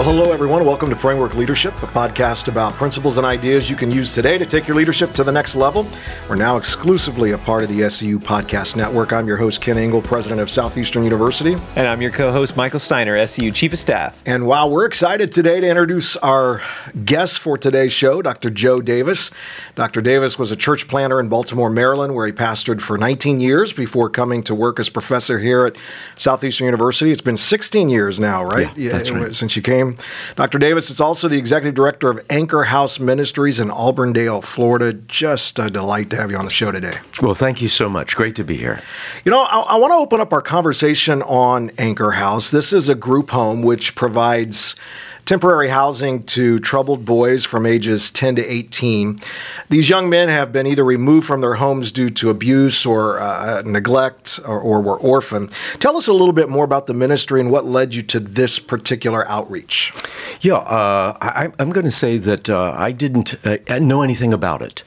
Well, 0.00 0.14
hello, 0.14 0.32
everyone. 0.32 0.64
Welcome 0.64 0.88
to 0.88 0.96
Framework 0.96 1.34
Leadership, 1.34 1.74
a 1.82 1.86
podcast 1.86 2.48
about 2.48 2.72
principles 2.72 3.18
and 3.18 3.26
ideas 3.26 3.68
you 3.68 3.76
can 3.76 3.90
use 3.92 4.14
today 4.14 4.38
to 4.38 4.46
take 4.46 4.66
your 4.66 4.74
leadership 4.74 5.12
to 5.12 5.22
the 5.22 5.30
next 5.30 5.54
level. 5.54 5.86
We're 6.26 6.36
now 6.36 6.56
exclusively 6.56 7.32
a 7.32 7.38
part 7.38 7.64
of 7.64 7.68
the 7.68 7.90
SEU 7.90 8.18
Podcast 8.18 8.76
Network. 8.76 9.12
I'm 9.12 9.26
your 9.26 9.36
host, 9.36 9.60
Kent 9.60 9.78
Ingle, 9.78 10.00
president 10.00 10.40
of 10.40 10.48
Southeastern 10.48 11.04
University. 11.04 11.52
And 11.76 11.86
I'm 11.86 12.00
your 12.00 12.12
co 12.12 12.32
host, 12.32 12.56
Michael 12.56 12.80
Steiner, 12.80 13.26
SEU 13.26 13.50
Chief 13.50 13.74
of 13.74 13.78
Staff. 13.78 14.22
And 14.24 14.46
wow, 14.46 14.68
we're 14.68 14.86
excited 14.86 15.32
today 15.32 15.60
to 15.60 15.68
introduce 15.68 16.16
our 16.16 16.62
guest 17.04 17.38
for 17.38 17.58
today's 17.58 17.92
show, 17.92 18.22
Dr. 18.22 18.48
Joe 18.48 18.80
Davis. 18.80 19.30
Dr. 19.74 20.00
Davis 20.00 20.38
was 20.38 20.50
a 20.50 20.56
church 20.56 20.88
planter 20.88 21.20
in 21.20 21.28
Baltimore, 21.28 21.68
Maryland, 21.68 22.14
where 22.14 22.24
he 22.24 22.32
pastored 22.32 22.80
for 22.80 22.96
19 22.96 23.42
years 23.42 23.74
before 23.74 24.08
coming 24.08 24.42
to 24.44 24.54
work 24.54 24.80
as 24.80 24.88
professor 24.88 25.40
here 25.40 25.66
at 25.66 25.76
Southeastern 26.16 26.64
University. 26.64 27.12
It's 27.12 27.20
been 27.20 27.36
16 27.36 27.90
years 27.90 28.18
now, 28.18 28.42
right? 28.42 28.74
Yeah, 28.78 28.92
that's 28.92 29.10
right. 29.10 29.34
Since 29.34 29.56
you 29.56 29.60
came. 29.60 29.89
Dr. 30.36 30.58
Davis 30.58 30.90
is 30.90 31.00
also 31.00 31.28
the 31.28 31.38
executive 31.38 31.74
director 31.74 32.10
of 32.10 32.24
Anchor 32.30 32.64
House 32.64 32.98
Ministries 32.98 33.58
in 33.58 33.70
Auburndale, 33.70 34.42
Florida. 34.42 34.92
Just 34.92 35.58
a 35.58 35.70
delight 35.70 36.10
to 36.10 36.16
have 36.16 36.30
you 36.30 36.36
on 36.36 36.44
the 36.44 36.50
show 36.50 36.72
today. 36.72 36.98
Well, 37.22 37.34
thank 37.34 37.62
you 37.62 37.68
so 37.68 37.88
much. 37.88 38.16
Great 38.16 38.36
to 38.36 38.44
be 38.44 38.56
here. 38.56 38.82
You 39.24 39.30
know, 39.30 39.42
I, 39.42 39.60
I 39.60 39.76
want 39.76 39.92
to 39.92 39.96
open 39.96 40.20
up 40.20 40.32
our 40.32 40.42
conversation 40.42 41.22
on 41.22 41.70
Anchor 41.78 42.12
House. 42.12 42.50
This 42.50 42.72
is 42.72 42.88
a 42.88 42.94
group 42.94 43.30
home 43.30 43.62
which 43.62 43.94
provides 43.94 44.76
temporary 45.24 45.68
housing 45.68 46.22
to 46.24 46.58
troubled 46.58 47.04
boys 47.04 47.44
from 47.44 47.66
ages 47.66 48.10
10 48.10 48.36
to 48.36 48.46
18. 48.46 49.18
These 49.68 49.88
young 49.88 50.08
men 50.08 50.28
have 50.28 50.52
been 50.52 50.66
either 50.66 50.84
removed 50.84 51.26
from 51.26 51.40
their 51.40 51.54
homes 51.54 51.92
due 51.92 52.10
to 52.10 52.30
abuse 52.30 52.86
or 52.86 53.20
uh, 53.20 53.62
neglect 53.62 54.40
or, 54.44 54.58
or, 54.60 54.80
were 54.80 54.98
orphaned. 54.98 55.52
Tell 55.78 55.96
us 55.96 56.06
a 56.06 56.12
little 56.12 56.32
bit 56.32 56.48
more 56.48 56.64
about 56.64 56.86
the 56.86 56.94
ministry 56.94 57.40
and 57.40 57.50
what 57.50 57.66
led 57.66 57.94
you 57.94 58.02
to 58.02 58.20
this 58.20 58.58
particular 58.58 59.28
outreach. 59.28 59.92
Yeah, 60.40 60.54
uh, 60.54 61.16
I, 61.20 61.52
am 61.58 61.70
going 61.70 61.84
to 61.84 61.90
say 61.90 62.16
that 62.18 62.48
uh, 62.48 62.74
I 62.76 62.92
didn't 62.92 63.34
uh, 63.46 63.78
know 63.78 64.02
anything 64.02 64.32
about 64.32 64.62
it. 64.62 64.82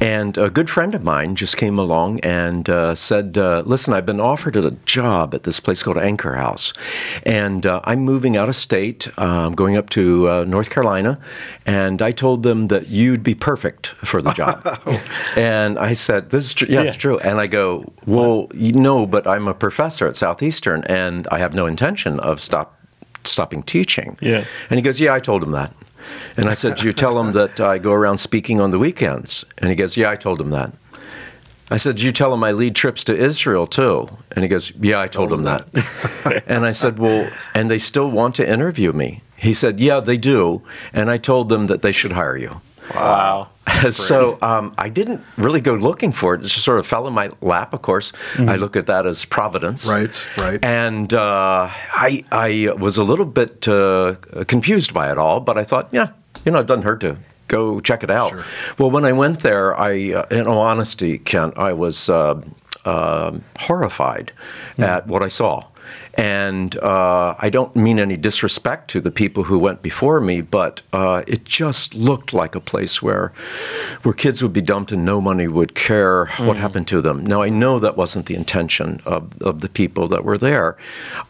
And 0.00 0.36
a 0.36 0.50
good 0.50 0.68
friend 0.68 0.94
of 0.94 1.02
mine 1.02 1.34
just 1.34 1.56
came 1.56 1.78
along 1.78 2.20
and 2.20 2.68
uh, 2.68 2.94
said, 2.94 3.38
uh, 3.38 3.62
Listen, 3.64 3.94
I've 3.94 4.06
been 4.06 4.20
offered 4.20 4.56
a 4.56 4.72
job 4.84 5.34
at 5.34 5.44
this 5.44 5.60
place 5.60 5.82
called 5.82 5.98
Anchor 5.98 6.34
House. 6.34 6.72
And 7.24 7.64
I'm 7.66 8.00
moving 8.00 8.36
out 8.36 8.48
of 8.48 8.56
state. 8.56 9.08
I'm 9.18 9.52
going 9.52 9.76
up 9.78 9.88
to 9.90 10.28
uh, 10.28 10.44
North 10.44 10.70
Carolina, 10.70 11.18
and 11.64 12.02
I 12.02 12.12
told 12.12 12.42
them 12.42 12.66
that 12.66 12.88
you'd 12.88 13.22
be 13.22 13.34
perfect 13.34 13.88
for 14.04 14.20
the 14.20 14.32
job. 14.32 14.62
and 15.36 15.78
I 15.78 15.94
said, 15.94 16.30
"This 16.30 16.44
is 16.44 16.54
true. 16.54 16.68
Yeah, 16.68 16.82
yeah, 16.82 16.88
it's 16.88 16.96
true." 16.96 17.18
And 17.20 17.40
I 17.40 17.46
go, 17.46 17.90
"Well, 18.06 18.48
you 18.52 18.72
know, 18.72 19.06
but 19.06 19.26
I'm 19.26 19.48
a 19.48 19.54
professor 19.54 20.06
at 20.06 20.16
Southeastern, 20.16 20.84
and 20.84 21.26
I 21.28 21.38
have 21.38 21.54
no 21.54 21.66
intention 21.66 22.20
of 22.20 22.40
stop 22.40 22.78
stopping 23.24 23.62
teaching." 23.62 24.18
Yeah. 24.20 24.44
And 24.68 24.78
he 24.78 24.82
goes, 24.82 25.00
"Yeah, 25.00 25.14
I 25.14 25.20
told 25.20 25.42
him 25.42 25.52
that." 25.52 25.72
And 26.36 26.48
I 26.48 26.54
said, 26.54 26.82
"You 26.82 26.92
tell 26.92 27.18
him 27.18 27.32
that 27.32 27.60
I 27.60 27.78
go 27.78 27.92
around 27.92 28.18
speaking 28.18 28.60
on 28.60 28.70
the 28.70 28.78
weekends?" 28.78 29.44
And 29.58 29.70
he 29.70 29.76
goes, 29.76 29.96
"Yeah, 29.96 30.10
I 30.10 30.16
told 30.16 30.40
him 30.40 30.50
that." 30.50 30.72
I 31.70 31.76
said, 31.76 31.96
Did 31.96 32.04
you 32.04 32.12
tell 32.12 32.32
him 32.32 32.42
I 32.42 32.52
lead 32.52 32.74
trips 32.74 33.04
to 33.04 33.16
Israel 33.16 33.66
too? 33.66 34.08
And 34.32 34.42
he 34.42 34.48
goes, 34.48 34.72
Yeah, 34.80 35.00
I 35.00 35.06
told, 35.06 35.30
told 35.30 35.40
him 35.40 35.44
that. 35.44 35.70
that. 35.72 36.44
and 36.46 36.64
I 36.64 36.72
said, 36.72 36.98
Well, 36.98 37.30
and 37.54 37.70
they 37.70 37.78
still 37.78 38.10
want 38.10 38.34
to 38.36 38.48
interview 38.48 38.92
me. 38.92 39.22
He 39.38 39.54
said, 39.54 39.80
Yeah, 39.80 40.00
they 40.00 40.18
do. 40.18 40.62
And 40.92 41.10
I 41.10 41.18
told 41.18 41.48
them 41.48 41.66
that 41.66 41.82
they 41.82 41.92
should 41.92 42.12
hire 42.12 42.36
you. 42.36 42.60
Wow. 42.94 43.48
so 43.90 44.38
um, 44.42 44.74
I 44.78 44.88
didn't 44.88 45.22
really 45.36 45.60
go 45.60 45.74
looking 45.74 46.12
for 46.12 46.34
it. 46.34 46.40
It 46.40 46.48
just 46.48 46.64
sort 46.64 46.78
of 46.78 46.86
fell 46.86 47.06
in 47.06 47.12
my 47.12 47.30
lap. 47.40 47.74
Of 47.74 47.82
course, 47.82 48.12
mm-hmm. 48.12 48.48
I 48.48 48.56
look 48.56 48.76
at 48.76 48.86
that 48.86 49.06
as 49.06 49.24
providence. 49.24 49.88
Right, 49.88 50.26
right. 50.38 50.64
And 50.64 51.12
uh, 51.12 51.68
I, 51.70 52.24
I 52.32 52.72
was 52.78 52.96
a 52.96 53.04
little 53.04 53.26
bit 53.26 53.68
uh, 53.68 54.16
confused 54.46 54.94
by 54.94 55.10
it 55.10 55.18
all, 55.18 55.40
but 55.40 55.58
I 55.58 55.64
thought, 55.64 55.88
yeah, 55.92 56.08
you 56.44 56.52
know, 56.52 56.60
it 56.60 56.66
doesn't 56.66 56.84
hurt 56.84 57.00
to 57.02 57.18
go 57.48 57.80
check 57.80 58.02
it 58.02 58.10
out. 58.10 58.30
Sure. 58.30 58.44
Well, 58.78 58.90
when 58.90 59.04
I 59.04 59.12
went 59.12 59.40
there, 59.40 59.78
I, 59.78 60.12
uh, 60.12 60.26
in 60.30 60.46
all 60.46 60.60
honesty, 60.60 61.18
Kent, 61.18 61.58
I 61.58 61.72
was 61.72 62.08
uh, 62.08 62.40
uh, 62.84 63.38
horrified 63.58 64.32
mm. 64.76 64.84
at 64.84 65.06
what 65.06 65.22
I 65.22 65.28
saw. 65.28 65.64
And 66.14 66.76
uh, 66.78 67.36
I 67.38 67.48
don't 67.48 67.74
mean 67.76 67.98
any 67.98 68.16
disrespect 68.16 68.90
to 68.90 69.00
the 69.00 69.10
people 69.10 69.44
who 69.44 69.58
went 69.58 69.82
before 69.82 70.20
me, 70.20 70.40
but 70.40 70.82
uh, 70.92 71.22
it 71.26 71.44
just 71.44 71.94
looked 71.94 72.32
like 72.32 72.54
a 72.54 72.60
place 72.60 73.00
where, 73.00 73.32
where 74.02 74.14
kids 74.14 74.42
would 74.42 74.52
be 74.52 74.60
dumped 74.60 74.90
and 74.90 75.04
no 75.04 75.20
money 75.20 75.46
would 75.46 75.74
care 75.74 76.26
mm. 76.26 76.46
what 76.46 76.56
happened 76.56 76.88
to 76.88 77.00
them. 77.00 77.24
Now 77.24 77.42
I 77.42 77.48
know 77.48 77.78
that 77.78 77.96
wasn't 77.96 78.26
the 78.26 78.34
intention 78.34 79.00
of, 79.04 79.40
of 79.42 79.60
the 79.60 79.68
people 79.68 80.08
that 80.08 80.24
were 80.24 80.38
there. 80.38 80.76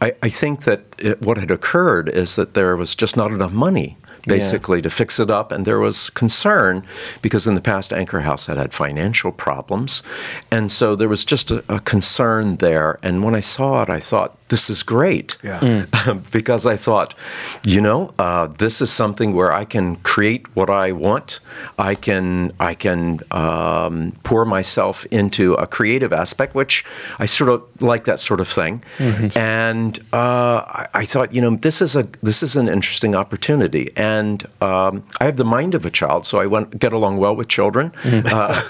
I, 0.01 0.15
I 0.23 0.29
think 0.29 0.63
that 0.63 0.81
it, 0.97 1.21
what 1.21 1.37
had 1.37 1.51
occurred 1.51 2.09
is 2.09 2.35
that 2.35 2.53
there 2.53 2.75
was 2.75 2.95
just 2.95 3.15
not 3.15 3.31
enough 3.31 3.51
money 3.51 3.97
basically 4.27 4.79
yeah. 4.79 4.83
to 4.83 4.89
fix 4.89 5.19
it 5.19 5.31
up. 5.31 5.51
And 5.51 5.65
there 5.65 5.79
was 5.79 6.09
concern 6.09 6.83
because 7.21 7.47
in 7.47 7.55
the 7.55 7.61
past, 7.61 7.93
Anchor 7.93 8.21
House 8.21 8.47
had 8.47 8.57
had 8.57 8.73
financial 8.73 9.31
problems. 9.31 10.03
And 10.51 10.71
so 10.71 10.95
there 10.95 11.09
was 11.09 11.23
just 11.23 11.51
a, 11.51 11.63
a 11.69 11.79
concern 11.79 12.57
there. 12.57 12.99
And 13.01 13.23
when 13.23 13.35
I 13.35 13.39
saw 13.39 13.83
it, 13.83 13.89
I 13.89 13.99
thought, 13.99 14.37
this 14.49 14.69
is 14.69 14.83
great. 14.83 15.37
Yeah. 15.43 15.59
Mm. 15.59 16.31
because 16.31 16.65
I 16.65 16.75
thought, 16.75 17.15
you 17.63 17.81
know, 17.81 18.13
uh, 18.19 18.47
this 18.47 18.81
is 18.81 18.91
something 18.91 19.33
where 19.33 19.51
I 19.51 19.65
can 19.65 19.95
create 19.97 20.55
what 20.55 20.69
I 20.69 20.91
want. 20.91 21.39
I 21.77 21.95
can 21.95 22.51
I 22.59 22.73
can 22.73 23.21
um, 23.31 24.17
pour 24.23 24.45
myself 24.45 25.05
into 25.05 25.53
a 25.53 25.65
creative 25.65 26.11
aspect, 26.11 26.55
which 26.55 26.85
I 27.19 27.25
sort 27.25 27.49
of 27.49 27.63
like 27.81 28.05
that 28.05 28.19
sort 28.19 28.39
of 28.39 28.47
thing. 28.47 28.83
Mm-hmm. 28.97 29.37
And 29.37 29.99
uh, 30.11 30.63
I, 30.67 30.87
I, 30.93 31.05
thought, 31.05 31.33
you 31.33 31.41
know, 31.41 31.55
this 31.55 31.81
is 31.81 31.95
a 31.95 32.07
this 32.21 32.43
is 32.43 32.55
an 32.55 32.67
interesting 32.67 33.15
opportunity. 33.15 33.91
And 33.95 34.45
um, 34.61 35.03
I 35.19 35.25
have 35.25 35.37
the 35.37 35.45
mind 35.45 35.75
of 35.75 35.85
a 35.85 35.91
child, 35.91 36.25
so 36.25 36.39
I 36.39 36.45
went 36.45 36.79
get 36.79 36.93
along 36.93 37.17
well 37.17 37.35
with 37.35 37.47
children. 37.47 37.91
Mm. 38.03 38.25
Uh, 38.25 38.61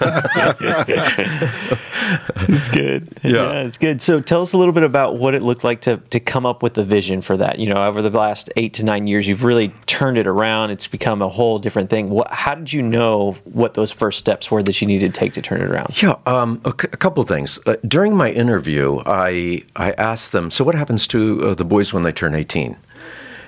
it's 2.49 2.69
good. 2.69 3.07
Yeah. 3.29 3.51
yeah, 3.51 3.61
it's 3.61 3.77
good. 3.77 4.01
So 4.01 4.21
tell 4.21 4.41
us 4.41 4.53
a 4.53 4.57
little 4.57 4.73
bit 4.73 4.83
about 4.83 5.17
what 5.17 5.35
it 5.35 5.43
looked 5.43 5.63
like 5.63 5.68
like 5.69 5.81
to 5.81 5.97
to 6.09 6.19
come 6.19 6.45
up 6.45 6.61
with 6.63 6.73
the 6.73 6.83
vision 6.83 7.21
for 7.21 7.37
that? 7.37 7.59
You 7.59 7.69
know, 7.69 7.85
over 7.85 8.01
the 8.01 8.09
last 8.09 8.49
eight 8.55 8.73
to 8.75 8.83
nine 8.83 9.07
years, 9.07 9.27
you've 9.27 9.43
really 9.43 9.69
turned 9.85 10.17
it 10.17 10.27
around. 10.27 10.71
It's 10.71 10.87
become 10.87 11.21
a 11.21 11.29
whole 11.29 11.59
different 11.59 11.89
thing. 11.89 12.09
What, 12.09 12.31
how 12.31 12.55
did 12.55 12.73
you 12.73 12.81
know 12.81 13.37
what 13.43 13.73
those 13.75 13.91
first 13.91 14.19
steps 14.19 14.51
were 14.51 14.63
that 14.63 14.81
you 14.81 14.87
needed 14.87 15.13
to 15.13 15.19
take 15.19 15.33
to 15.33 15.41
turn 15.41 15.61
it 15.61 15.69
around? 15.69 16.01
Yeah, 16.01 16.15
um, 16.25 16.59
a, 16.65 16.71
c- 16.71 16.89
a 16.91 16.97
couple 16.97 17.23
things. 17.23 17.59
Uh, 17.65 17.75
during 17.87 18.15
my 18.15 18.29
interview, 18.31 19.01
I 19.05 19.63
I 19.75 19.91
asked 19.93 20.31
them, 20.31 20.51
so 20.51 20.63
what 20.63 20.75
happens 20.75 21.07
to 21.07 21.19
uh, 21.49 21.53
the 21.53 21.65
boys 21.65 21.93
when 21.93 22.03
they 22.03 22.11
turn 22.11 22.35
eighteen? 22.35 22.75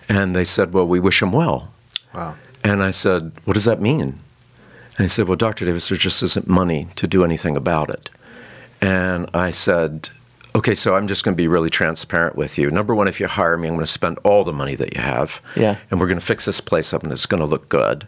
And 0.10 0.36
they 0.36 0.46
said, 0.46 0.74
well, 0.74 0.88
we 0.88 1.00
wish 1.00 1.20
them 1.22 1.32
well. 1.32 1.72
Wow. 2.14 2.36
And 2.64 2.84
I 2.84 2.92
said, 2.92 3.32
what 3.46 3.54
does 3.54 3.66
that 3.66 3.80
mean? 3.80 4.02
And 4.02 4.20
they 4.98 5.08
said, 5.08 5.28
well, 5.28 5.38
Dr. 5.38 5.64
Davis, 5.66 5.88
there 5.88 5.98
just 5.98 6.22
isn't 6.22 6.48
money 6.48 6.88
to 6.98 7.08
do 7.08 7.24
anything 7.24 7.56
about 7.56 7.90
it. 7.90 8.10
And 8.82 9.30
I 9.34 9.52
said, 9.52 10.10
Okay, 10.54 10.76
so 10.76 10.96
I'm 10.96 11.08
just 11.08 11.24
going 11.24 11.34
to 11.34 11.42
be 11.42 11.48
really 11.48 11.70
transparent 11.70 12.36
with 12.36 12.58
you. 12.58 12.70
Number 12.70 12.94
one, 12.94 13.08
if 13.08 13.20
you 13.20 13.28
hire 13.28 13.58
me, 13.58 13.70
I'm 13.70 13.76
going 13.76 13.86
to 13.86 13.92
spend 13.92 14.20
all 14.24 14.44
the 14.44 14.52
money 14.52 14.76
that 14.76 14.94
you 14.96 15.02
have. 15.02 15.42
Yeah. 15.56 15.78
And 15.90 16.00
we're 16.00 16.08
going 16.08 16.20
to 16.20 16.26
fix 16.26 16.44
this 16.46 16.60
place 16.60 16.94
up 16.94 17.04
and 17.04 17.12
it's 17.14 17.26
going 17.26 17.40
to 17.40 17.46
look 17.46 17.70
good. 17.70 18.06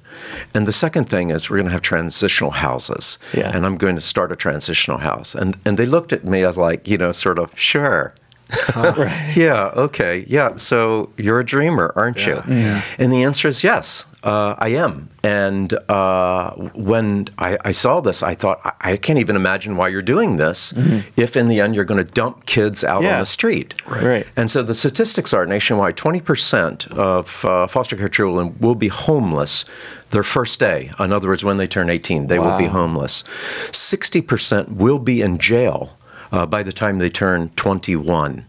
And 0.54 0.68
the 0.68 0.74
second 0.74 1.10
thing 1.10 1.30
is 1.30 1.50
we're 1.50 1.58
going 1.58 1.68
to 1.68 1.72
have 1.72 1.82
transitional 1.82 2.52
houses. 2.52 3.18
Yeah. 3.34 3.56
And 3.56 3.66
I'm 3.66 3.78
going 3.78 3.96
to 3.96 4.02
start 4.02 4.32
a 4.32 4.36
transitional 4.36 4.98
house. 4.98 5.36
And 5.36 5.58
and 5.64 5.78
they 5.78 5.86
looked 5.86 6.12
at 6.12 6.26
me 6.26 6.46
like, 6.46 6.88
you 6.88 6.98
know, 6.98 7.14
sort 7.14 7.40
of, 7.40 7.58
sure. 7.58 8.14
right. 8.76 9.34
yeah, 9.36 9.72
okay. 9.76 10.26
Yeah, 10.28 10.56
so 10.56 11.12
you're 11.18 11.40
a 11.40 11.46
dreamer, 11.46 11.94
aren't 11.96 12.26
yeah. 12.26 12.48
you? 12.48 12.56
Yeah. 12.56 12.82
And 12.98 13.12
the 13.12 13.24
answer 13.24 13.48
is 13.48 13.64
yes. 13.64 14.06
Uh, 14.24 14.56
I 14.58 14.70
am. 14.70 15.10
And 15.22 15.74
uh, 15.90 16.54
when 16.74 17.28
I, 17.38 17.58
I, 17.66 17.74
saw 17.74 18.00
this, 18.00 18.24
I 18.24 18.36
thought, 18.36 18.62
I, 18.64 18.94
I, 18.94 18.98
can't 18.98 19.20
even 19.20 19.36
imagine 19.36 19.76
why 19.76 19.90
you're 19.90 20.02
doing 20.02 20.38
this 20.38 20.72
mm-hmm. 20.72 21.00
if 21.20 21.36
in 21.36 21.50
the 21.50 21.60
end 21.60 21.76
you're 21.76 21.84
going 21.84 21.98
to 22.06 22.10
dump 22.10 22.46
kids 22.46 22.86
out 22.86 23.04
yeah. 23.04 23.16
on 23.16 23.20
the 23.20 23.26
street. 23.26 23.76
Right. 23.86 24.04
right. 24.04 24.28
And 24.38 24.50
so 24.50 24.64
the 24.64 24.74
statistics 24.74 25.34
are 25.34 25.46
nationwide 25.46 25.98
20% 25.98 26.88
of 26.94 27.44
uh, 27.44 27.68
foster 27.68 27.98
care 27.98 28.08
children 28.08 28.56
will 28.62 28.76
be 28.76 28.88
homeless 28.88 29.66
their 30.12 30.24
first 30.24 30.58
day. 30.58 30.92
In 31.00 31.12
other 31.12 31.28
words, 31.28 31.44
when 31.44 31.58
they 31.58 31.68
turn 31.68 31.90
18, 31.90 32.28
they 32.28 32.40
wow. 32.40 32.52
will 32.52 32.58
be 32.58 32.68
homeless. 32.68 33.24
60% 33.72 34.70
will 34.70 35.00
be 35.00 35.22
in 35.22 35.38
jail. 35.38 35.98
Uh, 36.34 36.48
by 36.48 36.64
the 36.64 36.74
time 36.74 36.98
they 36.98 37.12
turn 37.12 37.50
21. 37.58 38.44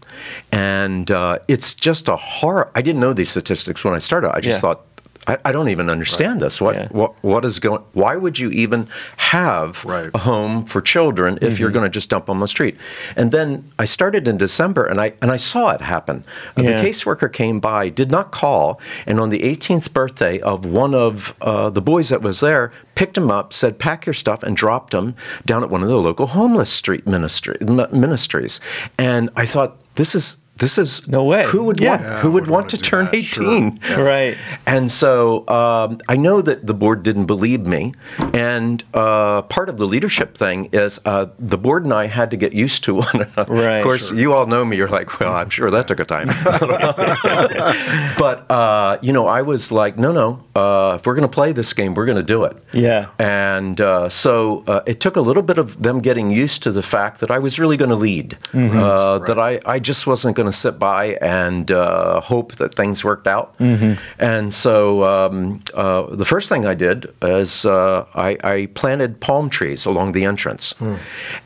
And 0.51 1.11
uh, 1.11 1.37
it's 1.47 1.75
just 1.75 2.09
a 2.09 2.15
horror. 2.15 2.71
I 2.73 2.81
didn't 2.81 2.99
know 2.99 3.13
these 3.13 3.29
statistics 3.29 3.85
when 3.85 3.93
I 3.93 3.99
started. 3.99 4.33
I 4.33 4.39
just 4.39 4.57
yeah. 4.57 4.61
thought 4.61 4.81
I, 5.27 5.37
I 5.45 5.51
don't 5.51 5.69
even 5.69 5.89
understand 5.89 6.33
right. 6.33 6.39
this. 6.41 6.61
What, 6.61 6.75
yeah. 6.75 6.87
what 6.89 7.23
what 7.23 7.45
is 7.45 7.59
going? 7.59 7.81
Why 7.93 8.15
would 8.15 8.37
you 8.37 8.49
even 8.51 8.87
have 9.17 9.83
right. 9.85 10.09
a 10.13 10.19
home 10.19 10.65
for 10.65 10.81
children 10.81 11.39
if 11.41 11.53
mm-hmm. 11.53 11.61
you're 11.61 11.71
going 11.71 11.83
to 11.83 11.89
just 11.89 12.09
dump 12.09 12.27
them 12.27 12.37
on 12.37 12.41
the 12.41 12.47
street? 12.47 12.77
And 13.15 13.31
then 13.31 13.71
I 13.79 13.85
started 13.85 14.27
in 14.27 14.37
December, 14.37 14.85
and 14.85 15.01
I 15.01 15.13
and 15.21 15.31
I 15.31 15.37
saw 15.37 15.71
it 15.71 15.81
happen. 15.81 16.23
Uh, 16.57 16.63
yeah. 16.63 16.77
The 16.77 16.87
caseworker 16.87 17.31
came 17.31 17.59
by, 17.59 17.89
did 17.89 18.11
not 18.11 18.31
call, 18.31 18.79
and 19.05 19.19
on 19.19 19.29
the 19.29 19.39
18th 19.39 19.93
birthday 19.93 20.39
of 20.39 20.65
one 20.65 20.93
of 20.93 21.35
uh, 21.41 21.69
the 21.69 21.81
boys 21.81 22.09
that 22.09 22.21
was 22.21 22.39
there, 22.39 22.71
picked 22.95 23.17
him 23.17 23.31
up, 23.31 23.53
said, 23.53 23.79
"Pack 23.79 24.05
your 24.05 24.13
stuff," 24.13 24.43
and 24.43 24.55
dropped 24.55 24.93
him 24.93 25.15
down 25.45 25.63
at 25.63 25.69
one 25.69 25.83
of 25.83 25.89
the 25.89 25.97
local 25.97 26.27
homeless 26.27 26.69
street 26.69 27.07
ministry, 27.07 27.57
ministries. 27.61 28.59
And 28.97 29.29
I 29.35 29.45
thought, 29.45 29.77
this 29.95 30.13
is 30.15 30.37
this 30.57 30.77
is 30.77 31.07
no 31.07 31.23
way. 31.23 31.45
Who 31.47 31.65
would 31.65 31.79
yeah. 31.79 31.89
want 31.89 32.01
yeah, 32.01 32.19
who 32.19 32.31
would, 32.31 32.43
would 32.43 32.49
want 32.49 32.63
want 32.63 32.69
to 32.71 32.77
to 32.77 32.83
turn 32.83 33.05
that, 33.05 33.15
eighteen? 33.15 33.79
sure. 33.81 34.03
Right. 34.03 34.37
And 34.65 34.89
so 34.89 35.47
um, 35.47 35.99
I 36.07 36.15
know 36.15 36.41
that 36.41 36.65
the 36.65 36.73
board 36.73 37.03
didn't 37.03 37.25
believe 37.25 37.61
me, 37.65 37.93
and 38.33 38.83
uh, 38.93 39.41
part 39.43 39.69
of 39.69 39.77
the 39.77 39.85
leadership 39.87 40.37
thing 40.37 40.69
is 40.71 40.99
uh, 41.05 41.27
the 41.39 41.57
board 41.57 41.83
and 41.83 41.93
I 41.93 42.07
had 42.07 42.31
to 42.31 42.37
get 42.37 42.53
used 42.53 42.83
to 42.85 42.93
one 43.05 43.21
another. 43.21 43.53
Right. 43.53 43.77
Of 43.77 43.83
course, 43.83 44.11
you 44.11 44.33
all 44.33 44.45
know 44.47 44.63
me. 44.63 44.77
You're 44.77 44.89
like, 44.89 45.19
well, 45.19 45.33
I'm 45.33 45.49
sure 45.49 45.69
that 45.71 45.87
took 45.87 45.99
a 45.99 46.05
time. 46.05 46.27
but 48.17 48.49
uh, 48.49 48.97
you 49.01 49.13
know, 49.13 49.27
I 49.27 49.41
was 49.41 49.71
like, 49.71 49.97
no, 49.97 50.11
no. 50.11 50.43
Uh, 50.55 50.95
if 50.95 51.05
we're 51.05 51.15
going 51.15 51.27
to 51.27 51.33
play 51.33 51.51
this 51.51 51.73
game, 51.73 51.93
we're 51.93 52.05
going 52.05 52.17
to 52.17 52.23
do 52.23 52.43
it. 52.45 52.55
Yeah. 52.71 53.09
And 53.19 53.79
uh, 53.81 54.09
so 54.09 54.63
uh, 54.67 54.81
it 54.85 54.99
took 54.99 55.15
a 55.17 55.21
little 55.21 55.43
bit 55.43 55.57
of 55.57 55.81
them 55.81 55.99
getting 55.99 56.31
used 56.31 56.63
to 56.63 56.71
the 56.71 56.81
fact 56.83 57.19
that 57.19 57.29
I 57.29 57.39
was 57.39 57.59
really 57.59 57.77
going 57.77 57.89
to 57.89 57.95
lead, 57.95 58.37
Mm-hmm. 58.53 58.77
uh, 58.77 59.19
that 59.19 59.37
I, 59.37 59.59
I 59.65 59.79
just 59.79 60.07
wasn't 60.07 60.35
going 60.37 60.44
to 60.47 60.57
sit 60.57 60.79
by 60.79 61.17
and 61.21 61.71
uh, 61.71 62.21
hope 62.21 62.55
that 62.55 62.75
things 62.75 63.03
worked 63.03 63.27
out. 63.27 63.57
Mm-hmm. 63.59 63.93
And 64.19 64.53
so 64.53 65.03
um, 65.03 65.63
uh, 65.73 66.03
the 66.15 66.25
first 66.25 66.49
thing 66.49 66.65
I 66.65 66.73
did 66.73 67.13
is 67.21 67.65
uh, 67.65 68.05
I, 68.13 68.37
I 68.43 68.67
planted 68.67 69.19
palm 69.19 69.49
trees 69.49 69.85
along 69.85 70.11
the 70.13 70.25
entrance. 70.25 70.73
Hmm. 70.73 70.95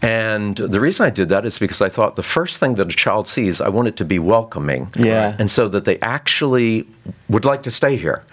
And 0.01 0.57
the 0.57 0.79
reason 0.79 1.05
I 1.05 1.09
did 1.09 1.29
that 1.29 1.45
is 1.45 1.59
because 1.59 1.81
I 1.81 1.89
thought 1.89 2.15
the 2.15 2.23
first 2.23 2.59
thing 2.59 2.75
that 2.75 2.91
a 2.91 2.95
child 2.95 3.27
sees, 3.27 3.61
I 3.61 3.69
want 3.69 3.87
it 3.87 3.95
to 3.97 4.05
be 4.05 4.19
welcoming. 4.19 4.89
Yeah. 4.95 5.35
And 5.39 5.49
so 5.49 5.67
that 5.69 5.85
they 5.85 5.99
actually 5.99 6.87
would 7.29 7.45
like 7.45 7.63
to 7.63 7.71
stay 7.71 7.95
here. 7.95 8.23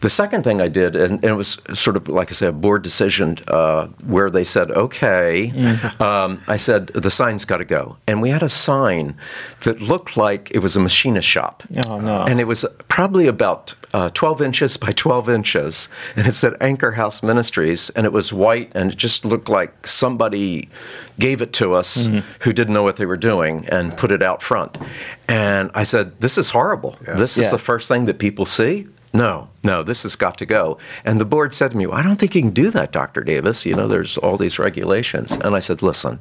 The 0.00 0.10
second 0.10 0.44
thing 0.44 0.60
I 0.60 0.68
did, 0.68 0.96
and, 0.96 1.12
and 1.12 1.24
it 1.24 1.34
was 1.34 1.58
sort 1.72 1.96
of 1.96 2.08
like 2.08 2.30
I 2.30 2.34
said, 2.34 2.48
a 2.48 2.52
board 2.52 2.82
decision 2.82 3.38
uh, 3.48 3.88
where 4.06 4.30
they 4.30 4.44
said, 4.44 4.70
okay, 4.70 5.50
um, 6.00 6.42
I 6.46 6.56
said, 6.56 6.88
the 6.88 7.10
sign's 7.10 7.44
got 7.44 7.58
to 7.58 7.64
go. 7.64 7.96
And 8.06 8.22
we 8.22 8.30
had 8.30 8.42
a 8.42 8.48
sign 8.48 9.16
that 9.62 9.80
looked 9.80 10.13
like 10.16 10.50
it 10.52 10.58
was 10.60 10.76
a 10.76 10.80
machinist 10.80 11.26
shop. 11.28 11.62
Oh, 11.86 11.98
no. 12.00 12.22
And 12.24 12.40
it 12.40 12.46
was 12.46 12.64
probably 12.88 13.26
about 13.26 13.74
uh, 13.92 14.10
12 14.10 14.42
inches 14.42 14.76
by 14.76 14.90
12 14.92 15.28
inches. 15.28 15.88
And 16.16 16.26
it 16.26 16.32
said 16.32 16.54
Anchor 16.60 16.92
House 16.92 17.22
Ministries. 17.22 17.90
And 17.90 18.06
it 18.06 18.12
was 18.12 18.32
white 18.32 18.72
and 18.74 18.90
it 18.92 18.96
just 18.98 19.24
looked 19.24 19.48
like 19.48 19.86
somebody 19.86 20.68
gave 21.18 21.40
it 21.42 21.52
to 21.54 21.74
us 21.74 22.08
who 22.40 22.52
didn't 22.52 22.74
know 22.74 22.82
what 22.82 22.96
they 22.96 23.06
were 23.06 23.16
doing 23.16 23.66
and 23.68 23.96
put 23.96 24.10
it 24.10 24.22
out 24.22 24.42
front. 24.42 24.78
And 25.28 25.70
I 25.74 25.84
said, 25.84 26.20
This 26.20 26.36
is 26.38 26.50
horrible. 26.50 26.96
This 27.02 27.36
is 27.38 27.44
Yeah. 27.44 27.50
the 27.52 27.58
first 27.58 27.88
thing 27.88 28.06
that 28.06 28.18
people 28.18 28.46
see. 28.46 28.86
No, 29.14 29.48
no, 29.62 29.84
this 29.84 30.02
has 30.02 30.16
got 30.16 30.36
to 30.38 30.46
go. 30.46 30.76
And 31.04 31.20
the 31.20 31.24
board 31.24 31.54
said 31.54 31.70
to 31.70 31.76
me, 31.76 31.86
well, 31.86 31.96
I 31.96 32.02
don't 32.02 32.16
think 32.16 32.34
you 32.34 32.42
can 32.42 32.50
do 32.50 32.68
that, 32.70 32.90
Dr. 32.90 33.22
Davis. 33.22 33.64
You 33.64 33.74
know, 33.76 33.86
there's 33.86 34.18
all 34.18 34.36
these 34.36 34.58
regulations. 34.58 35.32
And 35.36 35.54
I 35.54 35.60
said, 35.60 35.82
listen, 35.82 36.18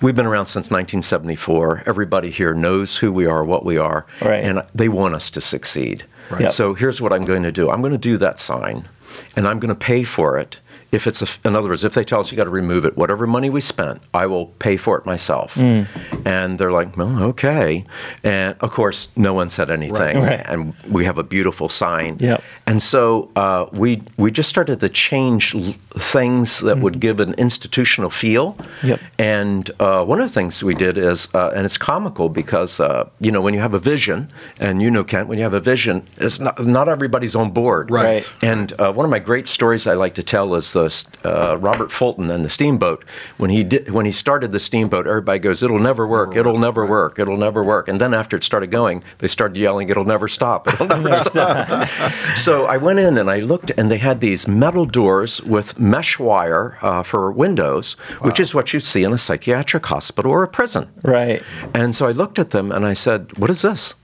we've 0.00 0.16
been 0.16 0.24
around 0.24 0.46
since 0.46 0.70
1974. 0.70 1.82
Everybody 1.86 2.30
here 2.30 2.54
knows 2.54 2.96
who 2.96 3.12
we 3.12 3.26
are, 3.26 3.44
what 3.44 3.66
we 3.66 3.76
are, 3.76 4.06
Right. 4.22 4.42
and 4.42 4.62
they 4.74 4.88
want 4.88 5.14
us 5.14 5.30
to 5.32 5.42
succeed. 5.42 6.04
Yep. 6.40 6.50
So 6.52 6.72
here's 6.74 7.00
what 7.02 7.12
I'm 7.12 7.24
going 7.26 7.42
to 7.44 7.52
do 7.52 7.70
I'm 7.70 7.80
going 7.82 7.92
to 7.92 7.98
do 7.98 8.16
that 8.16 8.38
sign, 8.40 8.88
and 9.36 9.46
I'm 9.46 9.58
going 9.60 9.68
to 9.68 9.74
pay 9.78 10.02
for 10.02 10.38
it. 10.38 10.58
If 10.92 11.06
it's, 11.06 11.22
a, 11.22 11.48
in 11.48 11.54
other 11.56 11.68
words, 11.68 11.84
if 11.84 11.94
they 11.94 12.04
tell 12.04 12.20
us 12.20 12.30
you 12.30 12.36
got 12.36 12.44
to 12.44 12.50
remove 12.50 12.84
it, 12.84 12.96
whatever 12.96 13.26
money 13.26 13.50
we 13.50 13.60
spent, 13.60 14.00
I 14.14 14.26
will 14.26 14.46
pay 14.58 14.76
for 14.76 14.98
it 14.98 15.06
myself. 15.06 15.54
Mm. 15.54 15.86
And 16.24 16.58
they're 16.58 16.72
like, 16.72 16.96
well, 16.96 17.22
okay. 17.24 17.84
And 18.24 18.56
of 18.60 18.70
course, 18.70 19.08
no 19.16 19.34
one 19.34 19.50
said 19.50 19.70
anything. 19.70 20.18
Right. 20.18 20.42
And 20.44 20.74
we 20.88 21.04
have 21.04 21.18
a 21.18 21.22
beautiful 21.22 21.68
sign. 21.68 22.18
Yep. 22.20 22.42
And 22.66 22.82
so 22.82 23.30
uh, 23.36 23.66
we 23.72 24.02
we 24.16 24.30
just 24.30 24.48
started 24.48 24.80
to 24.80 24.88
change 24.88 25.54
l- 25.54 25.74
things 25.94 26.60
that 26.60 26.78
would 26.78 26.98
give 27.00 27.20
an 27.20 27.34
institutional 27.34 28.10
feel. 28.10 28.56
Yep. 28.82 29.00
And 29.18 29.70
uh, 29.78 30.04
one 30.04 30.20
of 30.20 30.26
the 30.26 30.32
things 30.34 30.62
we 30.64 30.74
did 30.74 30.98
is, 30.98 31.28
uh, 31.34 31.52
and 31.54 31.64
it's 31.64 31.78
comical 31.78 32.28
because 32.28 32.80
uh, 32.80 33.08
you 33.20 33.30
know 33.30 33.40
when 33.40 33.54
you 33.54 33.60
have 33.60 33.74
a 33.74 33.78
vision, 33.78 34.30
and 34.58 34.82
you 34.82 34.90
know 34.90 35.04
Kent, 35.04 35.28
when 35.28 35.38
you 35.38 35.44
have 35.44 35.54
a 35.54 35.60
vision, 35.60 36.02
it's 36.16 36.40
not 36.40 36.64
not 36.64 36.88
everybody's 36.88 37.36
on 37.36 37.50
board. 37.50 37.90
Right. 37.90 38.06
Right. 38.06 38.34
And 38.42 38.72
uh, 38.80 38.92
one 38.92 39.04
of 39.04 39.10
my 39.10 39.18
great 39.18 39.48
stories 39.48 39.86
I 39.86 39.94
like 39.94 40.14
to 40.14 40.22
tell 40.22 40.54
is 40.54 40.75
the 40.76 41.04
uh, 41.24 41.56
Robert 41.56 41.90
Fulton 41.90 42.30
and 42.30 42.44
the 42.44 42.50
steamboat. 42.50 43.04
When 43.38 43.50
he 43.50 43.64
did, 43.64 43.90
when 43.90 44.06
he 44.06 44.12
started 44.12 44.52
the 44.52 44.60
steamboat, 44.60 45.06
everybody 45.06 45.38
goes, 45.38 45.62
"It'll 45.62 45.78
never 45.78 46.06
work. 46.06 46.36
It'll 46.36 46.58
never 46.58 46.84
work. 46.84 47.18
It'll 47.18 47.36
never 47.36 47.64
work." 47.64 47.88
And 47.88 48.00
then 48.00 48.12
after 48.12 48.36
it 48.36 48.44
started 48.44 48.70
going, 48.70 49.02
they 49.18 49.28
started 49.28 49.56
yelling, 49.56 49.88
"It'll 49.88 50.04
never 50.04 50.28
stop. 50.28 50.68
It'll 50.68 50.86
never 50.98 51.24
stop." 51.30 51.88
so 52.36 52.66
I 52.66 52.76
went 52.76 52.98
in 52.98 53.16
and 53.16 53.30
I 53.30 53.40
looked, 53.40 53.70
and 53.78 53.90
they 53.90 53.98
had 53.98 54.20
these 54.20 54.46
metal 54.46 54.84
doors 54.84 55.42
with 55.42 55.78
mesh 55.78 56.18
wire 56.18 56.78
uh, 56.82 57.02
for 57.02 57.32
windows, 57.32 57.94
which 58.20 58.38
is 58.38 58.54
what 58.54 58.72
you 58.72 58.80
see 58.80 59.02
in 59.02 59.12
a 59.12 59.18
psychiatric 59.18 59.86
hospital 59.86 60.30
or 60.30 60.42
a 60.42 60.48
prison. 60.48 60.88
Right. 61.02 61.42
And 61.74 61.94
so 61.94 62.06
I 62.06 62.12
looked 62.12 62.38
at 62.38 62.50
them 62.50 62.70
and 62.70 62.84
I 62.84 62.92
said, 62.92 63.36
"What 63.38 63.50
is 63.50 63.62
this?" 63.62 63.94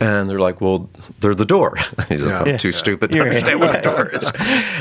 And 0.00 0.28
they're 0.30 0.38
like, 0.40 0.60
"Well, 0.60 0.88
they're 1.20 1.34
the 1.34 1.44
door." 1.44 1.76
I 1.98 2.04
said, 2.08 2.20
I'm 2.22 2.46
Yeah. 2.46 2.56
too 2.56 2.72
stupid 2.72 3.10
to 3.10 3.16
You're 3.16 3.24
right. 3.26 3.34
understand 3.34 3.60
what 3.60 3.78
a 3.78 3.82
door 3.82 4.06
is. 4.06 4.30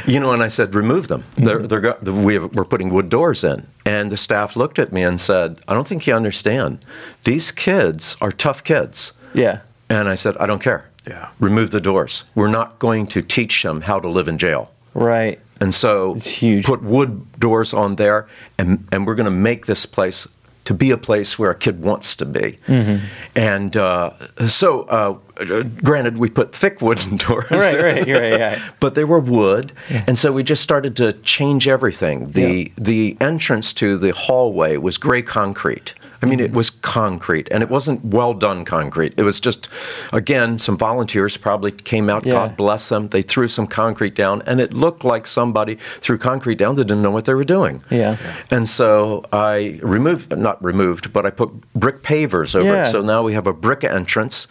You 0.07 0.19
know, 0.19 0.31
and 0.31 0.41
I 0.43 0.47
said, 0.47 0.73
"Remove 0.75 1.07
them. 1.07 1.21
Mm-hmm. 1.23 1.45
They're, 1.45 1.67
they're 1.67 1.79
go- 1.81 2.11
we 2.11 2.33
have, 2.35 2.53
we're 2.55 2.63
putting 2.65 2.89
wood 2.89 3.09
doors 3.09 3.43
in." 3.43 3.67
And 3.85 4.11
the 4.11 4.17
staff 4.17 4.55
looked 4.55 4.79
at 4.79 4.91
me 4.93 5.03
and 5.03 5.19
said, 5.19 5.59
"I 5.67 5.73
don't 5.73 5.87
think 5.87 6.07
you 6.07 6.13
understand. 6.15 6.79
These 7.23 7.51
kids 7.51 8.15
are 8.21 8.31
tough 8.31 8.63
kids." 8.63 9.13
Yeah. 9.33 9.59
And 9.89 10.07
I 10.07 10.15
said, 10.15 10.37
"I 10.37 10.45
don't 10.47 10.61
care. 10.61 10.89
Yeah. 11.07 11.29
Remove 11.39 11.71
the 11.71 11.81
doors. 11.81 12.23
We're 12.33 12.47
not 12.47 12.79
going 12.79 13.07
to 13.07 13.21
teach 13.21 13.63
them 13.63 13.81
how 13.81 13.99
to 13.99 14.07
live 14.07 14.27
in 14.27 14.37
jail." 14.37 14.71
Right. 14.93 15.39
And 15.61 15.73
so 15.73 16.15
It's 16.15 16.27
huge. 16.27 16.65
put 16.65 16.83
wood 16.83 17.25
doors 17.39 17.73
on 17.73 17.95
there, 17.95 18.27
and, 18.57 18.87
and 18.91 19.07
we're 19.07 19.15
going 19.15 19.25
to 19.25 19.31
make 19.31 19.65
this 19.67 19.85
place 19.85 20.27
to 20.65 20.73
be 20.73 20.91
a 20.91 20.97
place 20.97 21.39
where 21.39 21.51
a 21.51 21.55
kid 21.55 21.81
wants 21.81 22.15
to 22.17 22.25
be. 22.25 22.57
Mm-hmm. 22.67 23.05
And 23.35 23.77
uh, 23.77 24.11
so, 24.47 24.81
uh, 24.83 25.63
granted, 25.83 26.17
we 26.17 26.29
put 26.29 26.53
thick 26.53 26.81
wooden 26.81 27.17
doors. 27.25 27.49
Right, 27.51 27.81
right, 27.81 28.07
right, 28.07 28.39
yeah. 28.39 28.71
But 28.79 28.95
they 28.95 29.03
were 29.03 29.19
wood, 29.19 29.71
and 29.89 30.17
so 30.17 30.31
we 30.31 30.43
just 30.43 30.61
started 30.61 30.95
to 30.97 31.13
change 31.13 31.67
everything. 31.67 32.31
The 32.31 32.71
the 32.77 33.17
entrance 33.21 33.73
to 33.73 33.97
the 33.97 34.11
hallway 34.11 34.77
was 34.77 34.97
gray 34.97 35.21
concrete. 35.21 35.93
I 36.25 36.29
mean, 36.29 36.39
it 36.39 36.53
was 36.53 36.69
concrete, 36.69 37.47
and 37.51 37.61
it 37.63 37.69
wasn't 37.69 38.03
well 38.03 38.33
done 38.33 38.65
concrete. 38.65 39.13
It 39.17 39.23
was 39.23 39.39
just, 39.39 39.69
again, 40.11 40.57
some 40.57 40.77
volunteers 40.77 41.37
probably 41.37 41.71
came 41.71 42.09
out. 42.09 42.25
Yeah. 42.25 42.33
God 42.33 42.57
bless 42.57 42.89
them. 42.89 43.09
They 43.09 43.21
threw 43.21 43.47
some 43.47 43.67
concrete 43.67 44.15
down, 44.15 44.41
and 44.45 44.59
it 44.59 44.73
looked 44.73 45.03
like 45.03 45.27
somebody 45.27 45.75
threw 46.01 46.17
concrete 46.17 46.57
down 46.57 46.75
that 46.75 46.85
didn't 46.85 47.01
know 47.03 47.11
what 47.11 47.25
they 47.25 47.33
were 47.33 47.43
doing. 47.43 47.83
Yeah. 47.89 48.17
And 48.51 48.67
so 48.67 49.25
I 49.31 49.79
removed, 49.81 50.35
not 50.37 50.63
removed, 50.63 51.13
but 51.13 51.25
I 51.25 51.29
put 51.29 51.49
brick 51.73 52.03
pavers 52.03 52.55
over 52.55 52.65
Yeah. 52.65 52.87
it. 52.87 52.91
So 52.91 53.01
now 53.01 53.23
we 53.23 53.33
have 53.33 53.47
a 53.47 53.53
brick 53.53 53.83
entrance. 53.83 54.47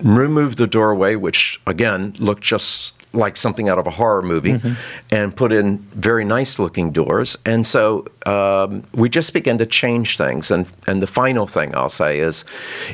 Removed 0.00 0.58
the 0.58 0.66
doorway, 0.68 1.16
which 1.16 1.60
again 1.66 2.14
looked 2.18 2.44
just 2.44 2.94
like 3.12 3.36
something 3.36 3.68
out 3.68 3.78
of 3.78 3.86
a 3.86 3.90
horror 3.90 4.22
movie, 4.22 4.52
Mm-hmm. 4.52 4.72
and 5.14 5.34
put 5.34 5.50
in 5.52 5.78
very 5.94 6.24
nice 6.24 6.58
looking 6.58 6.90
doors. 6.92 7.36
And 7.46 7.64
so 7.66 8.06
um, 8.26 8.82
we 8.94 9.08
just 9.08 9.32
began 9.32 9.56
to 9.58 9.66
change 9.66 10.16
things. 10.18 10.50
And, 10.50 10.66
and 10.86 11.00
the 11.00 11.06
final 11.06 11.46
thing 11.46 11.74
I'll 11.74 11.88
say 11.88 12.18
is 12.20 12.44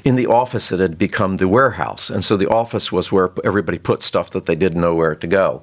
in 0.05 0.15
the 0.17 0.27
office, 0.27 0.71
it 0.73 0.79
had 0.81 0.99
become 0.99 1.39
the 1.39 1.49
warehouse. 1.49 2.11
And 2.11 2.25
so 2.25 2.37
the 2.37 2.49
office 2.49 2.93
was 2.93 3.11
where 3.11 3.31
everybody 3.45 3.79
put 3.79 4.03
stuff 4.03 4.31
that 4.31 4.47
they 4.47 4.55
didn't 4.55 4.81
know 4.81 4.95
where 4.95 5.15
to 5.17 5.27
go. 5.27 5.63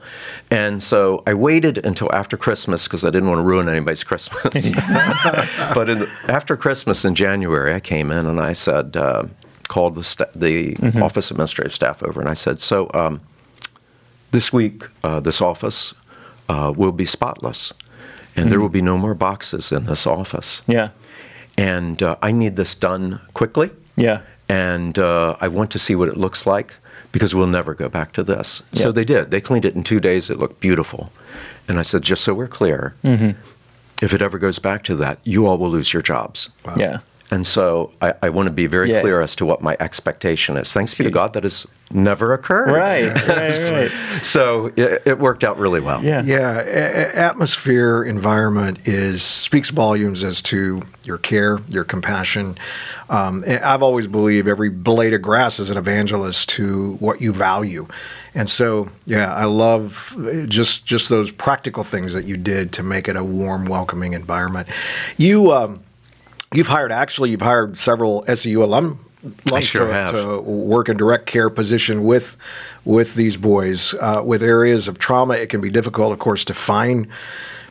And 0.50 0.84
so 0.84 1.24
I 1.26 1.34
waited 1.34 1.78
until 1.86 2.12
after 2.14 2.36
Christmas 2.38 2.86
because 2.88 3.06
I 3.06 3.10
didn't 3.10 3.30
want 3.30 3.40
to 3.40 3.44
ruin 3.46 3.70
anybody's 3.70 4.04
Christmas. 4.04 4.70
but 5.74 5.90
in 5.90 6.00
the, 6.00 6.10
after 6.28 6.58
Christmas 6.58 7.06
in 7.06 7.16
January, 7.16 7.74
I 7.74 7.80
came 7.80 8.12
in 8.12 8.26
and 8.26 8.40
I 8.40 8.54
said, 8.54 8.98
uh, 8.98 9.24
called 9.68 9.96
the, 9.96 10.04
sta- 10.04 10.26
the 10.36 10.76
office 11.02 11.32
administrative 11.32 11.74
staff 11.74 12.04
over 12.04 12.20
and 12.20 12.30
I 12.30 12.34
said, 12.34 12.60
so 12.60 12.90
um, 12.94 13.22
this 14.32 14.52
week, 14.52 14.84
uh, 15.04 15.20
this 15.20 15.42
office 15.42 15.94
uh, 16.50 16.74
will 16.76 16.92
be 16.92 17.06
spotless, 17.06 17.74
and 18.36 18.50
there 18.50 18.60
will 18.60 18.70
be 18.70 18.82
no 18.82 18.98
more 18.98 19.14
boxes 19.14 19.72
in 19.72 19.86
this 19.86 20.08
office. 20.08 20.62
Yeah. 20.68 20.90
And 21.58 22.02
uh, 22.02 22.16
I 22.22 22.32
need 22.32 22.56
this 22.56 22.76
done 22.76 23.20
quickly. 23.34 23.70
Yeah. 23.96 24.22
And 24.50 24.98
uh, 24.98 25.36
I 25.40 25.48
want 25.48 25.72
to 25.72 25.80
see 25.80 25.96
what 25.96 26.10
it 26.10 26.18
looks 26.18 26.46
like 26.46 26.74
because 27.12 27.36
we'll 27.36 27.48
never 27.48 27.74
go 27.74 27.90
back 27.90 28.14
to 28.14 28.24
this. 28.24 28.64
So 28.74 28.92
they 28.92 29.06
did. 29.06 29.32
They 29.32 29.42
cleaned 29.42 29.66
it 29.66 29.76
in 29.76 29.84
two 29.84 30.00
days. 30.00 30.30
It 30.30 30.40
looked 30.40 30.60
beautiful. 30.60 31.12
And 31.68 31.78
I 31.78 31.84
said, 31.84 32.02
just 32.02 32.24
so 32.24 32.34
we're 32.34 32.48
clear, 32.48 32.96
if 34.02 34.14
it 34.14 34.22
ever 34.22 34.38
goes 34.38 34.60
back 34.60 34.84
to 34.86 34.96
that, 34.96 35.20
you 35.24 35.46
all 35.46 35.58
will 35.58 35.70
lose 35.70 35.94
your 35.94 36.02
jobs. 36.02 36.50
Yeah. 36.78 37.00
And 37.32 37.48
so 37.48 37.92
I, 38.02 38.14
I 38.24 38.30
want 38.30 38.48
to 38.48 38.52
be 38.54 38.68
very 38.68 38.92
Yeah. 38.92 39.00
clear 39.02 39.22
as 39.22 39.36
to 39.38 39.46
what 39.46 39.62
my 39.62 39.78
expectation 39.80 40.58
is. 40.58 40.74
Thanks 40.74 40.94
be 40.94 41.06
to 41.06 41.10
God 41.10 41.32
that 41.34 41.44
has 41.44 41.66
never 41.90 42.34
occurred. 42.34 42.72
Right. 42.74 43.08
Right. 43.32 43.72
Right. 43.72 43.92
So 44.24 44.68
it, 44.76 45.02
it 45.06 45.20
worked 45.20 45.44
out 45.46 45.58
really 45.58 45.80
well. 45.80 46.04
Yeah. 46.04 46.22
Yeah, 46.24 46.60
a- 46.60 46.62
a- 46.64 47.16
atmosphere, 47.16 48.04
environment 48.04 48.86
is 48.88 49.24
speaks 49.24 49.70
volumes 49.70 50.24
as 50.24 50.42
to 50.44 50.82
your 51.06 51.18
care, 51.18 51.60
your 51.70 51.84
compassion. 51.86 52.58
Um, 53.10 53.44
I've 53.48 53.82
always 53.84 54.08
believed 54.08 54.48
every 54.50 54.70
blade 54.70 55.14
of 55.14 55.22
grass 55.22 55.58
is 55.60 55.70
an 55.70 55.78
evangelist 55.78 56.50
to 56.50 56.94
what 57.00 57.22
you 57.22 57.32
value, 57.34 57.88
and 58.36 58.50
so 58.50 58.90
yeah, 59.06 59.34
I 59.34 59.46
love 59.46 60.16
just 60.48 60.86
just 60.86 61.10
those 61.10 61.32
practical 61.32 61.84
things 61.84 62.14
that 62.14 62.26
you 62.26 62.38
did 62.38 62.72
to 62.74 62.84
make 62.84 63.08
it 63.08 63.16
a 63.16 63.24
warm, 63.24 63.66
welcoming 63.66 64.14
environment. 64.14 64.68
You. 65.18 65.52
Um, 65.54 65.84
You've 66.54 66.68
hired 66.68 66.92
actually. 66.92 67.30
You've 67.32 67.42
hired 67.42 67.78
several 67.78 68.26
SEU 68.34 68.64
alum 68.64 69.00
sure 69.62 69.88
to, 69.88 70.12
to 70.12 70.42
work 70.42 70.90
in 70.90 70.98
direct 70.98 71.26
care 71.26 71.50
position 71.50 72.04
with 72.04 72.38
with 72.84 73.16
these 73.16 73.38
boys 73.38 73.94
uh, 73.96 74.22
with 74.26 74.42
areas 74.42 74.88
of 74.88 74.98
trauma. 75.00 75.36
It 75.36 75.50
can 75.50 75.62
be 75.62 75.70
difficult, 75.70 76.12
of 76.12 76.20
course, 76.20 76.44
to 76.46 76.54
find 76.54 77.08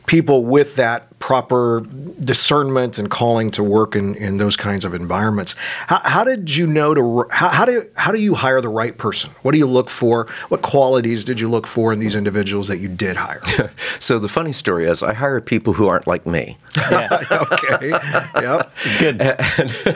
people 0.05 0.45
with 0.45 0.75
that 0.77 1.10
proper 1.21 1.85
discernment 2.19 2.97
and 2.99 3.09
calling 3.09 3.51
to 3.51 3.63
work 3.63 3.95
in, 3.95 4.15
in 4.15 4.37
those 4.37 4.57
kinds 4.57 4.83
of 4.83 4.93
environments. 4.93 5.55
How, 5.87 5.99
how 6.03 6.23
did 6.25 6.53
you 6.55 6.67
know 6.67 6.93
to 6.93 7.25
how, 7.31 7.49
how 7.49 7.63
do 7.65 7.87
how 7.95 8.11
do 8.11 8.19
you 8.19 8.35
hire 8.35 8.59
the 8.59 8.67
right 8.69 8.97
person? 8.97 9.29
What 9.43 9.51
do 9.53 9.57
you 9.57 9.67
look 9.67 9.89
for? 9.89 10.27
What 10.49 10.61
qualities 10.63 11.23
did 11.23 11.39
you 11.39 11.47
look 11.49 11.67
for 11.67 11.93
in 11.93 11.99
these 11.99 12.15
individuals 12.15 12.67
that 12.67 12.79
you 12.79 12.89
did 12.89 13.15
hire? 13.17 13.41
so 13.99 14.19
the 14.19 14.27
funny 14.27 14.51
story 14.51 14.85
is, 14.85 15.01
I 15.03 15.13
hire 15.13 15.39
people 15.39 15.73
who 15.73 15.87
aren't 15.87 16.07
like 16.07 16.25
me. 16.25 16.57
Yeah. 16.91 17.07
okay, 17.51 17.89
yep, 18.41 18.71
It's 18.85 18.97
good. 18.99 19.21
And, 19.21 19.35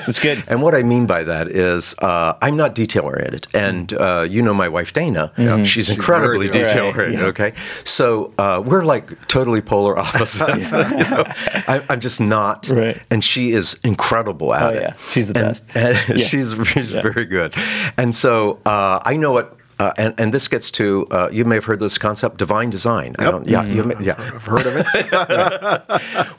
It's 0.08 0.20
good. 0.20 0.44
And 0.48 0.62
what 0.62 0.75
I 0.75 0.84
mean 0.84 1.05
by 1.08 1.24
that 1.24 1.48
is, 1.48 1.96
uh, 2.00 2.36
I'm 2.41 2.55
not 2.58 2.75
detail 2.75 3.03
oriented, 3.03 3.48
and 3.53 3.91
uh, 3.94 4.25
you 4.29 4.41
know 4.41 4.53
my 4.53 4.70
wife 4.70 4.94
Dana. 4.94 5.32
She's 5.65 5.89
incredibly 5.89 6.48
very 6.48 6.63
good. 6.63 6.67
detail 6.70 6.86
Right, 6.88 6.96
oriented. 6.98 7.20
yeah. 7.20 7.25
Okay, 7.27 7.53
so 7.84 8.34
uh, 8.38 8.62
we're 8.65 8.84
like 8.84 9.27
totally 9.27 9.62
polar 9.62 9.98
opposites. 9.98 10.72
you 10.72 10.77
know? 11.17 11.24
I, 11.67 11.81
I'm 11.89 12.00
just 12.00 12.19
not, 12.22 12.67
Right. 12.69 13.01
and 13.10 13.24
she 13.24 13.51
is 13.51 13.77
incredible 13.84 14.53
at 14.53 14.63
Oh, 14.63 14.75
it. 14.75 14.81
yeah. 14.81 14.93
She's 15.12 15.27
the 15.27 15.39
And- 15.39 15.48
best. 15.48 15.63
and 15.75 16.19
Yeah. 16.19 16.27
she's 16.27 16.55
she's 16.67 16.91
Yeah. 16.93 17.01
very 17.01 17.25
good, 17.25 17.55
and 17.98 18.13
so 18.13 18.60
uh, 18.65 19.00
I 19.03 19.17
know 19.17 19.31
what. 19.31 19.57
Uh, 19.77 19.91
and, 19.98 20.13
and 20.17 20.34
this 20.34 20.48
gets 20.48 20.72
to 20.72 21.05
uh, 21.12 21.27
you 21.34 21.43
may 21.43 21.55
have 21.55 21.65
heard 21.65 21.81
this 21.81 21.98
concept 21.98 22.38
divine 22.38 22.69
design. 22.69 23.13
I 23.19 23.25
don't, 23.25 23.45
yeah, 23.45 23.65
you 23.65 23.84
may, 23.84 23.95
yeah. 24.00 24.15
I've 24.17 24.45
heard 24.45 24.65
of 24.65 24.74
it. 24.77 24.86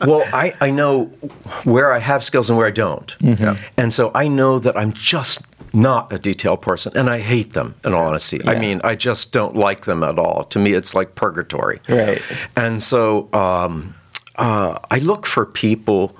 Well, 0.08 0.24
I, 0.32 0.54
I 0.60 0.70
know 0.70 1.06
where 1.64 1.92
I 1.92 1.98
have 1.98 2.24
skills 2.24 2.48
and 2.48 2.56
where 2.56 2.66
I 2.66 2.70
don't. 2.70 3.14
And 3.76 3.92
so 3.92 4.10
I 4.14 4.28
know 4.28 4.58
that 4.58 4.74
I'm 4.76 4.92
just 4.94 5.42
not 5.74 6.10
a 6.14 6.18
detail 6.18 6.56
person, 6.56 6.92
and 6.96 7.10
I 7.10 7.18
hate 7.18 7.52
them, 7.52 7.74
in 7.84 7.92
all 7.92 8.06
honesty. 8.06 8.40
I 8.46 8.58
mean, 8.58 8.80
I 8.84 8.94
just 8.94 9.32
don't 9.32 9.54
like 9.54 9.84
them 9.84 10.02
at 10.02 10.18
all. 10.18 10.44
To 10.44 10.58
me, 10.58 10.72
it's 10.72 10.94
like 10.94 11.14
purgatory. 11.14 11.80
Right. 11.90 12.22
And 12.56 12.82
so 12.82 13.28
um, 13.34 13.94
uh, 14.38 14.78
I 14.90 14.98
look 14.98 15.26
for 15.26 15.46
people 15.46 16.16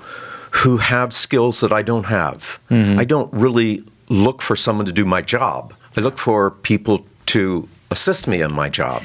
who 0.50 0.78
have 0.78 1.12
skills 1.12 1.60
that 1.60 1.72
I 1.72 1.82
don't 1.82 2.06
have. 2.06 2.58
I 2.98 3.04
don't 3.04 3.32
really 3.32 3.82
look 4.08 4.42
for 4.42 4.56
someone 4.56 4.86
to 4.86 4.92
do 4.92 5.04
my 5.04 5.20
job. 5.22 5.74
I 5.96 6.00
look 6.00 6.18
for 6.18 6.50
people 6.50 7.04
to 7.26 7.68
assist 7.90 8.26
me 8.26 8.40
in 8.42 8.52
my 8.54 8.68
job. 8.68 9.02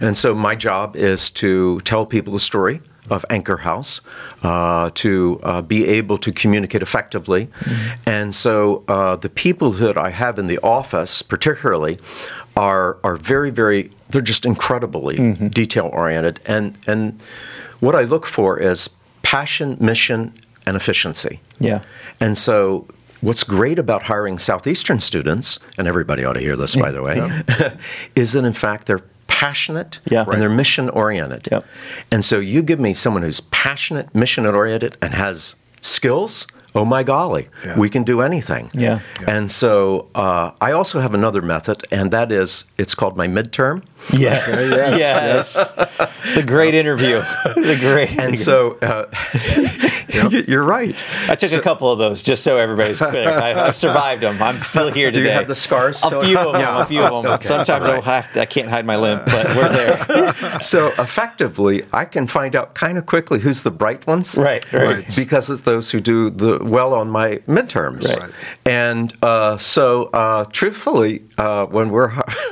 And 0.00 0.16
so 0.16 0.34
my 0.34 0.54
job 0.54 0.96
is 0.96 1.30
to 1.32 1.80
tell 1.80 2.06
people 2.06 2.32
the 2.32 2.38
story 2.40 2.80
of 3.10 3.24
Anchor 3.28 3.58
House, 3.58 4.00
uh, 4.42 4.90
to 4.94 5.38
uh, 5.42 5.60
be 5.62 5.86
able 5.86 6.16
to 6.18 6.32
communicate 6.32 6.80
effectively. 6.82 7.48
And 8.06 8.34
so 8.34 8.82
uh, 8.88 9.16
the 9.16 9.28
people 9.28 9.70
that 9.72 9.98
I 9.98 10.10
have 10.10 10.38
in 10.38 10.46
the 10.46 10.58
office, 10.62 11.22
particularly, 11.22 11.98
are, 12.56 12.96
are 13.04 13.16
very, 13.16 13.50
very, 13.50 13.90
they're 14.08 14.22
just 14.22 14.46
incredibly 14.46 15.16
detail 15.48 15.90
oriented. 15.92 16.40
And, 16.46 16.78
and 16.86 17.20
what 17.80 17.94
I 17.94 18.02
look 18.02 18.26
for 18.26 18.58
is 18.58 18.90
passion, 19.22 19.76
mission, 19.80 20.32
and 20.66 20.76
efficiency. 20.76 21.40
Yeah. 21.60 21.82
And 22.20 22.36
so, 22.38 22.86
what's 23.20 23.42
great 23.44 23.78
about 23.78 24.02
hiring 24.02 24.38
Southeastern 24.38 25.00
students, 25.00 25.58
and 25.78 25.86
everybody 25.88 26.24
ought 26.24 26.34
to 26.34 26.40
hear 26.40 26.56
this, 26.56 26.76
by 26.76 26.90
the 26.90 27.02
way, 27.02 27.16
is 28.14 28.32
that 28.32 28.44
in 28.44 28.52
fact 28.52 28.86
they're 28.86 29.02
passionate 29.26 29.98
Yeah. 30.10 30.24
and 30.28 30.40
they're 30.40 30.48
mission 30.50 30.88
oriented. 30.90 31.48
Yep. 31.50 31.64
And 32.10 32.24
so, 32.24 32.38
you 32.38 32.62
give 32.62 32.80
me 32.80 32.94
someone 32.94 33.22
who's 33.22 33.40
passionate, 33.40 34.14
mission 34.14 34.46
oriented, 34.46 34.96
and 35.02 35.14
has 35.14 35.56
skills. 35.80 36.46
Oh 36.76 36.84
my 36.84 37.04
golly, 37.04 37.48
Yeah. 37.64 37.78
we 37.78 37.88
can 37.88 38.02
do 38.04 38.20
anything. 38.20 38.68
Yeah. 38.74 38.98
And 39.28 39.48
so 39.50 40.08
uh, 40.14 40.50
I 40.60 40.72
also 40.72 41.00
have 41.00 41.14
another 41.14 41.40
method, 41.40 41.84
and 41.92 42.10
that 42.10 42.32
is 42.32 42.64
it's 42.78 42.94
called 42.96 43.16
my 43.16 43.28
midterm. 43.28 43.82
Yeah. 44.12 44.42
yes, 44.48 44.98
yes. 44.98 45.72
The 46.34 46.42
great 46.42 46.74
interview. 46.74 47.22
The 47.54 47.76
great. 47.80 48.18
And 48.18 48.36
so 48.38 48.76
uh, 48.82 49.04
you're 50.48 50.64
right. 50.64 50.94
I 51.28 51.34
took 51.34 51.52
a 51.52 51.60
couple 51.60 51.90
of 51.90 51.98
those 51.98 52.22
just 52.22 52.42
so 52.42 52.56
everybody's 52.56 52.98
clear. 52.98 53.28
I, 53.28 53.68
I've 53.68 53.76
survived 53.86 54.22
them. 54.22 54.42
I'm 54.42 54.60
still 54.60 54.90
here 54.92 55.10
today. 55.10 55.12
Do 55.12 55.20
today. 55.20 55.32
you 55.32 55.38
have 55.38 55.48
the 55.48 55.54
scars 55.54 56.02
A 56.02 56.20
few 56.22 56.38
of 56.38 56.52
them. 56.52 56.60
Yeah. 56.60 56.82
A 56.82 56.86
few 56.86 57.02
of 57.02 57.22
them. 57.22 57.32
Okay. 57.32 57.46
Sometimes 57.46 57.70
I'll 57.84 57.94
Right. 57.94 58.04
have 58.04 58.32
to, 58.32 58.40
I 58.42 58.46
can't 58.46 58.68
hide 58.68 58.86
my 58.86 58.96
limp, 58.96 59.24
but 59.26 59.46
we're 59.56 59.68
there. 59.72 60.34
So 60.60 60.88
effectively, 60.98 61.84
I 61.92 62.04
can 62.04 62.26
find 62.26 62.54
out 62.56 62.74
kind 62.74 62.96
of 62.98 63.06
quickly 63.06 63.38
who's 63.40 63.62
the 63.62 63.70
bright 63.70 64.06
ones. 64.06 64.36
right. 64.36 64.64
Right. 64.72 64.82
Right. 64.86 65.16
Because 65.16 65.50
it's 65.50 65.62
those 65.62 65.90
who 65.90 66.00
do 66.00 66.30
the 66.30 66.58
well 66.62 66.94
on 66.94 67.08
my 67.10 67.36
midterms. 67.48 68.16
Right. 68.16 68.30
And 68.66 69.12
uh, 69.22 69.58
so, 69.58 70.04
uh, 70.12 70.44
truthfully, 70.52 71.22
uh, 71.38 71.66
when 71.66 71.90
we're 71.90 72.10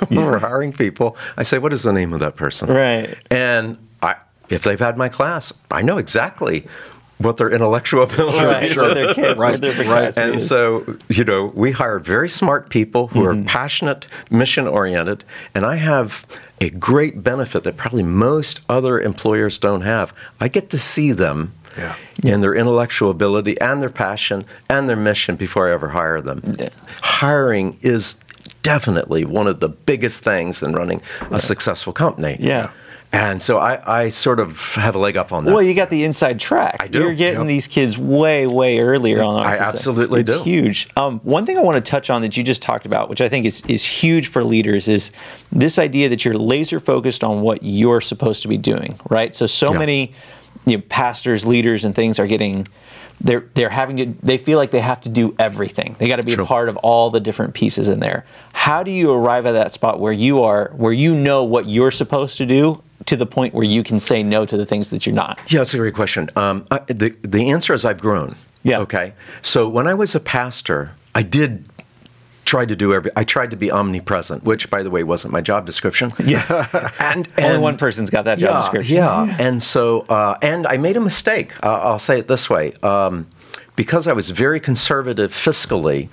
when 0.09 0.25
we're 0.27 0.39
hiring 0.39 0.73
people, 0.73 1.17
I 1.37 1.43
say, 1.43 1.59
"What 1.59 1.73
is 1.73 1.83
the 1.85 1.93
name 1.93 2.13
of 2.13 2.21
that 2.21 2.37
person?" 2.37 2.69
Right. 2.69 3.17
And 3.31 3.77
I, 4.03 4.17
if 4.49 4.63
they've 4.63 4.79
had 4.79 4.97
my 4.97 5.09
class, 5.09 5.53
I 5.71 5.83
know 5.83 5.99
exactly 5.99 6.67
what 7.23 7.37
their 7.37 7.51
intellectual 7.51 8.03
ability 8.11 8.45
Right. 8.45 8.63
is. 8.65 8.77
What 8.77 8.95
their 8.95 9.15
kid, 9.15 9.39
Right, 9.39 9.53
what 9.53 9.63
their 9.63 9.89
right. 9.89 10.17
And 10.17 10.37
is. 10.37 10.49
so, 10.49 10.97
you 11.09 11.25
know, 11.25 11.53
we 11.55 11.71
hire 11.73 11.99
very 11.99 12.29
smart 12.29 12.69
people 12.69 13.09
who 13.09 13.21
Mm-hmm. 13.23 13.41
are 13.43 13.45
passionate, 13.45 14.07
mission 14.31 14.67
oriented, 14.67 15.25
and 15.55 15.65
I 15.65 15.77
have 15.77 16.27
a 16.61 16.71
great 16.71 17.23
benefit 17.25 17.65
that 17.65 17.77
probably 17.77 18.03
most 18.03 18.61
other 18.69 19.01
employers 19.01 19.59
don't 19.59 19.81
have. 19.83 20.13
I 20.41 20.49
get 20.49 20.71
to 20.71 20.79
see 20.79 21.13
them 21.13 21.53
Yeah. 21.77 21.95
in 22.23 22.41
their 22.41 22.55
intellectual 22.55 23.11
ability 23.11 23.61
and 23.61 23.83
their 23.83 23.91
passion 23.91 24.45
and 24.69 24.89
their 24.89 24.97
mission 24.97 25.37
before 25.37 25.69
I 25.69 25.73
ever 25.73 25.89
hire 25.91 26.21
them. 26.21 26.57
Yeah. 26.59 26.69
Hiring 27.01 27.79
is 27.83 28.17
definitely 28.63 29.25
one 29.25 29.47
of 29.49 29.59
the 29.61 29.69
biggest 29.69 30.23
things 30.23 30.63
in 30.63 30.73
running 30.73 31.03
a 31.33 31.41
successful 31.41 31.93
company. 31.93 32.37
Yeah. 32.39 32.71
And 33.15 33.43
so 33.43 33.59
I, 33.59 34.05
I 34.05 34.09
sort 34.09 34.41
of 34.41 34.59
have 34.77 34.95
a 34.95 34.99
leg 34.99 35.19
up 35.19 35.33
on 35.33 35.45
that. 35.45 35.53
Well, 35.53 35.63
you 35.63 35.75
got 35.75 35.91
the 35.91 36.03
inside 36.05 36.41
track. 36.41 36.79
I 36.81 36.89
do. 36.89 37.01
You're 37.01 37.15
getting 37.15 37.41
Yep. 37.41 37.47
these 37.49 37.67
kids 37.67 37.99
way, 37.99 38.47
way 38.47 38.79
earlier 38.81 39.23
on. 39.23 39.43
I 39.45 39.59
absolutely 39.59 40.21
it's 40.23 40.33
do. 40.33 40.43
huge. 40.43 40.89
Um, 40.97 41.21
one 41.23 41.45
thing 41.45 41.59
I 41.59 41.61
want 41.61 41.83
to 41.85 41.91
touch 41.91 42.09
on 42.09 42.23
that 42.23 42.39
you 42.39 42.43
just 42.43 42.63
talked 42.63 42.87
about, 42.87 43.11
which 43.11 43.21
I 43.21 43.29
think 43.29 43.45
is 43.45 43.61
is 43.69 43.85
huge 43.85 44.29
for 44.29 44.43
leaders, 44.43 44.89
is 44.89 45.11
this 45.51 45.79
idea 45.79 46.09
that 46.09 46.25
you're 46.25 46.33
laser 46.39 46.81
focused 46.81 47.23
on 47.23 47.43
what 47.43 47.63
you're 47.63 48.01
supposed 48.01 48.41
to 48.43 48.49
be 48.49 48.57
doing. 48.57 48.99
Right. 49.11 49.35
So 49.35 49.47
so 49.47 49.73
Yeah. 49.73 49.79
many 49.79 50.15
you 50.65 50.77
know, 50.79 50.83
pastors, 50.89 51.45
leaders, 51.45 51.85
and 51.85 51.95
things 51.95 52.19
are 52.19 52.27
getting. 52.27 52.67
They're 53.21 53.45
they're 53.55 53.69
having 53.69 53.97
to. 53.99 54.07
They 54.23 54.39
feel 54.39 54.57
like 54.59 54.71
they 54.71 54.81
have 54.81 55.03
to 55.03 55.09
do 55.11 55.35
everything. 55.39 55.97
They 55.99 56.09
got 56.09 56.17
to 56.17 56.23
be 56.25 56.33
Sure. 56.33 56.45
a 56.45 56.47
part 56.47 56.69
of 56.71 56.77
all 56.79 57.11
the 57.11 57.21
different 57.21 57.53
pieces 57.53 57.89
in 57.91 58.01
there. 58.01 58.25
How 58.55 58.83
do 58.83 58.91
you 58.91 59.13
arrive 59.13 59.45
at 59.45 59.53
that 59.53 59.73
spot 59.73 60.01
where 60.01 60.13
you 60.15 60.43
are, 60.43 60.73
where 60.77 60.93
you 60.95 61.15
know 61.15 61.45
what 61.45 61.69
you're 61.69 61.91
supposed 61.91 62.37
to 62.39 62.47
do, 62.47 62.83
to 63.07 63.17
the 63.17 63.27
point 63.27 63.55
where 63.55 63.65
you 63.65 63.83
can 63.83 63.99
say 64.01 64.23
no 64.23 64.47
to 64.47 64.57
the 64.57 64.67
things 64.67 64.91
that 64.91 65.07
you're 65.07 65.15
not? 65.15 65.39
Yeah, 65.49 65.61
that's 65.61 65.75
a 65.75 65.79
great 65.79 65.95
question. 65.95 66.31
Um, 66.37 66.67
I, 66.71 66.79
the 66.87 67.17
the 67.23 67.51
answer 67.51 67.75
is 67.75 67.85
I've 67.85 68.01
grown. 68.01 68.35
Yeah. 68.63 68.81
Okay. 68.81 69.15
So 69.43 69.69
when 69.69 69.87
I 69.87 69.95
was 69.95 70.15
a 70.15 70.21
pastor, 70.21 70.95
I 71.15 71.23
did 71.23 71.65
try 72.45 72.65
to 72.65 72.77
do 72.77 72.93
every. 72.93 73.11
I 73.17 73.25
tried 73.25 73.51
to 73.51 73.57
be 73.57 73.71
omnipresent, 73.71 74.45
which, 74.45 74.71
by 74.71 74.83
the 74.83 74.91
way, 74.91 75.03
wasn't 75.03 75.33
my 75.33 75.41
job 75.41 75.67
description. 75.67 76.13
Yeah. 76.25 76.91
And, 76.99 77.29
Only 77.39 77.59
one 77.59 77.77
person's 77.77 78.11
got 78.11 78.25
that 78.25 78.39
job 78.39 78.51
yeah, 78.51 78.61
description. 78.61 78.97
Yeah. 78.97 79.37
And 79.39 79.63
so, 79.63 80.01
uh, 80.03 80.39
and 80.43 80.67
I 80.67 80.77
made 80.77 80.97
a 80.97 81.01
mistake. 81.01 81.55
Uh, 81.63 81.81
I'll 81.81 81.99
say 81.99 82.19
it 82.19 82.29
this 82.29 82.49
way. 82.49 82.75
Um, 82.83 83.27
because 83.77 84.07
I 84.07 84.13
was 84.13 84.31
very 84.31 84.61
conservative 84.61 85.33
fiscally, 85.33 86.09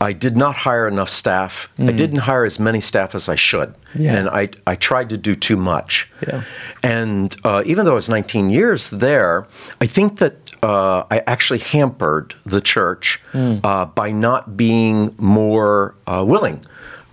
I 0.00 0.12
did 0.12 0.36
not 0.36 0.56
hire 0.56 0.88
enough 0.88 1.08
staff. 1.10 1.68
I 1.78 1.92
didn't 1.92 2.18
hire 2.20 2.44
as 2.44 2.58
many 2.58 2.80
staff 2.80 3.14
as 3.14 3.28
I 3.28 3.36
should. 3.36 3.74
Yeah. 3.94 4.16
And 4.16 4.28
I, 4.28 4.48
I 4.66 4.74
tried 4.74 5.10
to 5.10 5.16
do 5.16 5.34
too 5.36 5.56
much. 5.56 6.10
Yeah. 6.26 6.42
And 6.82 7.34
uh, 7.44 7.62
even 7.66 7.84
though 7.84 7.92
I 7.92 7.94
was 7.94 8.08
19 8.08 8.50
years 8.50 8.90
there, 8.90 9.46
I 9.80 9.86
think 9.86 10.18
that 10.18 10.34
uh, 10.62 11.04
I 11.10 11.22
actually 11.26 11.60
hampered 11.60 12.34
the 12.44 12.60
church 12.60 13.20
Hmm. 13.32 13.58
uh, 13.62 13.84
by 13.86 14.10
not 14.10 14.56
being 14.56 15.14
more 15.18 15.94
uh, 16.06 16.24
willing 16.26 16.64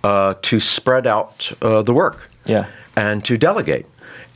uh, 0.04 0.34
to 0.42 0.58
spread 0.58 1.06
out 1.06 1.52
uh, 1.62 1.82
the 1.82 1.92
work 1.94 2.28
Yeah. 2.44 2.66
and 2.96 3.24
to 3.24 3.36
delegate. 3.36 3.86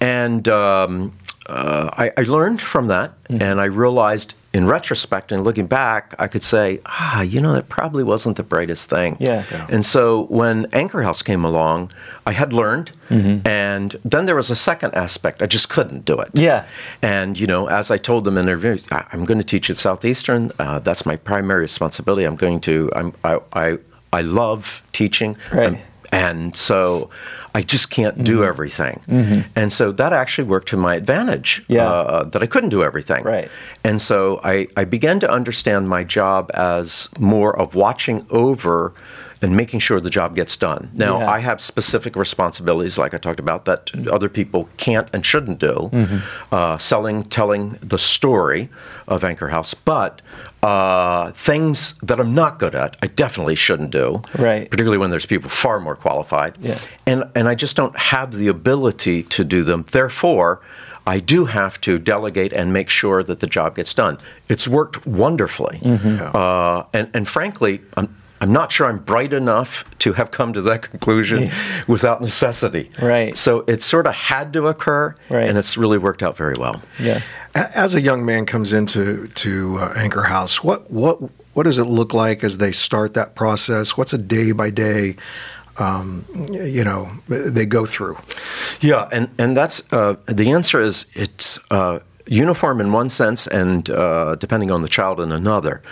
And 0.01 0.47
um, 0.49 1.13
uh, 1.47 1.91
I, 1.93 2.13
I 2.17 2.23
learned 2.23 2.61
from 2.61 2.87
that, 2.89 3.11
Mm-hmm. 3.29 3.43
and 3.43 3.61
I 3.61 3.65
realized 3.65 4.35
in 4.57 4.67
retrospect 4.67 5.31
and 5.33 5.45
looking 5.45 5.67
back, 5.67 6.15
I 6.19 6.27
could 6.29 6.43
say, 6.43 6.81
ah, 6.87 7.21
you 7.23 7.41
know, 7.41 7.53
that 7.53 7.69
probably 7.69 8.03
wasn't 8.03 8.37
the 8.37 8.43
brightest 8.43 8.89
thing. 8.89 9.17
Yeah. 9.21 9.45
Yeah. 9.53 9.67
And 9.69 9.85
so 9.85 10.25
when 10.41 10.67
Anchor 10.73 11.03
House 11.03 11.23
came 11.23 11.45
along, 11.45 11.93
I 12.27 12.33
had 12.33 12.53
learned, 12.53 12.91
Mm-hmm. 13.11 13.47
and 13.47 13.95
then 14.05 14.27
there 14.27 14.35
was 14.35 14.51
a 14.51 14.57
second 14.57 14.93
aspect. 14.95 15.41
I 15.41 15.47
just 15.47 15.69
couldn't 15.69 16.05
do 16.05 16.19
it. 16.19 16.31
Yeah. 16.35 16.65
And 17.03 17.39
you 17.39 17.47
know, 17.47 17.69
as 17.69 17.91
I 17.93 17.99
told 17.99 18.25
them 18.25 18.37
in 18.39 18.47
their 18.47 18.57
interviews, 18.57 18.85
I- 18.91 19.07
I'm 19.13 19.25
going 19.25 19.39
to 19.39 19.47
teach 19.47 19.71
at 19.71 19.77
Southeastern. 19.77 20.51
Uh, 20.59 20.81
that's 20.81 21.07
my 21.07 21.15
primary 21.17 21.61
responsibility. 21.61 22.25
I'm 22.25 22.35
going 22.37 22.61
to. 22.63 22.91
I'm, 22.97 23.13
I, 23.23 23.39
I 23.53 23.79
I 24.13 24.23
love 24.23 24.83
teaching. 24.93 25.37
Right. 25.53 25.69
Um, 25.69 25.79
and 26.13 26.55
so 26.57 27.11
I 27.55 27.63
just 27.63 27.91
can't 27.91 28.23
do 28.25 28.39
Mm-hmm. 28.39 28.49
everything. 28.49 29.45
And 29.57 29.73
so 29.73 29.93
that 29.93 30.13
actually 30.13 30.49
worked 30.49 30.69
to 30.69 30.77
my 30.77 30.95
advantage. 30.95 31.63
Yeah. 31.69 31.89
Uh, 31.89 32.25
that 32.25 32.43
I 32.43 32.47
couldn't 32.47 32.71
do 32.71 32.83
everything. 32.85 33.25
Right. 33.25 33.51
And 33.85 34.01
so 34.01 34.41
I, 34.45 34.69
I 34.77 34.85
began 34.85 35.21
to 35.21 35.31
understand 35.31 35.89
my 35.89 36.05
job 36.05 36.51
as 36.55 37.09
more 37.19 37.57
of 37.59 37.75
watching 37.75 38.27
over 38.31 38.93
and 39.47 39.57
making 39.57 39.79
sure 39.79 40.01
the 40.01 40.11
job 40.11 40.35
gets 40.35 40.57
done. 40.57 40.91
Now, 40.93 41.21
Yeah. 41.21 41.31
I 41.31 41.39
have 41.39 41.61
specific 41.61 42.17
responsibilities, 42.17 42.99
like 42.99 43.15
I 43.15 43.19
talked 43.19 43.39
about, 43.39 43.65
that 43.65 43.91
other 44.11 44.29
people 44.29 44.69
can't 44.77 45.09
and 45.15 45.25
shouldn't 45.25 45.61
do. 45.61 45.89
Mm-hmm. 45.93 46.19
Uh, 46.53 46.77
selling, 46.79 47.23
telling 47.25 47.79
the 47.81 47.97
story 47.99 48.69
of 49.07 49.23
Anchor 49.23 49.49
House, 49.49 49.73
but 49.73 50.21
uh, 50.65 51.31
things 51.33 51.95
that 52.03 52.19
I'm 52.19 52.35
not 52.35 52.59
good 52.59 52.75
at, 52.75 52.97
I 53.03 53.07
definitely 53.07 53.55
shouldn't 53.55 53.93
do. 53.93 54.21
Right. 54.37 54.69
Particularly 54.69 54.99
when 54.99 55.11
there's 55.11 55.27
people 55.27 55.49
far 55.49 55.79
more 55.79 55.95
qualified. 55.95 56.57
Yeah. 56.61 56.79
And 57.07 57.23
and 57.37 57.47
I 57.49 57.55
just 57.55 57.77
don't 57.77 57.97
have 57.97 58.33
the 58.33 58.49
ability 58.49 59.23
to 59.37 59.45
do 59.45 59.63
them. 59.63 59.87
Therefore, 59.93 60.61
I 61.07 61.21
do 61.21 61.45
have 61.45 61.81
to 61.83 61.99
delegate 62.01 62.53
and 62.53 62.73
make 62.73 62.89
sure 62.91 63.23
that 63.23 63.39
the 63.39 63.47
job 63.47 63.77
gets 63.77 63.95
done. 63.95 64.19
It's 64.49 64.67
worked 64.67 65.07
wonderfully, 65.07 65.79
uh, 65.85 66.83
and 66.93 67.09
and 67.15 67.29
frankly, 67.29 67.81
I'm. 67.97 68.09
I'm 68.41 68.53
not 68.53 68.71
sure 68.73 68.87
I'm 68.87 68.99
bright 68.99 69.33
enough 69.33 69.85
to 70.01 70.13
have 70.13 70.31
come 70.31 70.53
to 70.53 70.61
that 70.63 70.83
conclusion 70.83 71.51
without 71.89 72.21
necessity. 72.21 72.91
Right. 73.01 73.37
So 73.37 73.65
it 73.67 73.83
sort 73.83 74.07
of 74.07 74.15
had 74.15 74.53
to 74.53 74.67
occur, 74.67 75.15
Right. 75.31 75.49
and 75.49 75.57
it's 75.57 75.77
really 75.77 75.99
worked 75.99 76.23
out 76.23 76.37
very 76.37 76.55
well. 76.59 76.83
Yeah. 76.99 77.23
As 77.55 77.95
a 77.95 78.01
young 78.01 78.25
man 78.27 78.45
comes 78.45 78.73
into 78.73 79.29
to 79.29 79.79
uh, 79.79 79.93
Anchor 79.97 80.25
House, 80.25 80.63
what 80.63 80.91
what 80.91 81.19
what 81.55 81.63
does 81.63 81.79
it 81.79 81.85
look 81.85 82.13
like 82.13 82.45
as 82.45 82.59
they 82.59 82.73
start 82.73 83.15
that 83.15 83.35
process? 83.35 83.97
What's 83.97 84.13
a 84.13 84.19
day 84.19 84.53
by 84.53 84.69
day, 84.69 85.17
um, 85.79 86.27
you 86.53 86.85
know, 86.85 87.09
they 87.29 87.65
go 87.65 87.87
through? 87.87 88.19
Yeah, 88.81 89.09
and 89.11 89.29
and 89.39 89.57
that's 89.57 89.83
uh, 89.93 90.17
the 90.27 90.51
answer 90.53 90.81
is 90.81 91.07
it's. 91.15 91.59
Uh, 91.71 92.01
Uniform 92.29 92.81
in 92.81 92.93
one 92.93 93.09
sense, 93.09 93.47
and 93.47 93.89
uh, 93.91 94.35
depending 94.37 94.71
on 94.71 94.83
the 94.83 94.89
child 94.89 95.21
in 95.21 95.33
another. 95.33 95.83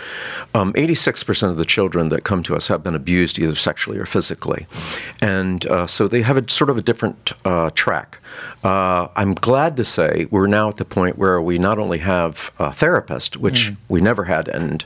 Um, 0.53 0.73
86% 0.73 1.49
of 1.49 1.57
the 1.57 1.65
children 1.65 2.09
that 2.09 2.23
come 2.23 2.43
to 2.43 2.55
us 2.55 2.67
have 2.67 2.83
been 2.83 2.95
abused 2.95 3.39
either 3.39 3.55
sexually 3.55 3.97
or 3.97 4.05
physically. 4.05 4.67
And 5.21 5.65
uh, 5.67 5.87
so 5.87 6.07
they 6.07 6.21
have 6.23 6.37
a 6.37 6.49
sort 6.49 6.69
of 6.69 6.77
a 6.77 6.81
different 6.81 7.33
uh, 7.45 7.69
track. 7.73 8.19
Uh, 8.63 9.07
I'm 9.15 9.33
glad 9.33 9.77
to 9.77 9.83
say 9.83 10.27
we're 10.29 10.47
now 10.47 10.69
at 10.69 10.77
the 10.77 10.85
point 10.85 11.17
where 11.17 11.41
we 11.41 11.57
not 11.57 11.77
only 11.79 11.99
have 11.99 12.51
a 12.59 12.73
therapist, 12.73 13.37
which 13.37 13.71
we 13.87 14.01
never 14.01 14.25
had, 14.25 14.47
and 14.47 14.83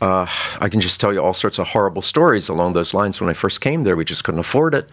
uh, 0.00 0.26
I 0.60 0.68
can 0.70 0.80
just 0.80 0.98
tell 0.98 1.12
you 1.12 1.20
all 1.22 1.34
sorts 1.34 1.58
of 1.58 1.68
horrible 1.68 2.02
stories 2.02 2.48
along 2.48 2.72
those 2.72 2.94
lines. 2.94 3.20
When 3.20 3.28
I 3.28 3.34
first 3.34 3.60
came 3.60 3.82
there, 3.82 3.94
we 3.94 4.04
just 4.04 4.24
couldn't 4.24 4.40
afford 4.40 4.74
it. 4.74 4.88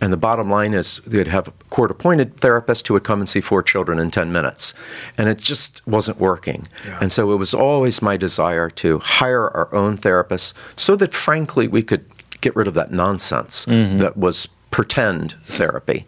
And 0.00 0.12
the 0.12 0.16
bottom 0.16 0.50
line 0.50 0.74
is 0.74 1.00
they'd 1.06 1.28
have 1.28 1.48
a 1.48 1.52
court 1.70 1.90
appointed 1.90 2.38
therapist 2.38 2.88
who 2.88 2.94
would 2.94 3.04
come 3.04 3.20
and 3.20 3.28
see 3.28 3.40
four 3.40 3.62
children 3.62 3.98
in 3.98 4.10
10 4.10 4.32
minutes. 4.32 4.74
And 5.16 5.28
it 5.28 5.37
just 5.40 5.86
wasn't 5.86 6.18
working. 6.18 6.66
And 7.00 7.10
so 7.12 7.32
it 7.32 7.36
was 7.36 7.54
always 7.54 8.02
my 8.02 8.16
desire 8.16 8.70
to 8.70 8.98
hire 8.98 9.48
our 9.56 9.74
own 9.74 9.98
therapists 9.98 10.54
so 10.76 10.96
that, 10.96 11.14
frankly, 11.14 11.68
we 11.68 11.82
could 11.82 12.04
get 12.40 12.54
rid 12.54 12.68
of 12.68 12.74
that 12.74 12.92
nonsense 12.92 13.64
that 13.98 14.16
was 14.16 14.48
pretend 14.70 15.34
therapy. 15.46 16.04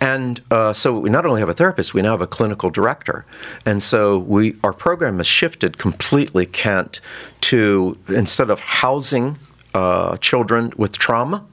And 0.00 0.40
uh, 0.50 0.72
so 0.72 0.98
we 0.98 1.10
not 1.10 1.26
only 1.26 1.40
have 1.40 1.50
a 1.50 1.54
therapist, 1.54 1.92
we 1.94 2.02
now 2.02 2.12
have 2.12 2.22
a 2.22 2.26
clinical 2.26 2.70
director. 2.70 3.24
And 3.66 3.82
so 3.82 4.18
we 4.18 4.56
our 4.64 4.72
program 4.72 5.18
has 5.18 5.26
shifted 5.26 5.76
completely, 5.78 6.46
Kent, 6.46 7.00
to 7.42 7.98
instead 8.08 8.50
of 8.50 8.58
housing 8.60 9.36
uh, 9.74 10.16
children 10.16 10.72
with 10.76 10.98
trauma, 10.98 11.44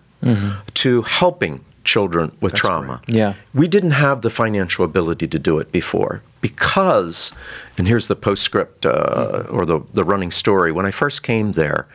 to 0.74 1.02
helping 1.04 1.64
children 1.88 2.32
with 2.42 2.54
trauma. 2.54 3.02
great. 3.06 3.18
Yeah. 3.18 3.34
We 3.54 3.68
didn't 3.68 3.92
have 3.92 4.22
the 4.22 4.30
financial 4.30 4.86
ability 4.86 5.28
to 5.30 5.40
do 5.40 5.58
it 5.58 5.72
before 5.72 6.22
because, 6.42 7.34
and 7.78 7.88
here's 7.88 8.08
the 8.08 8.16
postscript 8.16 8.86
uh, 8.86 9.46
or 9.50 9.66
the, 9.66 9.80
the 9.94 10.04
running 10.04 10.32
story. 10.32 10.72
When 10.72 10.86
I 10.86 10.92
first 10.92 11.24
came 11.24 11.54
there, 11.54 11.88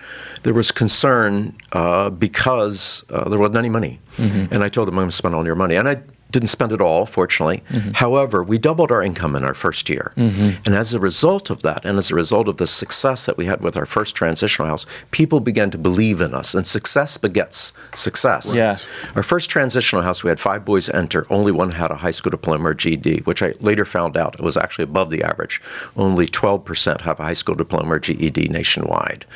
there 0.43 0.55
was 0.55 0.73
concern 0.73 1.57
uh, 1.73 2.11
because 2.11 3.05
uh, 3.11 3.29
there 3.29 3.39
wasn't 3.39 3.59
any 3.59 3.69
money. 3.71 4.01
And 4.19 4.63
I 4.65 4.69
told 4.69 4.89
them, 4.89 4.95
I'm 4.99 5.03
going 5.03 5.11
to 5.11 5.17
spend 5.17 5.35
all 5.35 5.47
your 5.47 5.55
money. 5.55 5.77
And 5.77 5.89
I 5.89 6.03
didn't 6.33 6.49
spend 6.49 6.73
it 6.73 6.81
all, 6.81 7.07
fortunately. 7.07 7.63
Mm-hmm. 7.69 7.93
However, 7.93 8.43
we 8.43 8.59
doubled 8.59 8.91
our 8.91 9.03
income 9.03 9.37
in 9.37 9.45
our 9.45 9.55
first 9.55 9.89
year. 9.89 10.13
Mm-hmm. 10.17 10.63
And 10.65 10.75
as 10.75 10.95
a 10.95 10.99
result 10.99 11.51
of 11.51 11.63
that, 11.63 11.85
and 11.85 11.99
as 11.99 12.11
a 12.11 12.15
result 12.15 12.49
of 12.49 12.57
the 12.57 12.67
success 12.67 13.27
that 13.27 13.37
we 13.37 13.47
had 13.47 13.61
with 13.61 13.77
our 13.77 13.87
first 13.87 14.17
transitional 14.17 14.69
house, 14.69 14.87
people 15.11 15.41
began 15.41 15.71
to 15.71 15.79
believe 15.79 16.21
in 16.21 16.35
us. 16.35 16.55
And 16.55 16.67
success 16.67 17.17
begets 17.19 17.73
success. 17.95 18.57
Yeah. 18.57 18.77
Our 19.15 19.23
first 19.23 19.51
transitional 19.51 20.03
house, 20.03 20.25
we 20.25 20.31
had 20.31 20.41
five 20.41 20.65
boys 20.65 20.89
enter. 20.89 21.27
Only 21.31 21.53
one 21.53 21.73
had 21.73 21.91
a 21.91 21.97
high 21.97 22.11
school 22.11 22.31
diploma 22.31 22.71
or 22.71 22.75
GED, 22.75 23.19
which 23.25 23.43
I 23.43 23.55
later 23.61 23.85
found 23.85 24.17
out 24.17 24.41
was 24.41 24.57
actually 24.57 24.85
above 24.85 25.11
the 25.11 25.23
average. 25.23 25.61
Only 25.97 26.27
12% 26.27 27.03
have 27.03 27.21
a 27.21 27.23
high 27.23 27.33
school 27.35 27.55
diploma 27.55 27.95
or 27.95 27.99
GED 27.99 28.49
nationwide. 28.49 29.27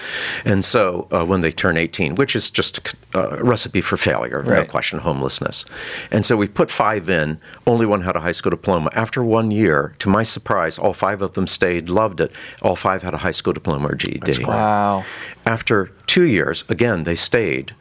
And 0.44 0.64
so 0.64 1.06
uh, 1.12 1.24
when 1.24 1.42
they 1.42 1.52
turn 1.52 1.76
18, 1.76 2.14
which 2.14 2.34
is 2.34 2.48
just 2.48 2.94
a 3.14 3.34
uh, 3.34 3.42
recipe 3.42 3.82
for 3.82 3.98
failure, 3.98 4.42
no 4.42 4.64
question, 4.64 4.98
homelessness. 5.00 5.64
And 6.10 6.24
so 6.24 6.36
we 6.36 6.48
put 6.48 6.70
five 6.70 6.85
in. 6.94 7.38
Only 7.66 7.86
one 7.86 8.02
had 8.02 8.16
a 8.16 8.20
high 8.20 8.32
school 8.32 8.50
diploma. 8.50 8.90
After 8.92 9.22
one 9.22 9.50
year, 9.50 9.94
to 9.98 10.08
my 10.08 10.22
surprise, 10.22 10.78
all 10.78 10.92
five 10.94 11.20
of 11.22 11.32
them 11.34 11.46
stayed, 11.46 11.88
loved 11.88 12.20
it. 12.20 12.30
All 12.62 12.76
five 12.76 13.02
had 13.02 13.14
a 13.14 13.18
high 13.18 13.32
school 13.32 13.52
diploma 13.52 13.88
or 13.88 13.94
GED. 13.94 14.44
Wow. 14.44 15.04
After 15.44 15.90
two 16.06 16.24
years, 16.24 16.64
again, 16.68 17.02
they 17.04 17.14
stayed. 17.16 17.74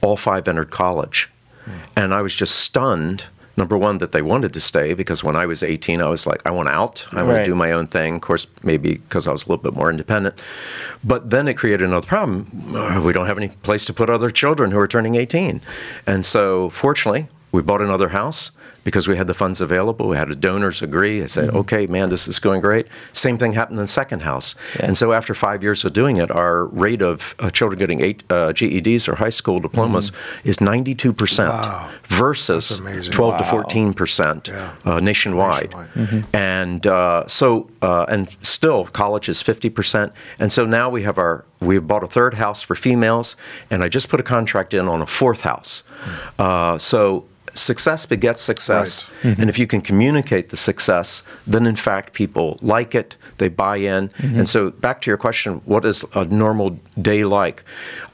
All 0.00 0.16
five 0.16 0.48
entered 0.48 0.70
college. 0.70 1.28
And 1.96 2.14
I 2.14 2.22
was 2.22 2.34
just 2.34 2.54
stunned. 2.56 3.26
Number 3.58 3.76
one, 3.78 3.96
that 3.98 4.12
they 4.12 4.20
wanted 4.20 4.52
to 4.52 4.60
stay 4.60 4.92
because 4.92 5.24
when 5.24 5.34
I 5.34 5.46
was 5.46 5.62
18, 5.62 6.02
I 6.02 6.08
was 6.08 6.26
like, 6.26 6.42
I 6.44 6.50
want 6.50 6.68
out. 6.68 7.06
I 7.12 7.22
want 7.22 7.28
Right. 7.28 7.38
to 7.38 7.44
do 7.46 7.54
my 7.54 7.72
own 7.72 7.86
thing. 7.86 8.16
Of 8.16 8.20
course, 8.20 8.46
maybe 8.62 8.96
because 8.96 9.26
I 9.26 9.32
was 9.32 9.44
a 9.44 9.48
little 9.48 9.62
bit 9.62 9.72
more 9.74 9.88
independent. 9.90 10.34
But 11.02 11.30
then 11.30 11.48
it 11.48 11.54
created 11.54 11.88
another 11.88 12.06
problem. 12.06 13.02
We 13.02 13.14
don't 13.14 13.26
have 13.26 13.38
any 13.38 13.48
place 13.48 13.86
to 13.86 13.94
put 13.94 14.10
other 14.10 14.30
children 14.30 14.72
who 14.72 14.78
are 14.78 14.86
turning 14.86 15.14
18. 15.14 15.62
And 16.06 16.24
so, 16.26 16.68
fortunately, 16.68 17.28
we 17.56 17.62
bought 17.62 17.80
another 17.80 18.10
house 18.10 18.50
because 18.84 19.08
we 19.08 19.16
had 19.16 19.26
the 19.26 19.34
funds 19.34 19.60
available. 19.60 20.06
We 20.06 20.16
had 20.16 20.28
the 20.28 20.36
donors 20.36 20.80
agree. 20.80 21.20
I 21.22 21.26
said, 21.26 21.48
okay, 21.50 21.86
man, 21.88 22.08
this 22.08 22.28
is 22.28 22.38
going 22.38 22.60
great. 22.60 22.86
Same 23.12 23.36
thing 23.36 23.52
happened 23.52 23.78
in 23.78 23.84
the 23.84 23.88
second 23.88 24.20
house. 24.20 24.54
Yeah. 24.78 24.86
And 24.86 24.96
so 24.96 25.12
after 25.12 25.34
five 25.34 25.60
years 25.62 25.84
of 25.84 25.92
doing 25.92 26.18
it, 26.18 26.30
our 26.30 26.66
rate 26.66 27.02
of 27.02 27.34
uh, 27.40 27.50
children 27.50 27.78
getting 27.80 28.00
eight 28.00 28.22
uh, 28.30 28.52
GEDs 28.52 29.08
or 29.08 29.16
high 29.16 29.30
school 29.40 29.58
diplomas 29.58 30.12
is 30.44 30.58
92% 30.58 31.48
Wow. 31.48 31.88
versus 32.04 32.68
That's 32.68 32.78
amazing. 32.80 33.12
12 33.12 33.38
to 33.38 33.44
14% 33.44 34.48
Yeah. 34.48 34.72
uh, 34.84 35.00
nationwide. 35.00 35.74
Nationwide. 35.74 36.24
And 36.32 36.86
uh, 36.86 37.26
so, 37.26 37.68
uh, 37.82 38.04
and 38.08 38.36
still, 38.40 38.84
college 38.86 39.28
is 39.28 39.42
50%. 39.42 40.12
And 40.38 40.52
so 40.52 40.64
now 40.64 40.90
we 40.90 41.02
have 41.02 41.18
our, 41.18 41.44
we 41.60 41.74
have 41.76 41.88
bought 41.88 42.04
a 42.04 42.08
third 42.18 42.34
house 42.34 42.62
for 42.62 42.76
females, 42.76 43.34
and 43.70 43.82
I 43.82 43.88
just 43.88 44.08
put 44.10 44.20
a 44.20 44.22
contract 44.22 44.74
in 44.74 44.86
on 44.86 45.02
a 45.02 45.06
fourth 45.06 45.40
house. 45.40 45.82
Uh, 46.38 46.78
so, 46.78 47.24
success 47.58 48.06
begets 48.06 48.40
success. 48.40 49.06
And 49.22 49.48
if 49.48 49.58
you 49.58 49.66
can 49.66 49.80
communicate 49.80 50.50
the 50.50 50.56
success, 50.56 51.22
then 51.46 51.66
in 51.66 51.76
fact 51.76 52.12
people 52.12 52.58
like 52.62 52.94
it, 52.94 53.16
they 53.38 53.48
buy 53.48 53.76
in. 53.76 54.08
Mm-hmm. 54.08 54.38
And 54.38 54.48
so, 54.48 54.70
back 54.70 55.00
to 55.02 55.10
your 55.10 55.18
question, 55.18 55.60
what 55.64 55.84
is 55.84 56.04
a 56.14 56.24
normal 56.24 56.78
day 57.00 57.24
like? 57.24 57.62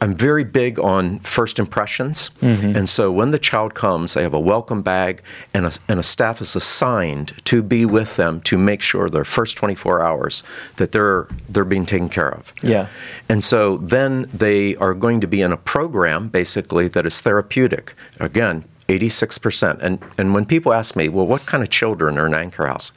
I'm 0.01 0.17
very 0.17 0.45
big 0.45 0.79
on 0.79 1.21
first 1.21 1.59
impressions. 1.59 2.31
Mm-hmm. 2.41 2.77
And 2.77 2.89
so, 2.89 3.11
when 3.13 3.31
the 3.31 3.39
child 3.39 3.75
comes, 3.75 4.15
they 4.15 4.23
have 4.23 4.35
a 4.35 4.41
welcome 4.41 4.83
bag, 4.83 5.23
and 5.55 5.67
a, 5.67 5.73
and 5.89 6.01
a 6.01 6.03
staff 6.03 6.41
is 6.41 6.57
assigned 6.57 7.35
to 7.45 7.63
be 7.63 7.87
with 7.87 8.17
them 8.17 8.41
to 8.43 8.59
make 8.59 8.83
sure 8.83 9.09
their 9.09 9.25
first 9.25 9.57
24 9.57 10.03
hours 10.03 10.43
that 10.77 10.93
they're, 10.93 11.29
they're 11.49 11.65
being 11.65 11.87
taken 11.87 12.09
care 12.09 12.31
of. 12.31 12.53
Yeah. 12.63 12.89
And 13.29 13.45
so 13.45 13.79
then 13.79 14.29
they 14.33 14.77
are 14.77 14.95
going 14.95 15.21
to 15.21 15.27
be 15.27 15.43
in 15.43 15.53
a 15.53 15.57
program 15.57 16.29
basically 16.29 16.89
that 16.89 17.07
is 17.07 17.21
therapeutic. 17.21 17.95
Again, 18.21 18.65
86%. 18.89 19.79
And, 19.81 20.03
and 20.19 20.35
when 20.35 20.45
people 20.45 20.73
ask 20.73 20.97
me, 20.97 21.09
well, 21.09 21.27
what 21.27 21.47
kind 21.47 21.63
of 21.63 21.71
children 21.71 22.19
are 22.19 22.27
in 22.27 22.35
Anchor 22.35 22.67
House? 22.67 22.93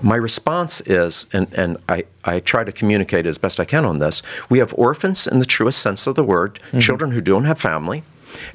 My 0.00 0.16
response 0.16 0.80
is, 0.82 1.26
and, 1.32 1.52
and 1.54 1.76
I, 1.88 2.04
I 2.24 2.40
try 2.40 2.64
to 2.64 2.72
communicate 2.72 3.26
as 3.26 3.38
best 3.38 3.60
I 3.60 3.64
can 3.64 3.84
on 3.84 3.98
this, 3.98 4.22
we 4.48 4.58
have 4.58 4.74
orphans 4.74 5.26
in 5.26 5.38
the 5.38 5.44
truest 5.44 5.80
sense 5.80 6.06
of 6.06 6.14
the 6.14 6.24
word, 6.24 6.60
mm-hmm. 6.66 6.78
children 6.78 7.10
who 7.12 7.20
don't 7.20 7.44
have 7.44 7.58
family. 7.58 8.02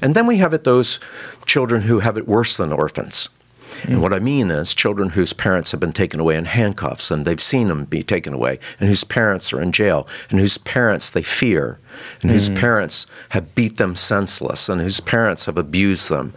And 0.00 0.14
then 0.14 0.26
we 0.26 0.36
have 0.36 0.52
it 0.52 0.64
those 0.64 1.00
children 1.46 1.82
who 1.82 2.00
have 2.00 2.16
it 2.16 2.28
worse 2.28 2.56
than 2.56 2.72
orphans. 2.72 3.28
And 3.84 4.02
what 4.02 4.12
I 4.12 4.18
mean 4.18 4.50
is 4.50 4.74
children 4.74 5.10
whose 5.10 5.32
parents 5.32 5.70
have 5.70 5.80
been 5.80 5.92
taken 5.92 6.20
away 6.20 6.36
in 6.36 6.44
handcuffs 6.44 7.10
and 7.10 7.24
they've 7.24 7.40
seen 7.40 7.68
them 7.68 7.84
be 7.84 8.02
taken 8.02 8.32
away, 8.32 8.58
and 8.78 8.88
whose 8.88 9.04
parents 9.04 9.52
are 9.52 9.60
in 9.60 9.72
jail, 9.72 10.06
and 10.30 10.40
whose 10.40 10.58
parents 10.58 11.10
they 11.10 11.22
fear, 11.22 11.78
and 12.22 12.30
whose 12.30 12.48
mm. 12.48 12.58
parents 12.58 13.06
have 13.30 13.54
beat 13.54 13.76
them 13.76 13.96
senseless, 13.96 14.68
and 14.68 14.80
whose 14.80 15.00
parents 15.00 15.46
have 15.46 15.58
abused 15.58 16.08
them. 16.08 16.32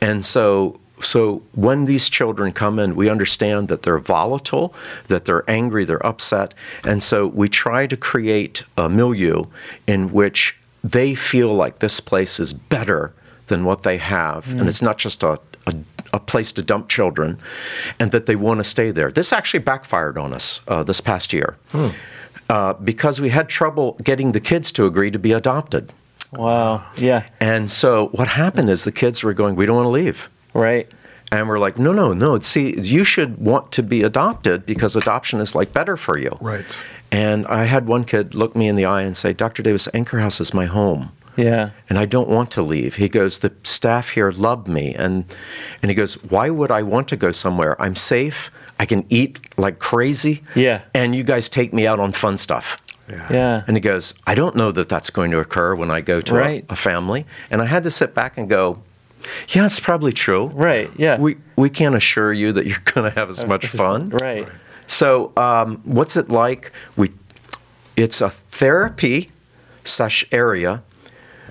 And 0.00 0.24
so 0.24 0.80
so 1.00 1.42
when 1.54 1.84
these 1.84 2.08
children 2.08 2.52
come 2.52 2.80
in, 2.80 2.96
we 2.96 3.08
understand 3.08 3.68
that 3.68 3.82
they're 3.82 4.00
volatile, 4.00 4.74
that 5.06 5.26
they're 5.26 5.48
angry, 5.48 5.84
they're 5.84 6.04
upset, 6.04 6.54
and 6.84 7.02
so 7.02 7.26
we 7.26 7.48
try 7.48 7.86
to 7.86 7.96
create 7.96 8.64
a 8.76 8.88
milieu 8.88 9.44
in 9.86 10.12
which 10.12 10.56
they 10.82 11.14
feel 11.14 11.54
like 11.54 11.78
this 11.78 12.00
place 12.00 12.40
is 12.40 12.52
better 12.52 13.12
than 13.46 13.64
what 13.64 13.82
they 13.82 13.96
have. 13.96 14.48
And 14.50 14.62
mm. 14.62 14.68
it's 14.68 14.82
not 14.82 14.98
just 14.98 15.22
a, 15.22 15.40
a, 15.68 15.74
a 16.12 16.20
place 16.20 16.52
to 16.52 16.62
dump 16.62 16.88
children 16.88 17.38
and 18.00 18.10
that 18.12 18.26
they 18.26 18.36
want 18.36 18.58
to 18.58 18.64
stay 18.64 18.90
there. 18.90 19.10
This 19.10 19.32
actually 19.32 19.60
backfired 19.60 20.18
on 20.18 20.32
us 20.32 20.60
uh, 20.68 20.82
this 20.82 21.00
past 21.00 21.32
year 21.32 21.56
hmm. 21.70 21.88
uh, 22.48 22.74
because 22.74 23.20
we 23.20 23.30
had 23.30 23.48
trouble 23.48 23.96
getting 24.02 24.32
the 24.32 24.40
kids 24.40 24.72
to 24.72 24.86
agree 24.86 25.10
to 25.10 25.18
be 25.18 25.32
adopted. 25.32 25.92
Wow. 26.32 26.86
Yeah. 26.96 27.26
And 27.40 27.70
so 27.70 28.08
what 28.08 28.28
happened 28.28 28.70
is 28.70 28.84
the 28.84 28.92
kids 28.92 29.22
were 29.22 29.34
going, 29.34 29.56
we 29.56 29.66
don't 29.66 29.76
want 29.76 29.86
to 29.86 29.90
leave. 29.90 30.28
Right. 30.54 30.92
And 31.30 31.48
we're 31.48 31.58
like, 31.58 31.78
no, 31.78 31.92
no, 31.92 32.14
no. 32.14 32.38
See, 32.40 32.78
you 32.80 33.04
should 33.04 33.38
want 33.38 33.70
to 33.72 33.82
be 33.82 34.02
adopted 34.02 34.64
because 34.64 34.96
adoption 34.96 35.40
is 35.40 35.54
like 35.54 35.72
better 35.72 35.96
for 35.96 36.18
you. 36.18 36.30
Right. 36.40 36.78
And 37.10 37.46
I 37.46 37.64
had 37.64 37.86
one 37.86 38.04
kid 38.04 38.34
look 38.34 38.54
me 38.54 38.68
in 38.68 38.76
the 38.76 38.84
eye 38.84 39.02
and 39.02 39.16
say, 39.16 39.32
Dr. 39.32 39.62
Davis, 39.62 39.88
Anchor 39.94 40.20
House 40.20 40.40
is 40.40 40.52
my 40.52 40.66
home. 40.66 41.12
Yeah. 41.38 41.70
And 41.88 41.98
I 41.98 42.04
don't 42.04 42.28
want 42.28 42.50
to 42.52 42.62
leave. 42.62 42.96
He 42.96 43.08
goes, 43.08 43.38
the 43.38 43.52
staff 43.62 44.10
here 44.10 44.32
love 44.32 44.66
me. 44.66 44.94
And, 44.94 45.24
and 45.80 45.90
he 45.90 45.94
goes, 45.94 46.14
why 46.24 46.50
would 46.50 46.70
I 46.70 46.82
want 46.82 47.08
to 47.08 47.16
go 47.16 47.32
somewhere? 47.32 47.80
I'm 47.80 47.96
safe. 47.96 48.50
I 48.80 48.86
can 48.86 49.06
eat 49.08 49.38
like 49.56 49.78
crazy. 49.78 50.42
Yeah. 50.54 50.82
And 50.94 51.14
you 51.14 51.22
guys 51.22 51.48
take 51.48 51.72
me 51.72 51.86
out 51.86 52.00
on 52.00 52.12
fun 52.12 52.36
stuff. 52.36 52.76
Yeah. 53.08 53.32
yeah. 53.32 53.64
And 53.66 53.76
he 53.76 53.80
goes, 53.80 54.14
I 54.26 54.34
don't 54.34 54.56
know 54.56 54.72
that 54.72 54.88
that's 54.88 55.10
going 55.10 55.30
to 55.30 55.38
occur 55.38 55.74
when 55.74 55.90
I 55.90 56.00
go 56.00 56.20
to 56.20 56.34
right. 56.34 56.64
a, 56.68 56.72
a 56.72 56.76
family. 56.76 57.24
And 57.50 57.62
I 57.62 57.66
had 57.66 57.84
to 57.84 57.90
sit 57.90 58.14
back 58.14 58.36
and 58.36 58.48
go, 58.48 58.82
yeah, 59.50 59.64
it's 59.66 59.80
probably 59.80 60.12
true. 60.12 60.46
Right. 60.48 60.90
Yeah. 60.96 61.18
We 61.18 61.36
we 61.56 61.70
can't 61.70 61.94
assure 61.94 62.32
you 62.32 62.52
that 62.52 62.66
you're 62.66 62.78
going 62.84 63.10
to 63.10 63.18
have 63.18 63.30
as 63.30 63.46
much 63.46 63.66
fun. 63.68 64.10
right. 64.10 64.48
So, 64.86 65.32
um, 65.36 65.82
what's 65.84 66.16
it 66.16 66.30
like? 66.30 66.72
We, 66.96 67.12
it's 67.94 68.22
a 68.22 68.30
therapy 68.30 69.30
slash 69.84 70.24
area 70.32 70.82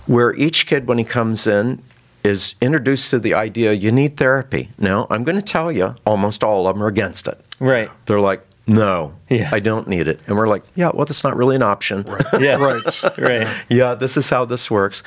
where 0.07 0.33
each 0.35 0.65
kid, 0.65 0.87
when 0.87 0.97
he 0.97 1.03
comes 1.03 1.45
in, 1.45 1.81
is 2.23 2.55
introduced 2.61 3.11
to 3.11 3.19
the 3.19 3.33
idea 3.33 3.73
you 3.73 3.91
need 3.91 4.17
therapy. 4.17 4.69
Now, 4.77 5.07
I'm 5.09 5.23
going 5.23 5.37
to 5.37 5.45
tell 5.45 5.71
you, 5.71 5.95
almost 6.05 6.43
all 6.43 6.67
of 6.67 6.75
them 6.75 6.83
are 6.83 6.87
against 6.87 7.27
it. 7.27 7.39
Right. 7.59 7.89
They're 8.05 8.19
like, 8.19 8.45
no, 8.69 9.13
yeah. 9.29 9.49
I 9.53 9.59
don't 9.59 9.87
need 9.87 10.09
it. 10.09 10.19
And 10.27 10.35
we're 10.35 10.49
like, 10.49 10.63
yeah, 10.75 10.91
well, 10.93 11.05
that's 11.05 11.23
not 11.23 11.37
really 11.37 11.55
an 11.55 11.61
option. 11.61 12.03
Right. 12.03 12.25
yeah, 12.41 12.55
right. 12.55 13.17
right. 13.17 13.47
Yeah, 13.69 13.95
this 13.95 14.17
is 14.17 14.29
how 14.29 14.43
this 14.43 14.69
works. 14.69 15.03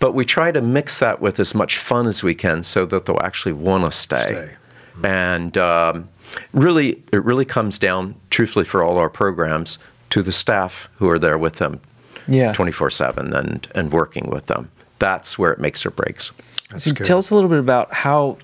But 0.00 0.14
we 0.14 0.24
try 0.24 0.50
to 0.50 0.60
mix 0.60 0.98
that 0.98 1.20
with 1.20 1.38
as 1.38 1.54
much 1.54 1.78
fun 1.78 2.08
as 2.08 2.24
we 2.24 2.34
can 2.34 2.64
so 2.64 2.84
that 2.86 3.04
they'll 3.04 3.22
actually 3.22 3.52
want 3.52 3.84
to 3.84 3.92
stay. 3.92 4.16
stay. 4.16 4.50
Mm-hmm. 4.96 5.06
And 5.06 5.58
um, 5.58 6.08
really, 6.52 7.04
it 7.12 7.24
really 7.24 7.44
comes 7.44 7.78
down, 7.78 8.16
truthfully, 8.30 8.64
for 8.64 8.82
all 8.82 8.98
our 8.98 9.10
programs, 9.10 9.78
to 10.10 10.20
the 10.20 10.32
staff 10.32 10.88
who 10.96 11.08
are 11.08 11.18
there 11.18 11.38
with 11.38 11.56
them 11.56 11.80
yeah. 12.28 12.52
24 12.52 12.90
7 12.90 13.34
and, 13.34 13.68
and 13.74 13.92
working 13.92 14.30
with 14.30 14.46
them. 14.46 14.70
That's 14.98 15.38
where 15.38 15.52
it 15.52 15.60
makes 15.60 15.84
or 15.84 15.90
breaks. 15.90 16.32
So 16.78 16.92
tell 16.92 17.18
us 17.18 17.30
a 17.30 17.34
little 17.34 17.50
bit 17.50 17.58
about 17.58 17.92
how. 17.92 18.38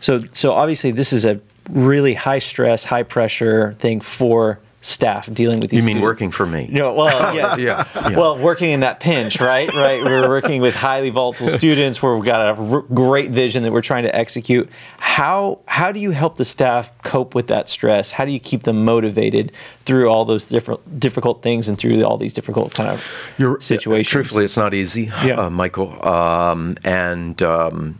So, 0.00 0.20
so 0.32 0.52
obviously, 0.52 0.92
this 0.92 1.12
is 1.12 1.24
a 1.24 1.40
really 1.70 2.14
high 2.14 2.38
stress, 2.38 2.84
high 2.84 3.02
pressure 3.02 3.74
thing 3.78 4.00
for 4.00 4.58
staff 4.86 5.32
dealing 5.32 5.58
with 5.58 5.70
these. 5.70 5.82
You 5.82 5.86
mean 5.86 5.96
students. 5.96 6.02
working 6.04 6.30
for 6.30 6.46
me? 6.46 6.68
No, 6.70 6.94
well, 6.94 7.34
yeah, 7.34 7.56
yeah, 7.56 7.88
yeah, 7.94 8.16
Well, 8.16 8.38
working 8.38 8.70
in 8.70 8.80
that 8.80 9.00
pinch, 9.00 9.40
right? 9.40 9.68
Right. 9.74 10.02
We're 10.04 10.28
working 10.28 10.62
with 10.62 10.74
highly 10.76 11.10
volatile 11.10 11.48
students 11.58 12.00
where 12.00 12.14
we've 12.14 12.24
got 12.24 12.56
a 12.56 12.60
r- 12.62 12.82
great 12.82 13.30
vision 13.30 13.64
that 13.64 13.72
we're 13.72 13.82
trying 13.82 14.04
to 14.04 14.14
execute. 14.14 14.68
How 14.98 15.60
how 15.66 15.90
do 15.90 15.98
you 15.98 16.12
help 16.12 16.36
the 16.36 16.44
staff 16.44 16.90
cope 17.02 17.34
with 17.34 17.48
that 17.48 17.68
stress? 17.68 18.12
How 18.12 18.24
do 18.24 18.30
you 18.30 18.38
keep 18.40 18.62
them 18.62 18.84
motivated 18.84 19.50
through 19.84 20.08
all 20.08 20.24
those 20.24 20.46
different 20.46 21.00
difficult 21.00 21.42
things 21.42 21.68
and 21.68 21.76
through 21.76 22.04
all 22.04 22.16
these 22.16 22.32
difficult 22.34 22.72
kind 22.74 22.88
of 22.88 23.04
You're, 23.38 23.60
situations? 23.60 24.08
Truthfully, 24.10 24.44
it's 24.44 24.56
not 24.56 24.72
easy, 24.72 25.10
yeah. 25.24 25.46
uh, 25.46 25.50
Michael. 25.50 26.06
Um, 26.06 26.76
and 26.84 27.42
um, 27.42 27.98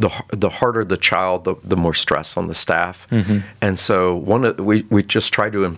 the 0.00 0.10
the 0.30 0.48
harder 0.48 0.84
the 0.84 0.96
child, 0.96 1.44
the, 1.44 1.54
the 1.62 1.76
more 1.76 1.94
stress 1.94 2.36
on 2.36 2.48
the 2.48 2.54
staff. 2.54 3.06
Mm-hmm. 3.10 3.38
And 3.60 3.78
so 3.78 4.16
one 4.16 4.44
of, 4.44 4.58
we 4.58 4.82
we 4.90 5.02
just 5.02 5.32
try 5.32 5.50
to 5.50 5.76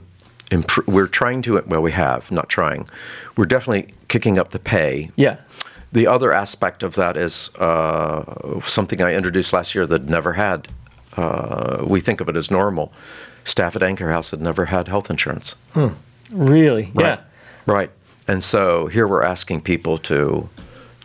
improve. 0.50 0.87
We're 0.87 1.08
trying 1.08 1.42
to 1.42 1.62
well, 1.66 1.82
we 1.82 1.92
have 1.92 2.30
not 2.30 2.48
trying. 2.48 2.88
We're 3.37 3.46
definitely 3.46 3.92
kicking 4.08 4.38
up 4.38 4.50
the 4.50 4.58
pay. 4.58 5.11
Yeah. 5.16 5.37
The 5.92 6.06
other 6.06 6.32
aspect 6.32 6.82
of 6.82 6.94
that 6.94 7.16
is 7.16 7.50
uh, 7.56 8.61
something 8.62 9.02
I 9.02 9.14
introduced 9.14 9.52
last 9.52 9.74
year 9.74 9.87
that 9.87 10.04
never 10.08 10.32
had. 10.32 10.68
Uh, 11.16 11.85
we 11.87 12.00
think 12.00 12.22
of 12.22 12.28
it 12.30 12.37
as 12.37 12.50
normal. 12.50 12.92
Staff 13.44 13.76
at 13.76 13.82
Anchor 13.82 14.11
House 14.11 14.30
had 14.30 14.40
never 14.40 14.66
had 14.66 14.88
health 14.88 15.11
insurance. 15.11 15.54
Hmm. 15.74 15.88
Really? 16.30 16.90
Right. 16.94 17.04
Yeah. 17.04 17.20
Right. 17.66 17.90
And 18.26 18.42
so 18.42 18.87
here 18.87 19.06
we're 19.06 19.22
asking 19.22 19.62
people 19.62 19.98
to 19.98 20.48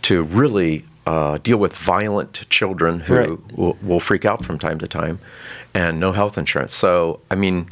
to 0.03 0.23
really 0.23 0.85
uh, 1.07 1.37
deal 1.37 1.57
with 1.57 1.73
violent 1.73 2.33
children 2.49 2.99
who 2.99 3.15
right. 3.15 3.57
will, 3.57 3.77
will, 3.81 3.99
freak 4.01 4.25
out 4.25 4.43
from 4.43 4.59
time 4.59 4.77
to 4.77 4.87
time 4.87 5.19
and 5.73 6.01
no 6.01 6.11
health 6.11 6.37
insurance. 6.37 6.75
So, 6.75 7.21
I 7.31 7.35
mean, 7.35 7.69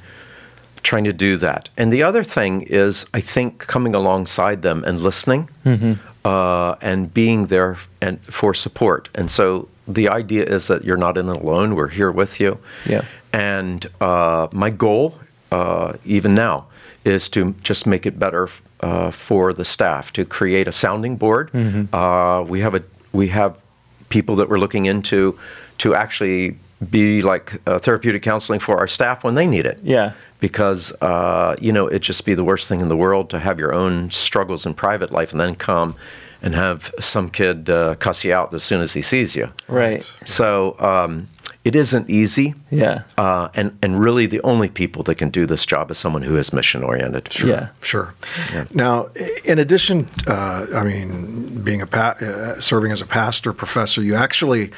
trying 0.84 1.04
to 1.04 1.12
do 1.12 1.36
that. 1.38 1.68
And 1.76 1.92
the 1.92 2.02
other 2.02 2.24
thing 2.24 2.62
is, 2.62 3.06
I 3.14 3.20
think, 3.20 3.60
coming 3.60 3.94
alongside 3.94 4.62
them 4.62 4.86
and 4.88 5.02
listening 5.02 5.50
mm-hmm. 5.66 5.94
uh, 6.24 6.76
and 6.82 7.14
being 7.14 7.48
there 7.48 7.76
and 8.00 8.24
for 8.24 8.54
support. 8.54 9.10
And 9.16 9.30
so 9.30 9.68
the 9.86 10.08
idea 10.08 10.46
is 10.46 10.68
that 10.68 10.86
you're 10.86 11.04
not 11.08 11.18
in 11.18 11.28
it 11.28 11.42
alone. 11.42 11.76
We're 11.76 11.90
here 11.90 12.12
with 12.12 12.40
you. 12.40 12.58
Yeah. 12.86 13.04
And 13.34 13.86
uh, 14.00 14.48
my 14.54 14.70
goal, 14.70 15.20
uh, 15.52 15.98
even 16.06 16.36
now, 16.36 16.68
is 17.04 17.28
to 17.30 17.54
just 17.64 17.86
make 17.86 18.06
it 18.06 18.18
better 18.18 18.48
uh, 18.80 19.12
for 19.12 19.52
the 19.52 19.66
staff 19.66 20.14
to 20.14 20.24
create 20.24 20.70
a 20.70 20.72
sounding 20.72 21.18
board. 21.18 21.52
Mm-hmm. 21.52 21.94
Uh, 21.94 22.42
we 22.44 22.62
have 22.62 22.76
a 22.76 22.84
we 23.16 23.28
have 23.30 23.64
people 24.10 24.36
that 24.36 24.50
we're 24.50 24.60
looking 24.60 24.86
into 24.86 25.38
to 25.80 25.96
actually 25.96 26.58
be 26.90 27.22
like 27.22 27.62
uh, 27.66 27.80
therapeutic 27.80 28.22
counseling 28.22 28.60
for 28.60 28.78
our 28.78 28.88
staff 28.88 29.24
when 29.24 29.36
they 29.36 29.48
need 29.48 29.66
it. 29.66 29.80
Yeah. 29.84 30.14
Because, 30.40 30.92
uh, 31.02 31.56
you 31.60 31.72
know, 31.72 31.88
it'd 31.88 32.02
just 32.02 32.26
be 32.26 32.36
the 32.36 32.44
worst 32.44 32.68
thing 32.68 32.82
in 32.82 32.90
the 32.90 32.98
world 32.98 33.30
to 33.32 33.40
have 33.40 33.58
your 33.58 33.74
own 33.74 34.12
struggles 34.12 34.66
in 34.66 34.74
private 34.74 35.12
life 35.12 35.32
and 35.32 35.40
then 35.40 35.56
come 35.56 35.96
and 36.42 36.54
have 36.54 36.94
some 37.00 37.30
kid 37.30 37.70
uh, 37.70 37.96
cuss 37.96 38.24
you 38.24 38.34
out 38.34 38.54
as 38.54 38.64
soon 38.64 38.82
as 38.82 38.94
he 38.94 39.02
sees 39.02 39.36
you. 39.36 39.52
Right. 39.68 40.08
So, 40.26 40.76
um, 40.80 41.28
it 41.66 41.76
isn't 41.76 42.10
easy. 42.10 42.54
Yeah. 42.70 43.02
Uh, 43.18 43.50
and 43.56 43.78
and 43.82 44.00
really, 44.00 44.28
the 44.28 44.40
only 44.44 44.70
people 44.70 45.02
that 45.04 45.16
can 45.16 45.32
do 45.32 45.48
this 45.48 45.66
job 45.66 45.90
is 45.90 45.98
someone 45.98 46.22
who 46.22 46.38
is 46.38 46.54
mission 46.54 46.84
oriented. 46.84 47.32
Sure. 47.32 47.50
Yeah. 47.50 47.70
Sure. 47.82 48.14
Yeah. 48.54 48.66
Now, 48.72 49.10
in 49.44 49.58
addition, 49.58 50.06
uh, 50.28 50.68
I 50.74 50.84
mean, 50.84 51.64
being 51.64 51.82
a 51.82 51.88
pa- 51.88 52.18
uh, 52.22 52.62
serving 52.62 52.92
as 52.92 53.02
a 53.02 53.06
pastor 53.06 53.52
professor, 53.52 54.04
you 54.04 54.14
actually 54.14 54.72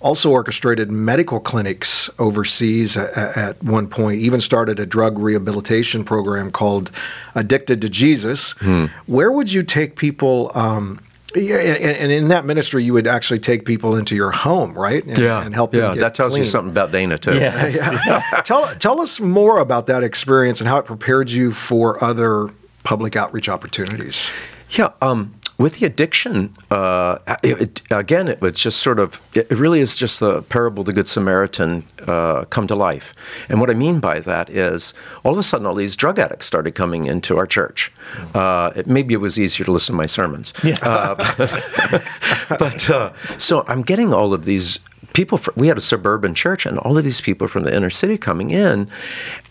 also 0.00 0.30
orchestrated 0.30 0.92
medical 0.92 1.40
clinics 1.40 2.10
overseas 2.18 2.94
at, 2.94 3.16
at, 3.16 3.64
one 3.64 3.88
point, 3.88 4.20
even 4.20 4.38
started 4.38 4.78
a 4.78 4.84
drug 4.84 5.18
rehabilitation 5.18 6.04
program 6.04 6.50
called 6.50 6.90
Addicted 7.34 7.80
to 7.80 7.88
Jesus. 7.88 8.52
Hmm. 8.58 8.86
Where 9.06 9.32
would 9.32 9.50
you 9.50 9.62
take 9.62 9.96
people? 9.96 10.52
Um, 10.54 11.00
yeah, 11.34 11.56
and, 11.56 12.12
in 12.12 12.28
that 12.28 12.44
ministry, 12.44 12.84
you 12.84 12.92
would 12.92 13.06
actually 13.06 13.38
take 13.38 13.64
people 13.64 13.96
into 13.96 14.14
your 14.14 14.30
home, 14.30 14.72
right? 14.74 15.04
And, 15.04 15.18
yeah, 15.18 15.44
and 15.44 15.54
help 15.54 15.74
yeah, 15.74 15.94
that 15.94 16.14
tells 16.14 16.32
clean. 16.32 16.44
you 16.44 16.48
something 16.48 16.70
about 16.70 16.92
Dana 16.92 17.18
too. 17.18 17.38
Yeah. 17.38 17.66
yeah. 17.66 18.40
tell 18.44 18.74
tell 18.76 19.00
us 19.00 19.20
more 19.20 19.58
about 19.58 19.86
that 19.86 20.04
experience 20.04 20.60
and 20.60 20.68
how 20.68 20.78
it 20.78 20.84
prepared 20.84 21.30
you 21.30 21.50
for 21.50 22.02
other 22.02 22.50
public 22.82 23.16
outreach 23.16 23.48
opportunities. 23.48 24.26
Yeah, 24.70 24.90
um, 25.02 25.34
with 25.56 25.78
the 25.78 25.86
addiction, 25.86 26.54
uh, 26.70 27.18
it, 27.42 27.82
again, 27.90 28.26
it 28.26 28.40
was 28.40 28.54
just 28.54 28.80
sort 28.80 28.98
of, 28.98 29.20
it 29.34 29.50
really 29.50 29.80
is 29.80 29.96
just 29.96 30.18
the 30.18 30.42
parable 30.42 30.80
of 30.80 30.86
the 30.86 30.92
Good 30.92 31.06
Samaritan 31.06 31.84
uh, 32.08 32.44
come 32.46 32.66
to 32.66 32.74
life. 32.74 33.14
And 33.48 33.60
what 33.60 33.70
I 33.70 33.74
mean 33.74 34.00
by 34.00 34.18
that 34.20 34.50
is 34.50 34.94
all 35.22 35.32
of 35.32 35.38
a 35.38 35.44
sudden 35.44 35.66
all 35.66 35.74
these 35.74 35.94
drug 35.94 36.18
addicts 36.18 36.46
started 36.46 36.74
coming 36.74 37.04
into 37.04 37.36
our 37.36 37.46
church. 37.46 37.92
Uh, 38.34 38.72
it, 38.74 38.86
maybe 38.88 39.14
it 39.14 39.18
was 39.18 39.38
easier 39.38 39.64
to 39.64 39.72
listen 39.72 39.92
to 39.92 39.96
my 39.96 40.06
sermons. 40.06 40.52
Yeah. 40.64 40.74
Uh, 40.82 41.14
but 42.58 42.90
uh, 42.90 43.12
so 43.38 43.64
I'm 43.68 43.82
getting 43.82 44.12
all 44.12 44.34
of 44.34 44.44
these 44.44 44.80
people, 45.12 45.38
from, 45.38 45.54
we 45.56 45.68
had 45.68 45.78
a 45.78 45.82
suburban 45.82 46.34
church, 46.34 46.66
and 46.66 46.78
all 46.80 46.98
of 46.98 47.04
these 47.04 47.20
people 47.20 47.46
from 47.46 47.62
the 47.62 47.74
inner 47.74 47.90
city 47.90 48.18
coming 48.18 48.50
in. 48.50 48.90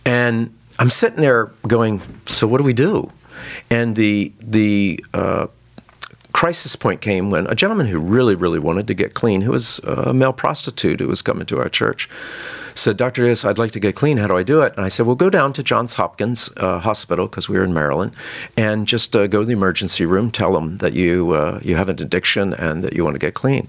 And 0.05 0.53
I'm 0.79 0.89
sitting 0.89 1.21
there 1.21 1.45
going, 1.65 2.01
so 2.25 2.45
what 2.45 2.57
do 2.57 2.65
we 2.65 2.73
do? 2.73 3.09
And 3.69 3.95
the, 3.95 4.33
the, 4.39 5.03
uh, 5.13 5.47
crisis 6.33 6.75
point 6.75 6.99
came 6.99 7.29
when 7.29 7.47
a 7.47 7.55
gentleman 7.55 7.87
who 7.87 7.99
really, 7.99 8.35
really 8.35 8.59
wanted 8.59 8.87
to 8.87 8.93
get 8.93 9.13
clean, 9.13 9.41
who 9.41 9.51
was 9.51 9.79
a 9.79 10.13
male 10.13 10.33
prostitute 10.33 10.99
who 10.99 11.07
was 11.07 11.21
coming 11.21 11.45
to 11.45 11.59
our 11.59 11.69
church, 11.69 12.09
said, 12.75 12.97
Dr. 12.97 13.21
Davis, 13.21 13.45
I'd 13.45 13.59
like 13.59 13.71
to 13.71 13.79
get 13.79 13.95
clean. 13.95 14.17
How 14.17 14.27
do 14.27 14.35
I 14.35 14.43
do 14.43 14.61
it? 14.61 14.73
And 14.75 14.83
I 14.83 14.89
said, 14.89 15.05
Well, 15.05 15.15
go 15.15 15.29
down 15.29 15.53
to 15.53 15.63
Johns 15.63 15.93
Hopkins 15.93 16.49
uh, 16.57 16.79
Hospital, 16.79 17.27
because 17.27 17.47
we 17.47 17.57
were 17.57 17.63
in 17.63 17.73
Maryland, 17.73 18.13
and 18.57 18.87
just 18.87 19.15
uh, 19.15 19.27
go 19.27 19.41
to 19.41 19.45
the 19.45 19.53
emergency 19.53 20.05
room, 20.05 20.31
tell 20.31 20.53
them 20.53 20.79
that 20.79 20.93
you, 20.93 21.31
uh, 21.33 21.59
you 21.63 21.75
have 21.75 21.89
an 21.89 22.01
addiction 22.01 22.53
and 22.55 22.83
that 22.83 22.93
you 22.93 23.03
want 23.03 23.15
to 23.15 23.19
get 23.19 23.35
clean. 23.35 23.67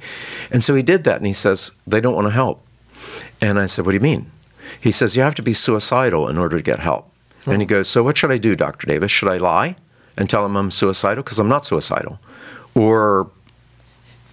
And 0.51 0.65
so 0.65 0.75
he 0.75 0.83
did 0.83 1.05
that, 1.05 1.19
and 1.19 1.27
he 1.27 1.33
says, 1.33 1.71
They 1.87 2.01
don't 2.01 2.15
want 2.15 2.27
to 2.27 2.33
help. 2.33 2.65
And 3.41 3.59
I 3.59 3.67
said, 3.67 3.85
What 3.85 3.93
do 3.93 3.97
you 3.97 4.01
mean? 4.01 4.31
He 4.81 4.91
says, 4.91 5.17
You 5.17 5.23
have 5.23 5.35
to 5.35 5.43
be 5.43 5.53
suicidal 5.53 6.29
in 6.29 6.39
order 6.39 6.57
to 6.57 6.63
get 6.63 6.81
help. 6.81 7.11
Oh. 7.47 7.53
And 7.53 7.61
he 7.61 7.67
goes, 7.67 7.89
So 7.89 8.03
what 8.03 8.17
should 8.17 8.33
I 8.33 8.39
do, 8.39 8.57
Dr. 8.57 8.87
Davis? 8.87 9.13
Should 9.13 9.29
I 9.29 9.37
lie 9.37 9.77
and 10.17 10.31
tell 10.31 10.47
him 10.47 10.57
I'm 10.57 10.71
suicidal? 10.71 11.23
Because 11.23 11.39
I'm 11.39 11.49
not 11.49 11.67
suicidal 11.67 12.19
or 12.75 13.31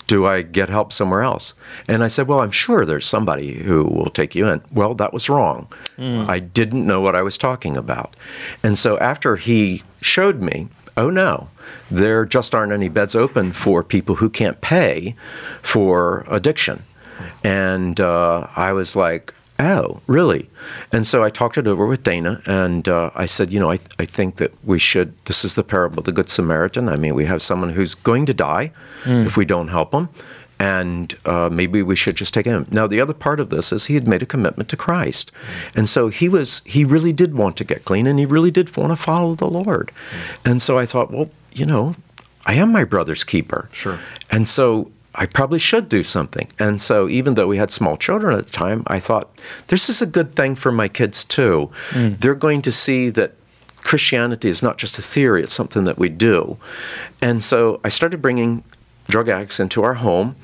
do 0.08 0.26
I 0.26 0.42
get 0.42 0.70
help 0.70 0.92
somewhere 0.92 1.22
else? 1.22 1.54
And 1.88 2.04
I 2.04 2.08
said, 2.08 2.28
Well, 2.28 2.42
I'm 2.42 2.52
sure 2.52 2.86
there's 2.86 3.06
somebody 3.06 3.64
who 3.64 3.84
will 3.84 4.10
take 4.10 4.36
you 4.36 4.48
in. 4.48 4.62
Well, 4.72 4.94
that 4.96 5.14
was 5.14 5.30
wrong. 5.30 5.72
Mm. 5.98 6.30
I 6.30 6.40
didn't 6.40 6.86
know 6.86 7.02
what 7.02 7.16
I 7.16 7.22
was 7.22 7.38
talking 7.38 7.78
about. 7.78 8.16
And 8.62 8.78
so 8.78 8.98
after 9.00 9.38
he 9.38 9.84
showed 10.02 10.42
me, 10.42 10.68
oh 10.98 11.10
no, 11.10 11.50
there 11.90 12.26
just 12.26 12.54
aren't 12.54 12.72
any 12.72 12.90
beds 12.90 13.16
open 13.16 13.52
for 13.52 13.84
people 13.84 14.16
who 14.16 14.30
can't 14.30 14.62
pay 14.62 15.16
for 15.62 16.26
addiction. 16.30 16.84
And 17.44 18.00
uh, 18.00 18.48
I 18.56 18.74
was 18.74 18.96
like, 18.96 19.34
oh, 19.68 20.02
really? 20.08 20.50
And 20.92 21.06
so 21.06 21.24
I 21.24 21.30
talked 21.30 21.58
it 21.58 21.68
over 21.68 21.86
with 21.86 22.04
Dana, 22.04 22.42
and 22.46 22.88
uh, 22.88 23.12
I 23.16 23.26
said, 23.26 23.52
you 23.52 23.60
know, 23.60 23.70
I, 23.70 23.78
th- 23.78 23.92
I 24.00 24.06
think 24.06 24.36
that 24.38 24.52
we 24.64 24.80
should, 24.80 25.14
this 25.26 25.44
is 25.44 25.56
the 25.56 25.64
parable 25.64 26.00
of 26.00 26.06
the 26.06 26.12
Good 26.12 26.30
Samaritan. 26.30 26.90
I 26.90 26.96
mean, 26.96 27.16
we 27.16 27.26
have 27.26 27.42
someone 27.42 27.70
who's 27.70 27.96
going 27.96 28.26
to 28.26 28.34
die 28.34 28.72
mm. 29.04 29.26
if 29.26 29.38
we 29.38 29.46
don't 29.46 29.70
help 29.70 29.94
him, 29.94 30.10
and 30.60 31.16
uh, 31.26 31.50
maybe 31.52 31.82
we 31.82 31.96
should 31.96 32.16
just 32.16 32.34
take 32.34 32.46
him. 32.46 32.68
Now, 32.72 32.88
the 32.88 33.02
other 33.02 33.14
part 33.14 33.40
of 33.40 33.50
this 33.50 33.72
is 33.72 33.86
he 33.86 33.96
had 33.96 34.08
made 34.08 34.22
a 34.22 34.28
commitment 34.28 34.70
to 34.70 34.78
Christ. 34.78 35.32
And 35.76 35.90
so 35.90 36.10
he 36.10 36.30
was, 36.30 36.62
he 36.66 36.86
really 36.86 37.14
did 37.14 37.34
want 37.34 37.58
to 37.58 37.64
get 37.64 37.84
clean, 37.84 38.08
and 38.08 38.20
he 38.20 38.26
really 38.26 38.52
did 38.52 38.76
want 38.78 38.92
to 38.92 38.96
follow 38.96 39.34
the 39.34 39.50
Lord. 39.50 39.92
Mm. 39.92 40.52
And 40.52 40.62
so 40.62 40.78
I 40.78 40.86
thought, 40.86 41.12
well, 41.12 41.30
you 41.52 41.66
know, 41.66 41.96
I 42.46 42.54
am 42.54 42.72
my 42.72 42.84
brother's 42.84 43.24
keeper. 43.24 43.70
Sure. 43.72 44.00
And 44.30 44.48
so 44.48 44.92
I 45.14 45.26
probably 45.26 45.60
should 45.60 45.90
do 45.90 46.04
something. 46.04 46.48
And 46.58 46.82
so, 46.82 47.10
even 47.10 47.34
though 47.34 47.48
we 47.48 47.58
had 47.58 47.72
small 47.72 47.98
children 47.98 48.38
at 48.38 48.46
the 48.48 48.52
time, 48.52 48.84
I 48.88 49.00
thought, 49.00 49.30
this 49.68 49.90
is 49.90 50.02
a 50.02 50.06
good 50.06 50.36
thing 50.36 50.56
for 50.56 50.72
my 50.72 50.88
kids 50.88 51.26
too. 51.26 51.70
Mm. 51.90 52.20
They're 52.20 52.36
going 52.36 52.62
to 52.64 52.72
see 52.72 53.10
that 53.10 53.34
Christianity 53.78 54.48
is 54.48 54.64
not 54.64 54.78
just 54.78 54.98
a 55.00 55.02
theory, 55.02 55.44
it's 55.44 55.54
something 55.54 55.84
that 55.86 55.98
we 55.98 56.08
do. 56.10 56.58
And 57.22 57.44
so, 57.44 57.82
I 57.84 57.90
started 57.90 58.22
bringing 58.22 58.64
drug 59.08 59.28
addicts 59.28 59.60
into 59.60 59.84
our 59.84 59.96
home, 59.96 60.36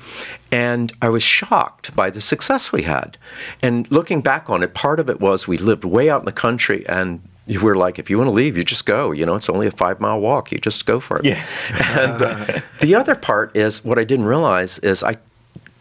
and 0.52 0.92
I 1.00 1.08
was 1.08 1.22
shocked 1.22 1.96
by 1.96 2.10
the 2.10 2.20
success 2.20 2.70
we 2.70 2.82
had. 2.82 3.16
And 3.62 3.90
looking 3.90 4.20
back 4.20 4.50
on 4.50 4.62
it, 4.62 4.74
part 4.74 5.00
of 5.00 5.08
it 5.08 5.20
was 5.20 5.48
we 5.48 5.56
lived 5.56 5.84
way 5.84 6.10
out 6.10 6.20
in 6.20 6.26
the 6.26 6.32
country, 6.32 6.86
and 6.88 7.22
were 7.56 7.74
like, 7.74 7.98
if 7.98 8.10
you 8.10 8.18
want 8.18 8.28
to 8.28 8.32
leave, 8.32 8.56
you 8.56 8.64
just 8.64 8.86
go. 8.86 9.12
You 9.12 9.24
know, 9.26 9.34
it's 9.34 9.48
only 9.48 9.66
a 9.66 9.70
five 9.70 10.00
mile 10.00 10.20
walk. 10.20 10.52
You 10.52 10.58
just 10.58 10.86
go 10.86 11.00
for 11.00 11.18
it. 11.18 11.24
Yeah. 11.24 11.44
and 11.98 12.22
uh, 12.22 12.60
the 12.80 12.94
other 12.94 13.14
part 13.14 13.56
is 13.56 13.84
what 13.84 13.98
I 13.98 14.04
didn't 14.04 14.26
realize 14.26 14.78
is 14.80 15.02
I 15.02 15.14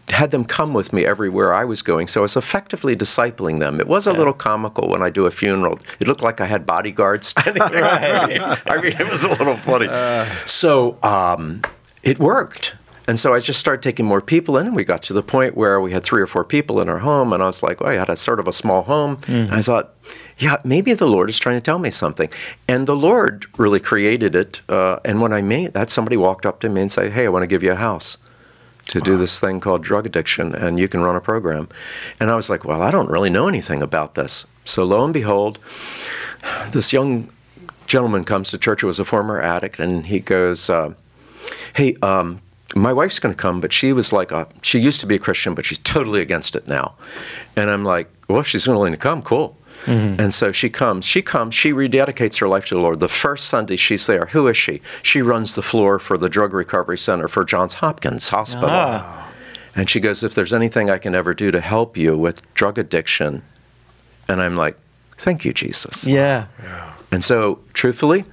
had 0.10 0.32
them 0.32 0.46
come 0.46 0.74
with 0.74 0.94
me 0.94 1.06
everywhere 1.06 1.54
I 1.54 1.66
was 1.66 1.82
going. 1.82 2.08
So 2.08 2.22
I 2.22 2.24
was 2.24 2.38
effectively 2.38 2.96
discipling 2.96 3.60
them. 3.60 3.80
It 3.80 3.88
was 3.88 4.08
a 4.08 4.12
yeah. 4.12 4.18
little 4.18 4.34
comical 4.34 4.88
when 4.88 5.02
I 5.02 5.10
do 5.10 5.26
a 5.26 5.32
funeral. 5.32 5.80
It 6.00 6.08
looked 6.08 6.22
like 6.22 6.40
I 6.40 6.46
had 6.46 6.66
bodyguards 6.66 7.28
standing 7.28 7.64
there. 7.72 7.82
right. 7.82 8.62
I 8.66 8.82
mean, 8.82 8.94
it 8.94 9.12
was 9.12 9.24
a 9.24 9.30
little 9.30 9.58
funny. 9.58 9.88
Uh. 9.90 10.26
So 10.46 10.98
um, 11.04 11.62
it 12.04 12.20
worked. 12.20 12.76
And 13.10 13.18
so 13.18 13.34
I 13.34 13.40
just 13.40 13.60
started 13.60 13.82
taking 13.82 14.06
more 14.06 14.20
people 14.20 14.58
in, 14.58 14.68
and 14.68 14.76
we 14.76 14.84
got 14.84 15.02
to 15.04 15.14
the 15.14 15.24
point 15.24 15.56
where 15.56 15.80
we 15.80 15.94
had 15.94 16.04
three 16.04 16.22
or 16.22 16.28
four 16.28 16.44
people 16.44 16.82
in 16.82 16.90
our 16.90 17.00
home, 17.00 17.32
and 17.32 17.42
I 17.42 17.46
was 17.46 17.64
like, 17.64 17.82
"Oh, 17.82 17.86
I 17.86 17.94
had 17.94 18.10
a 18.10 18.18
sort 18.18 18.38
of 18.42 18.50
a 18.50 18.52
small 18.52 18.82
home." 18.82 19.16
Mm. 19.22 19.50
I 19.50 19.62
thought, 19.62 19.94
yeah, 20.40 20.58
maybe 20.64 20.94
the 20.94 21.08
Lord 21.08 21.30
is 21.30 21.40
trying 21.40 21.58
to 21.58 21.62
tell 21.62 21.80
me 21.80 21.90
something. 21.90 22.30
And 22.68 22.88
the 22.88 22.96
Lord 22.96 23.46
really 23.58 23.80
created 23.80 24.36
it. 24.36 24.62
Uh, 24.70 25.00
and 25.04 25.22
when 25.22 25.34
I 25.34 25.42
made 25.42 25.74
that, 25.74 25.90
somebody 25.90 26.18
walked 26.18 26.46
up 26.46 26.60
to 26.62 26.70
me 26.70 26.82
and 26.82 26.92
said, 26.92 27.14
Hey, 27.14 27.26
I 27.26 27.30
want 27.30 27.44
to 27.44 27.48
give 27.48 27.64
you 27.64 27.72
a 27.72 27.76
house 27.76 28.18
to 28.88 29.02
do 29.02 29.18
this 29.18 29.40
thing 29.40 29.60
called 29.60 29.84
drug 29.84 30.06
addiction, 30.06 30.56
and 30.56 30.80
you 30.80 30.88
can 30.88 31.02
run 31.02 31.16
a 31.16 31.22
program. 31.22 31.68
And 32.20 32.30
I 32.30 32.36
was 32.36 32.50
like, 32.50 32.64
Well, 32.64 32.82
I 32.82 32.92
don't 32.92 33.10
really 33.10 33.30
know 33.30 33.48
anything 33.48 33.82
about 33.82 34.14
this. 34.14 34.46
So 34.64 34.84
lo 34.84 35.04
and 35.04 35.14
behold, 35.14 35.60
this 36.72 36.94
young 36.94 37.30
gentleman 37.88 38.24
comes 38.24 38.52
to 38.52 38.58
church 38.58 38.82
who 38.82 38.88
was 38.88 39.00
a 39.00 39.06
former 39.06 39.42
addict, 39.42 39.80
and 39.80 40.06
he 40.06 40.20
goes, 40.20 40.70
uh, 40.70 40.94
Hey, 41.74 41.96
um, 42.02 42.42
my 42.76 42.94
wife's 42.94 43.20
going 43.20 43.34
to 43.34 43.42
come, 43.42 43.62
but 43.62 43.74
she 43.74 43.94
was 43.94 44.12
like 44.12 44.32
a, 44.32 44.48
she 44.62 44.80
used 44.80 45.00
to 45.00 45.08
be 45.08 45.16
a 45.16 45.20
Christian, 45.20 45.56
but 45.56 45.66
she's 45.66 45.78
totally 45.80 46.22
against 46.22 46.56
it 46.56 46.68
now. 46.68 46.96
And 47.56 47.70
I'm 47.70 47.84
like, 47.84 48.10
well, 48.28 48.44
she's 48.44 48.68
willing 48.68 48.92
to 48.92 48.98
come, 48.98 49.22
cool. 49.22 49.57
Mm-hmm. 49.86 50.20
And 50.20 50.34
so 50.34 50.52
she 50.52 50.70
comes. 50.70 51.06
She 51.06 51.22
comes. 51.22 51.56
She 51.56 51.72
rededicates 51.72 52.40
her 52.40 52.48
life 52.48 52.66
to 52.68 52.76
the 52.76 52.82
Lord. 52.82 53.00
The 53.00 53.08
first 53.08 53.48
Sunday 53.48 53.76
she's 53.76 54.08
there. 54.08 54.28
Who 54.28 54.48
is 54.48 54.58
she? 54.58 54.82
She 55.02 55.22
runs 55.22 55.56
the 55.56 55.62
floor 55.62 56.00
for 56.00 56.18
the 56.18 56.30
Drug 56.30 56.54
Recovery 56.54 56.98
Center 56.98 57.28
for 57.28 57.44
Johns 57.44 57.76
Hopkins 57.76 58.30
Hospital. 58.30 58.70
Ah. 58.72 59.32
And 59.76 59.90
she 59.90 60.00
goes, 60.00 60.24
If 60.24 60.34
there's 60.34 60.54
anything 60.54 60.90
I 60.90 60.98
can 60.98 61.16
ever 61.16 61.34
do 61.34 61.52
to 61.52 61.62
help 61.62 61.96
you 61.98 62.18
with 62.18 62.42
drug 62.54 62.78
addiction. 62.78 63.44
And 64.28 64.42
I'm 64.42 64.56
like, 64.56 64.78
Thank 65.18 65.46
you, 65.46 65.54
Jesus. 65.54 66.06
Yeah. 66.06 66.48
yeah. 66.62 66.94
And 67.12 67.24
so, 67.24 67.60
truthfully, 67.74 68.24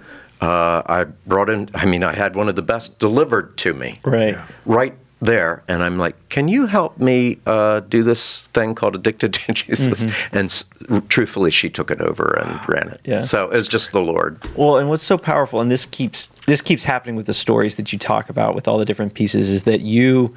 uh, 0.41 0.83
I 0.85 1.05
brought 1.27 1.49
in, 1.49 1.71
I 1.75 1.87
mean, 1.87 2.03
I 2.03 2.15
had 2.15 2.37
one 2.37 2.49
of 2.49 2.57
the 2.57 2.63
best 2.63 2.99
delivered 2.99 3.57
to 3.59 3.73
me. 3.73 4.01
Right. 4.05 4.37
Right 4.67 4.95
there, 5.25 5.63
and 5.69 5.83
I'm 5.83 5.99
like, 5.99 6.17
"Can 6.29 6.49
you 6.49 6.67
help 6.67 6.99
me 6.99 7.39
uh, 7.47 7.81
do 7.81 8.03
this 8.03 8.47
thing 8.49 8.75
called 8.75 8.95
Addicted 8.95 9.35
to 9.35 9.53
Jesus?" 9.53 10.05
Mm-hmm. 10.05 10.37
And 10.37 10.45
s- 10.47 10.65
truthfully, 11.09 11.51
she 11.51 11.69
took 11.71 11.91
it 11.91 12.01
over 12.01 12.39
and 12.41 12.69
ran 12.69 12.89
it. 12.89 13.01
Yeah. 13.05 13.21
So 13.21 13.49
it's 13.51 13.69
just 13.69 13.93
the 13.93 14.01
Lord. 14.01 14.39
Well, 14.57 14.79
and 14.79 14.89
what's 14.89 15.03
so 15.03 15.19
powerful, 15.19 15.61
and 15.61 15.71
this 15.71 15.87
keeps 15.87 16.29
this 16.47 16.61
keeps 16.61 16.85
happening 16.85 17.17
with 17.17 17.27
the 17.27 17.35
stories 17.35 17.77
that 17.77 17.93
you 17.93 17.99
talk 17.99 18.29
about 18.29 18.55
with 18.55 18.69
all 18.69 18.79
the 18.79 18.85
different 18.85 19.15
pieces, 19.15 19.51
is 19.51 19.65
that 19.65 19.81
you 19.81 20.35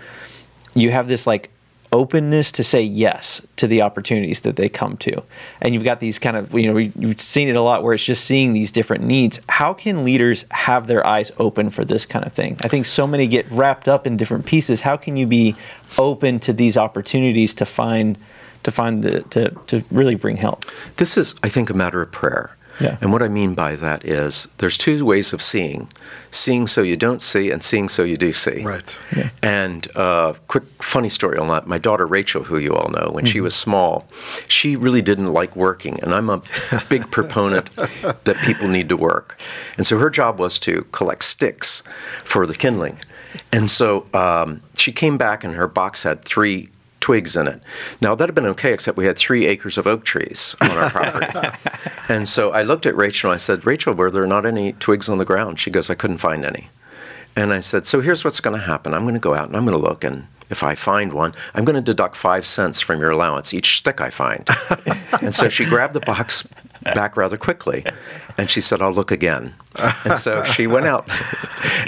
you 0.75 0.91
have 0.91 1.07
this 1.07 1.27
like 1.27 1.49
openness 1.91 2.51
to 2.53 2.63
say 2.63 2.81
yes 2.81 3.41
to 3.55 3.67
the 3.67 3.81
opportunities 3.81 4.41
that 4.41 4.55
they 4.55 4.69
come 4.69 4.97
to. 4.97 5.23
And 5.61 5.73
you've 5.73 5.83
got 5.83 5.99
these 5.99 6.19
kind 6.19 6.35
of, 6.35 6.53
you 6.53 6.67
know, 6.67 6.73
we've 6.73 7.19
seen 7.19 7.47
it 7.47 7.55
a 7.55 7.61
lot 7.61 7.83
where 7.83 7.93
it's 7.93 8.03
just 8.03 8.25
seeing 8.25 8.53
these 8.53 8.71
different 8.71 9.03
needs. 9.03 9.39
How 9.49 9.73
can 9.73 10.03
leaders 10.03 10.45
have 10.51 10.87
their 10.87 11.05
eyes 11.05 11.31
open 11.37 11.69
for 11.69 11.85
this 11.85 12.05
kind 12.05 12.25
of 12.25 12.33
thing? 12.33 12.57
I 12.63 12.67
think 12.67 12.85
so 12.85 13.07
many 13.07 13.27
get 13.27 13.49
wrapped 13.51 13.87
up 13.87 14.05
in 14.05 14.17
different 14.17 14.45
pieces. 14.45 14.81
How 14.81 14.97
can 14.97 15.15
you 15.15 15.27
be 15.27 15.55
open 15.97 16.39
to 16.41 16.53
these 16.53 16.77
opportunities 16.77 17.53
to 17.55 17.65
find 17.65 18.17
to 18.63 18.71
find 18.71 19.03
the 19.03 19.21
to 19.21 19.51
to 19.67 19.83
really 19.91 20.15
bring 20.15 20.37
help? 20.37 20.65
This 20.97 21.17
is 21.17 21.35
I 21.43 21.49
think 21.49 21.69
a 21.69 21.73
matter 21.73 22.01
of 22.01 22.11
prayer. 22.11 22.56
Yeah. 22.79 22.97
And 23.01 23.11
what 23.11 23.21
I 23.21 23.27
mean 23.27 23.55
by 23.55 23.75
that 23.75 24.05
is 24.05 24.47
there's 24.57 24.77
two 24.77 25.03
ways 25.05 25.33
of 25.33 25.41
seeing 25.41 25.89
seeing 26.31 26.67
so 26.67 26.81
you 26.81 26.95
don't 26.95 27.21
see, 27.21 27.51
and 27.51 27.63
seeing 27.63 27.89
so 27.89 28.03
you 28.03 28.17
do 28.17 28.31
see. 28.31 28.63
Right. 28.63 28.99
Yeah. 29.15 29.29
And 29.41 29.87
uh, 29.95 30.33
quick 30.47 30.63
funny 30.81 31.09
story 31.09 31.37
on 31.37 31.47
that. 31.49 31.67
My 31.67 31.77
daughter 31.77 32.05
Rachel, 32.05 32.43
who 32.43 32.57
you 32.57 32.73
all 32.75 32.89
know, 32.89 33.09
when 33.11 33.25
mm-hmm. 33.25 33.31
she 33.31 33.41
was 33.41 33.55
small, 33.55 34.07
she 34.47 34.75
really 34.75 35.01
didn't 35.01 35.33
like 35.33 35.55
working. 35.55 35.99
And 36.01 36.13
I'm 36.13 36.29
a 36.29 36.41
big 36.89 37.09
proponent 37.11 37.75
that 37.75 38.37
people 38.43 38.67
need 38.67 38.89
to 38.89 38.97
work. 38.97 39.39
And 39.77 39.85
so 39.85 39.97
her 39.97 40.09
job 40.09 40.39
was 40.39 40.59
to 40.59 40.85
collect 40.91 41.23
sticks 41.23 41.83
for 42.23 42.45
the 42.45 42.55
kindling. 42.55 42.99
And 43.51 43.69
so 43.69 44.07
um, 44.13 44.61
she 44.75 44.91
came 44.91 45.17
back, 45.17 45.43
and 45.43 45.55
her 45.55 45.67
box 45.67 46.03
had 46.03 46.23
three 46.23 46.69
twigs 47.07 47.37
in 47.37 47.47
it. 47.47 47.61
Now, 48.01 48.15
that'd 48.15 48.31
have 48.31 48.35
been 48.35 48.51
okay, 48.51 48.73
except 48.73 48.97
we 48.97 49.05
had 49.05 49.17
three 49.17 49.45
acres 49.45 49.77
of 49.77 49.87
oak 49.87 50.03
trees 50.03 50.57
on 50.59 50.71
our 50.71 50.89
property. 50.89 51.57
and 52.09 52.27
so 52.27 52.51
I 52.51 52.63
looked 52.63 52.85
at 52.85 52.97
Rachel 52.97 53.31
and 53.31 53.35
I 53.35 53.37
said, 53.37 53.65
Rachel, 53.65 53.93
were 53.93 54.11
there 54.11 54.27
not 54.27 54.45
any 54.45 54.73
twigs 54.73 55.07
on 55.07 55.17
the 55.17 55.23
ground? 55.23 55.57
She 55.57 55.71
goes, 55.71 55.89
I 55.89 55.95
couldn't 55.95 56.17
find 56.17 56.43
any. 56.43 56.69
And 57.33 57.53
I 57.53 57.61
said, 57.61 57.85
So 57.85 58.01
here's 58.01 58.25
what's 58.25 58.41
going 58.41 58.59
to 58.59 58.65
happen. 58.65 58.93
I'm 58.93 59.03
going 59.03 59.13
to 59.13 59.21
go 59.21 59.33
out 59.33 59.47
and 59.47 59.55
I'm 59.55 59.63
going 59.63 59.81
to 59.81 59.81
look, 59.81 60.03
and 60.03 60.27
if 60.49 60.63
I 60.63 60.75
find 60.75 61.13
one, 61.13 61.33
I'm 61.55 61.63
going 61.63 61.77
to 61.77 61.81
deduct 61.81 62.17
five 62.17 62.45
cents 62.45 62.81
from 62.81 62.99
your 62.99 63.11
allowance 63.11 63.53
each 63.53 63.77
stick 63.77 64.01
I 64.01 64.09
find. 64.09 64.45
and 65.21 65.33
so 65.33 65.47
she 65.47 65.63
grabbed 65.63 65.93
the 65.93 66.01
box 66.01 66.45
back 66.83 67.15
rather 67.15 67.37
quickly. 67.37 67.85
And 68.37 68.49
she 68.49 68.59
said, 68.59 68.81
I'll 68.81 68.91
look 68.91 69.11
again. 69.11 69.53
And 69.79 70.17
so 70.17 70.43
she 70.43 70.67
went 70.67 70.85
out 70.85 71.09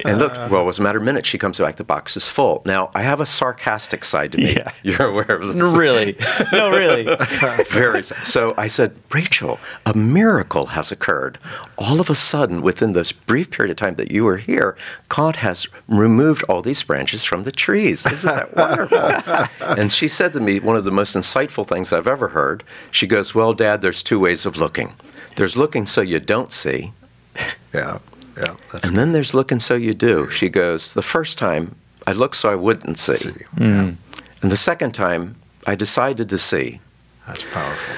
and 0.06 0.18
looked. 0.20 0.38
Uh. 0.38 0.48
Well, 0.52 0.62
it 0.62 0.66
was 0.66 0.80
a 0.80 0.82
matter 0.82 0.98
of 0.98 1.04
minutes. 1.04 1.28
She 1.28 1.38
comes 1.38 1.60
back, 1.60 1.76
the 1.76 1.84
box 1.84 2.16
is 2.18 2.28
full. 2.28 2.62
Now, 2.66 2.90
I 2.96 3.02
have 3.02 3.20
a 3.20 3.26
sarcastic 3.26 4.04
side 4.04 4.32
to 4.34 4.38
me. 4.38 4.54
Yeah. 4.54 4.72
You're 4.84 5.08
aware 5.08 5.38
of 5.38 5.48
this. 5.48 5.56
Really? 5.56 6.18
No, 6.52 6.70
really. 6.72 7.04
Very. 7.70 8.04
So 8.04 8.54
I 8.58 8.68
said, 8.68 8.96
Rachel, 9.12 9.60
a 9.86 9.94
miracle 9.94 10.68
has 10.68 10.92
occurred. 10.92 11.38
All 11.78 12.00
of 12.00 12.10
a 12.10 12.16
sudden, 12.16 12.62
within 12.62 12.94
this 12.94 13.12
brief 13.12 13.52
period 13.52 13.72
of 13.72 13.78
time 13.78 13.96
that 13.96 14.12
you 14.12 14.24
were 14.24 14.38
here, 14.38 14.76
God 15.10 15.38
has 15.38 15.68
removed 15.88 16.44
all 16.44 16.62
these 16.62 16.84
branches 16.84 17.24
from 17.24 17.44
the 17.44 17.52
trees. 17.52 18.06
Isn't 18.06 18.34
that 18.34 18.56
wonderful? 18.56 19.68
and 19.78 19.92
she 19.92 20.08
said 20.08 20.34
to 20.34 20.40
me, 20.40 20.60
one 20.60 20.76
of 20.76 20.84
the 20.84 20.92
most 20.92 21.16
insightful 21.16 21.66
things 21.66 21.94
I've 21.94 22.08
ever 22.08 22.30
heard. 22.30 22.64
She 22.92 23.08
goes, 23.08 23.36
Well, 23.36 23.54
Dad, 23.54 23.82
there's 23.82 24.04
two 24.04 24.20
ways 24.20 24.46
of 24.46 24.58
looking. 24.58 24.94
There's 25.36 25.56
looking 25.56 25.86
so 25.86 26.02
you 26.02 26.20
don't 26.20 26.52
see. 26.52 26.92
Yeah. 27.74 28.00
Yeah. 28.38 28.56
and 28.72 28.82
good. 28.82 28.96
then 28.96 29.12
there's 29.12 29.34
looking 29.34 29.60
so 29.60 29.76
you 29.76 29.94
do. 29.94 30.30
She 30.32 30.50
goes, 30.50 30.94
The 30.94 31.02
first 31.04 31.38
time 31.38 31.76
I 32.08 32.14
looked 32.14 32.36
so 32.38 32.52
I 32.52 32.56
wouldn't 32.56 32.98
see. 32.98 33.14
see. 33.14 33.30
Mm. 33.56 33.96
And 34.42 34.52
the 34.52 34.58
second 34.58 34.94
time 34.94 35.36
I 35.68 35.76
decided 35.76 36.30
to 36.30 36.38
see. 36.38 36.80
That's 37.28 37.44
powerful. 37.44 37.96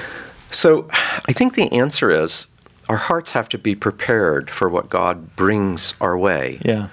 So 0.50 0.88
I 1.26 1.32
think 1.32 1.54
the 1.54 1.72
answer 1.72 2.10
is 2.10 2.46
our 2.88 2.96
hearts 2.98 3.32
have 3.32 3.48
to 3.50 3.58
be 3.58 3.74
prepared 3.74 4.50
for 4.50 4.68
what 4.68 4.90
God 4.90 5.34
brings 5.36 5.94
our 6.00 6.18
way. 6.18 6.58
Yeah. 6.62 6.88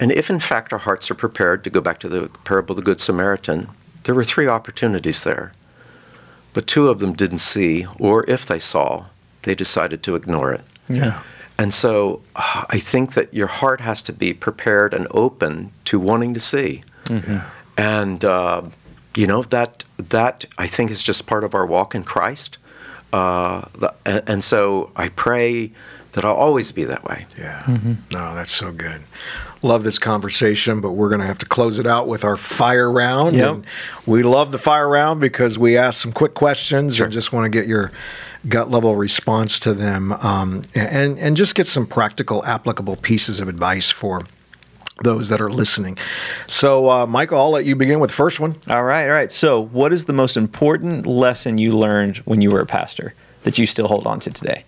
And 0.00 0.12
if 0.12 0.28
in 0.28 0.40
fact 0.40 0.72
our 0.72 0.78
hearts 0.80 1.10
are 1.10 1.14
prepared, 1.14 1.64
to 1.64 1.70
go 1.70 1.80
back 1.80 1.98
to 2.00 2.08
the 2.08 2.28
parable 2.44 2.72
of 2.72 2.76
the 2.76 2.82
Good 2.82 3.00
Samaritan, 3.00 3.68
there 4.04 4.14
were 4.14 4.24
three 4.24 4.46
opportunities 4.48 5.24
there. 5.24 5.52
But 6.52 6.66
two 6.66 6.88
of 6.88 6.98
them 6.98 7.12
didn't 7.12 7.38
see, 7.38 7.86
or 7.98 8.28
if 8.28 8.44
they 8.46 8.58
saw, 8.58 9.06
they 9.42 9.54
decided 9.54 10.02
to 10.02 10.14
ignore 10.14 10.52
it. 10.52 10.62
Yeah. 10.88 11.22
And 11.58 11.74
so 11.74 12.22
uh, 12.36 12.64
I 12.70 12.78
think 12.78 13.14
that 13.14 13.34
your 13.34 13.48
heart 13.48 13.80
has 13.80 14.00
to 14.02 14.12
be 14.12 14.32
prepared 14.32 14.94
and 14.94 15.08
open 15.10 15.72
to 15.86 15.98
wanting 15.98 16.32
to 16.34 16.40
see. 16.40 16.84
Mm-hmm. 17.06 17.38
And 17.76 18.24
uh, 18.24 18.62
you 19.16 19.26
know 19.26 19.42
that 19.42 19.84
that 19.98 20.46
I 20.56 20.66
think 20.68 20.90
is 20.90 21.02
just 21.02 21.26
part 21.26 21.42
of 21.44 21.54
our 21.54 21.66
walk 21.66 21.94
in 21.94 22.04
Christ. 22.04 22.58
Uh, 23.12 23.66
and, 24.04 24.22
and, 24.26 24.44
so 24.44 24.90
I 24.94 25.08
pray 25.08 25.72
that 26.12 26.24
I'll 26.24 26.34
always 26.34 26.72
be 26.72 26.84
that 26.84 27.04
way. 27.04 27.26
Yeah. 27.38 27.62
Mm-hmm. 27.62 27.92
No, 28.12 28.34
that's 28.34 28.50
so 28.50 28.70
good. 28.70 29.02
Love 29.62 29.82
this 29.82 29.98
conversation, 29.98 30.80
but 30.80 30.92
we're 30.92 31.08
going 31.08 31.20
to 31.20 31.26
have 31.26 31.38
to 31.38 31.46
close 31.46 31.78
it 31.78 31.86
out 31.86 32.06
with 32.06 32.22
our 32.22 32.36
fire 32.36 32.90
round. 32.90 33.34
Yep. 33.36 33.54
And 33.54 33.66
we 34.06 34.22
love 34.22 34.52
the 34.52 34.58
fire 34.58 34.88
round 34.88 35.20
because 35.20 35.58
we 35.58 35.76
ask 35.76 36.00
some 36.00 36.12
quick 36.12 36.34
questions 36.34 36.96
sure. 36.96 37.06
and 37.06 37.12
just 37.12 37.32
want 37.32 37.44
to 37.44 37.50
get 37.50 37.66
your 37.66 37.90
gut 38.46 38.70
level 38.70 38.94
response 38.94 39.58
to 39.60 39.74
them 39.74 40.12
um, 40.12 40.62
and, 40.74 41.18
and 41.18 41.36
just 41.36 41.54
get 41.54 41.66
some 41.66 41.86
practical, 41.86 42.44
applicable 42.44 42.96
pieces 42.96 43.40
of 43.40 43.48
advice 43.48 43.90
for 43.90 44.22
those 45.02 45.28
that 45.28 45.40
are 45.40 45.50
listening. 45.50 45.98
So, 46.46 46.90
uh, 46.90 47.06
Michael, 47.06 47.38
I'll 47.38 47.50
let 47.50 47.64
you 47.64 47.76
begin 47.76 48.00
with 48.00 48.10
the 48.10 48.16
first 48.16 48.40
one. 48.40 48.56
All 48.68 48.84
right, 48.84 49.04
all 49.04 49.14
right. 49.14 49.30
So, 49.30 49.60
what 49.60 49.92
is 49.92 50.06
the 50.06 50.12
most 50.12 50.36
important 50.36 51.06
lesson 51.06 51.58
you 51.58 51.76
learned 51.76 52.18
when 52.18 52.40
you 52.40 52.50
were 52.50 52.60
a 52.60 52.66
pastor 52.66 53.14
that 53.44 53.58
you 53.58 53.66
still 53.66 53.88
hold 53.88 54.06
on 54.06 54.20
to 54.20 54.30
today? 54.30 54.64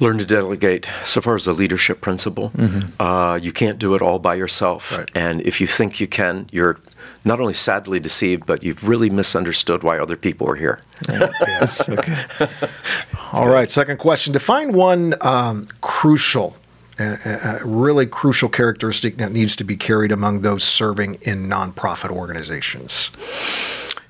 Learn 0.00 0.18
to 0.18 0.24
delegate. 0.24 0.86
So 1.04 1.20
far 1.20 1.34
as 1.34 1.48
a 1.48 1.52
leadership 1.52 2.00
principle, 2.00 2.50
mm-hmm. 2.50 3.02
uh, 3.02 3.36
you 3.36 3.50
can't 3.50 3.80
do 3.80 3.96
it 3.96 4.02
all 4.02 4.20
by 4.20 4.36
yourself. 4.36 4.96
Right. 4.96 5.10
And 5.14 5.40
if 5.40 5.60
you 5.60 5.66
think 5.66 5.98
you 5.98 6.06
can, 6.06 6.48
you're 6.52 6.78
not 7.24 7.40
only 7.40 7.54
sadly 7.54 7.98
deceived, 7.98 8.46
but 8.46 8.62
you've 8.62 8.86
really 8.86 9.10
misunderstood 9.10 9.82
why 9.82 9.98
other 9.98 10.16
people 10.16 10.48
are 10.48 10.54
here. 10.54 10.80
yes. 11.08 11.88
Okay. 11.88 12.16
all 13.32 13.48
right. 13.48 13.68
Second 13.68 13.98
question. 13.98 14.32
Define 14.32 14.72
one 14.72 15.14
um, 15.20 15.66
crucial 15.80 16.56
a, 16.98 17.60
a, 17.62 17.66
really 17.66 18.06
crucial 18.06 18.48
characteristic 18.48 19.18
that 19.18 19.32
needs 19.32 19.56
to 19.56 19.64
be 19.64 19.76
carried 19.76 20.12
among 20.12 20.42
those 20.42 20.64
serving 20.64 21.14
in 21.22 21.48
nonprofit 21.48 22.10
organizations? 22.10 23.10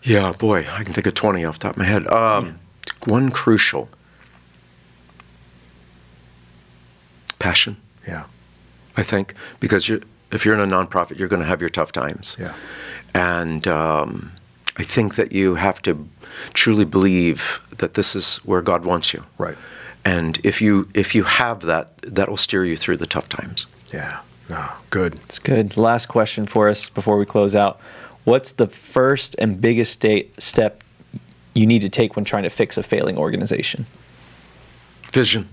Yeah, 0.02 0.32
boy, 0.32 0.66
I 0.70 0.84
can 0.84 0.94
think 0.94 1.06
of 1.06 1.14
20 1.14 1.44
off 1.44 1.58
the 1.58 1.64
top 1.64 1.72
of 1.72 1.78
my 1.78 1.84
head. 1.84 2.06
Um, 2.06 2.58
one 3.06 3.30
crucial 3.30 3.88
passion. 7.38 7.76
Yeah. 8.06 8.24
I 8.96 9.02
think, 9.02 9.34
because 9.60 9.88
you 9.88 10.02
if 10.30 10.44
you're 10.44 10.54
in 10.54 10.60
a 10.60 10.66
nonprofit, 10.66 11.18
you're 11.18 11.28
going 11.28 11.42
to 11.42 11.48
have 11.48 11.60
your 11.60 11.70
tough 11.70 11.92
times. 11.92 12.36
Yeah. 12.38 12.54
And 13.14 13.66
um, 13.66 14.32
I 14.76 14.82
think 14.82 15.14
that 15.14 15.32
you 15.32 15.54
have 15.54 15.80
to 15.82 16.08
truly 16.52 16.84
believe 16.84 17.60
that 17.78 17.94
this 17.94 18.14
is 18.14 18.36
where 18.38 18.60
God 18.60 18.84
wants 18.84 19.14
you. 19.14 19.24
Right. 19.38 19.56
And 20.08 20.40
if 20.42 20.62
you 20.62 20.88
if 20.94 21.14
you 21.14 21.24
have 21.24 21.60
that, 21.62 21.98
that 21.98 22.30
will 22.30 22.38
steer 22.38 22.64
you 22.64 22.76
through 22.78 22.96
the 22.96 23.06
tough 23.06 23.28
times. 23.28 23.66
Yeah. 23.92 24.20
No, 24.48 24.66
good. 24.88 25.14
It's 25.26 25.38
good. 25.38 25.76
Last 25.76 26.06
question 26.06 26.46
for 26.46 26.70
us 26.70 26.88
before 26.88 27.18
we 27.18 27.26
close 27.26 27.54
out. 27.54 27.78
What's 28.24 28.52
the 28.52 28.66
first 28.66 29.36
and 29.38 29.60
biggest 29.60 29.92
state, 29.92 30.42
step 30.42 30.82
you 31.54 31.66
need 31.66 31.82
to 31.82 31.90
take 31.90 32.16
when 32.16 32.24
trying 32.24 32.44
to 32.44 32.48
fix 32.48 32.78
a 32.78 32.82
failing 32.82 33.18
organization? 33.18 33.84
Vision. 35.12 35.46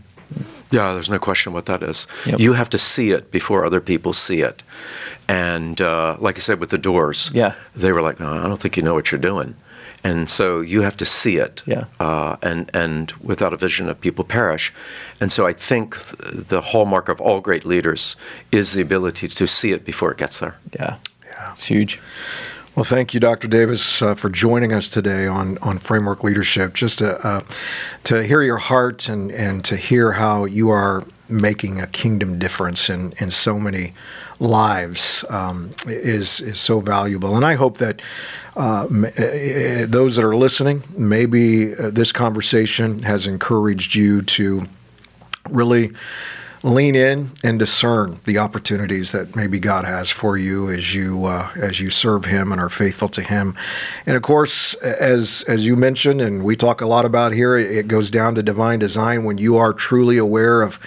Yeah, 0.72 0.94
there's 0.94 1.10
no 1.10 1.20
question 1.20 1.52
what 1.52 1.66
that 1.66 1.84
is. 1.84 2.08
Yep. 2.26 2.40
You 2.40 2.54
have 2.54 2.70
to 2.70 2.78
see 2.78 3.12
it 3.12 3.32
before 3.32 3.66
other 3.66 3.82
people 3.82 4.14
see 4.14 4.40
it. 4.42 4.64
And 5.28 5.82
uh, 5.82 6.16
like 6.20 6.38
I 6.38 6.40
said 6.40 6.62
with 6.62 6.70
the 6.70 6.78
doors, 6.78 7.30
yeah. 7.34 7.56
they 7.76 7.92
were 7.92 8.02
like, 8.02 8.20
no, 8.22 8.32
I 8.32 8.48
don't 8.48 8.60
think 8.62 8.78
you 8.78 8.84
know 8.84 8.94
what 8.94 9.12
you're 9.12 9.20
doing 9.20 9.56
and 10.06 10.30
so 10.30 10.62
you 10.62 10.82
have 10.82 10.96
to 10.98 11.06
see 11.06 11.38
it. 11.38 11.64
Yeah. 11.66 11.86
Uh, 12.00 12.38
and 12.44 12.70
and 12.74 13.12
without 13.24 13.54
a 13.54 13.58
vision, 13.58 13.90
of 13.90 14.00
people 14.00 14.24
perish. 14.24 14.72
And 15.20 15.32
so 15.32 15.48
I 15.48 15.54
think 15.54 15.96
th- 15.96 16.48
the 16.48 16.62
hallmark 16.62 17.10
of 17.10 17.20
all 17.20 17.42
great 17.42 17.66
leaders 17.66 18.16
is 18.52 18.74
the 18.74 18.82
ability 18.82 19.28
to 19.28 19.48
see 19.48 19.72
it 19.72 19.84
before 19.84 20.12
it 20.12 20.18
gets 20.18 20.40
there. 20.40 20.56
Yeah. 20.80 20.98
Yeah. 21.26 21.52
It's 21.52 21.66
huge. 21.66 22.00
Well, 22.76 22.86
thank 22.86 23.14
you, 23.14 23.20
Dr. 23.20 23.48
Davis, 23.48 24.02
uh, 24.02 24.16
for 24.16 24.30
joining 24.30 24.74
us 24.74 24.90
today 24.90 25.28
on, 25.28 25.58
on 25.60 25.80
Framework 25.80 26.24
Leadership. 26.24 26.74
Just 26.74 27.00
to, 27.00 27.26
uh, 27.26 27.42
to 28.04 28.24
hear 28.24 28.42
your 28.42 28.58
heart 28.58 29.08
and, 29.10 29.32
and 29.32 29.64
to 29.64 29.78
hear 29.78 30.14
how 30.14 30.44
you 30.46 30.70
are 30.70 31.06
making 31.28 31.82
a 31.82 31.88
kingdom 31.88 32.40
difference 32.40 32.90
in, 32.90 33.14
in 33.18 33.30
so 33.32 33.60
many 33.60 33.94
lives 34.40 35.24
um, 35.30 35.74
is 35.88 36.42
is 36.42 36.60
so 36.60 36.80
valuable. 36.80 37.36
And 37.36 37.46
I 37.46 37.56
hope 37.56 37.78
that 37.78 38.02
uh, 38.56 38.86
those 38.88 40.16
that 40.16 40.26
are 40.26 40.36
listening, 40.36 40.84
maybe 40.98 41.76
uh, 41.76 41.90
this 41.90 42.12
conversation 42.12 43.00
has 43.00 43.28
encouraged 43.28 43.96
you 43.96 44.22
to 44.22 44.66
really 45.50 45.92
lean 46.66 46.96
in 46.96 47.30
and 47.44 47.60
discern 47.60 48.20
the 48.24 48.40
opportunities 48.40 49.12
that 49.12 49.36
maybe 49.36 49.60
God 49.60 49.86
has 49.86 50.10
for 50.10 50.36
you 50.36 50.68
as 50.72 50.96
you 50.96 51.26
uh, 51.26 51.52
as 51.56 51.80
you 51.80 51.92
serve 51.92 52.26
Him 52.26 52.52
and 52.52 52.60
are 52.60 52.70
faithful 52.70 53.08
to 53.10 53.22
Him. 53.22 53.56
And 54.08 54.18
of 54.18 54.24
course, 54.24 54.74
as 54.76 55.44
as 55.48 55.64
you 55.64 55.76
mentioned, 55.76 56.22
and 56.22 56.44
we 56.44 56.56
talk 56.56 56.82
a 56.82 56.88
lot 56.88 57.06
about 57.06 57.34
here, 57.34 57.56
it 57.56 57.88
goes 57.88 58.10
down 58.10 58.34
to 58.36 58.44
divine 58.44 58.80
design 58.80 59.26
when 59.26 59.38
you 59.38 59.58
are 59.58 59.74
truly 59.74 60.18
aware 60.18 60.64
of 60.64 60.80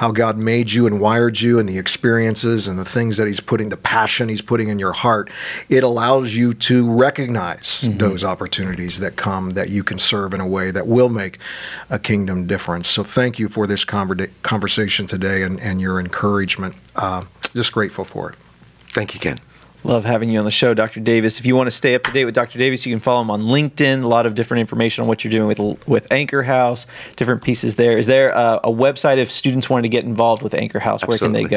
how 0.00 0.10
God 0.10 0.38
made 0.38 0.72
you 0.72 0.86
and 0.86 0.98
wired 0.98 1.42
you 1.42 1.58
and 1.58 1.68
the 1.68 1.76
experiences 1.76 2.66
and 2.66 2.78
the 2.78 2.86
things 2.86 3.18
that 3.18 3.26
He's 3.26 3.38
putting, 3.38 3.68
the 3.68 3.76
passion 3.76 4.30
He's 4.30 4.40
putting 4.40 4.68
in 4.68 4.78
your 4.78 4.94
heart, 4.94 5.30
it 5.68 5.84
allows 5.84 6.34
you 6.34 6.54
to 6.54 6.90
recognize 6.90 7.82
mm-hmm. 7.82 7.98
those 7.98 8.24
opportunities 8.24 9.00
that 9.00 9.16
come 9.16 9.50
that 9.50 9.68
you 9.68 9.84
can 9.84 9.98
serve 9.98 10.32
in 10.32 10.40
a 10.40 10.46
way 10.46 10.70
that 10.70 10.86
will 10.86 11.10
make 11.10 11.38
a 11.90 11.98
kingdom 11.98 12.46
difference. 12.46 12.88
So 12.88 13.02
thank 13.02 13.38
you 13.38 13.50
for 13.50 13.66
this 13.66 13.84
conversation 13.84 15.06
today 15.06 15.42
and, 15.42 15.60
and 15.60 15.82
your 15.82 16.00
encouragement. 16.00 16.76
Uh, 16.96 17.24
just 17.54 17.70
grateful 17.70 18.06
for 18.06 18.30
it. 18.30 18.38
Thank 18.94 19.12
you, 19.12 19.20
Ken. 19.20 19.38
Love 19.82 20.04
having 20.04 20.28
you 20.28 20.38
on 20.38 20.44
the 20.44 20.50
show, 20.50 20.74
Dr. 20.74 21.00
Davis. 21.00 21.38
If 21.38 21.46
you 21.46 21.56
want 21.56 21.66
to 21.68 21.70
stay 21.70 21.94
up 21.94 22.02
to 22.04 22.12
date 22.12 22.26
with 22.26 22.34
Dr. 22.34 22.58
Davis, 22.58 22.84
you 22.84 22.92
can 22.92 23.00
follow 23.00 23.22
him 23.22 23.30
on 23.30 23.42
LinkedIn. 23.42 24.02
A 24.02 24.06
lot 24.06 24.26
of 24.26 24.34
different 24.34 24.60
information 24.60 25.02
on 25.02 25.08
what 25.08 25.24
you're 25.24 25.30
doing 25.30 25.48
with 25.48 25.88
with 25.88 26.10
Anchor 26.12 26.42
House, 26.42 26.86
different 27.16 27.42
pieces 27.42 27.76
there. 27.76 27.96
Is 27.96 28.06
there 28.06 28.30
a, 28.30 28.60
a 28.64 28.70
website 28.70 29.16
if 29.16 29.32
students 29.32 29.70
wanted 29.70 29.82
to 29.82 29.88
get 29.88 30.04
involved 30.04 30.42
with 30.42 30.54
Anchor 30.54 30.80
House? 30.80 31.02
Where 31.02 31.14
Absolutely. 31.14 31.44
can 31.44 31.50
they 31.50 31.56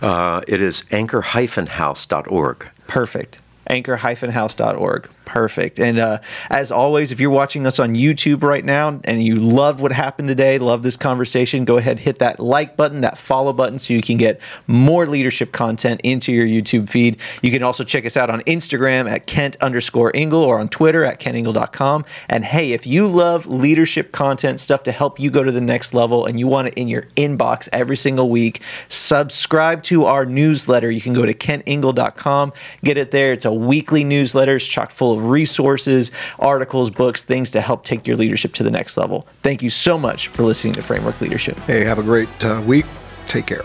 go? 0.00 0.06
Uh, 0.06 0.42
it 0.48 0.60
is 0.60 0.82
anchor-house.org. 0.90 2.68
Perfect. 2.88 3.38
Anchor-house.org. 3.68 5.08
Perfect. 5.30 5.78
And 5.78 6.00
uh, 6.00 6.18
as 6.50 6.72
always, 6.72 7.12
if 7.12 7.20
you're 7.20 7.30
watching 7.30 7.64
us 7.64 7.78
on 7.78 7.94
YouTube 7.94 8.42
right 8.42 8.64
now 8.64 9.00
and 9.04 9.22
you 9.22 9.36
loved 9.36 9.78
what 9.78 9.92
happened 9.92 10.26
today, 10.26 10.58
love 10.58 10.82
this 10.82 10.96
conversation, 10.96 11.64
go 11.64 11.76
ahead, 11.76 12.00
hit 12.00 12.18
that 12.18 12.40
like 12.40 12.76
button, 12.76 13.02
that 13.02 13.16
follow 13.16 13.52
button, 13.52 13.78
so 13.78 13.94
you 13.94 14.02
can 14.02 14.16
get 14.16 14.40
more 14.66 15.06
leadership 15.06 15.52
content 15.52 16.00
into 16.02 16.32
your 16.32 16.46
YouTube 16.46 16.88
feed. 16.88 17.16
You 17.42 17.52
can 17.52 17.62
also 17.62 17.84
check 17.84 18.04
us 18.04 18.16
out 18.16 18.28
on 18.28 18.40
Instagram 18.40 19.08
at 19.08 19.28
Kent 19.28 19.54
underscore 19.60 20.10
Ingle 20.16 20.42
or 20.42 20.58
on 20.58 20.68
Twitter 20.68 21.04
at 21.04 21.20
kentingle.com. 21.20 22.04
And 22.28 22.44
hey, 22.44 22.72
if 22.72 22.84
you 22.84 23.06
love 23.06 23.46
leadership 23.46 24.10
content, 24.10 24.58
stuff 24.58 24.82
to 24.82 24.90
help 24.90 25.20
you 25.20 25.30
go 25.30 25.44
to 25.44 25.52
the 25.52 25.60
next 25.60 25.94
level, 25.94 26.26
and 26.26 26.40
you 26.40 26.48
want 26.48 26.66
it 26.66 26.74
in 26.74 26.88
your 26.88 27.02
inbox 27.16 27.68
every 27.72 27.96
single 27.96 28.28
week, 28.28 28.62
subscribe 28.88 29.84
to 29.84 30.06
our 30.06 30.26
newsletter. 30.26 30.90
You 30.90 31.00
can 31.00 31.12
go 31.12 31.24
to 31.24 31.34
kentingle.com, 31.34 32.52
get 32.82 32.98
it 32.98 33.12
there. 33.12 33.30
It's 33.30 33.44
a 33.44 33.52
weekly 33.52 34.02
newsletter, 34.02 34.56
it's 34.56 34.66
chock 34.66 34.90
full 34.90 35.19
of 35.20 35.26
resources, 35.26 36.10
articles, 36.38 36.90
books, 36.90 37.22
things 37.22 37.50
to 37.52 37.60
help 37.60 37.84
take 37.84 38.06
your 38.06 38.16
leadership 38.16 38.54
to 38.54 38.62
the 38.62 38.70
next 38.70 38.96
level. 38.96 39.26
Thank 39.42 39.62
you 39.62 39.70
so 39.70 39.98
much 39.98 40.28
for 40.28 40.42
listening 40.42 40.74
to 40.74 40.82
Framework 40.82 41.20
Leadership. 41.20 41.58
Hey, 41.60 41.84
have 41.84 41.98
a 41.98 42.02
great 42.02 42.28
uh, 42.44 42.62
week. 42.66 42.86
Take 43.28 43.46
care. 43.46 43.62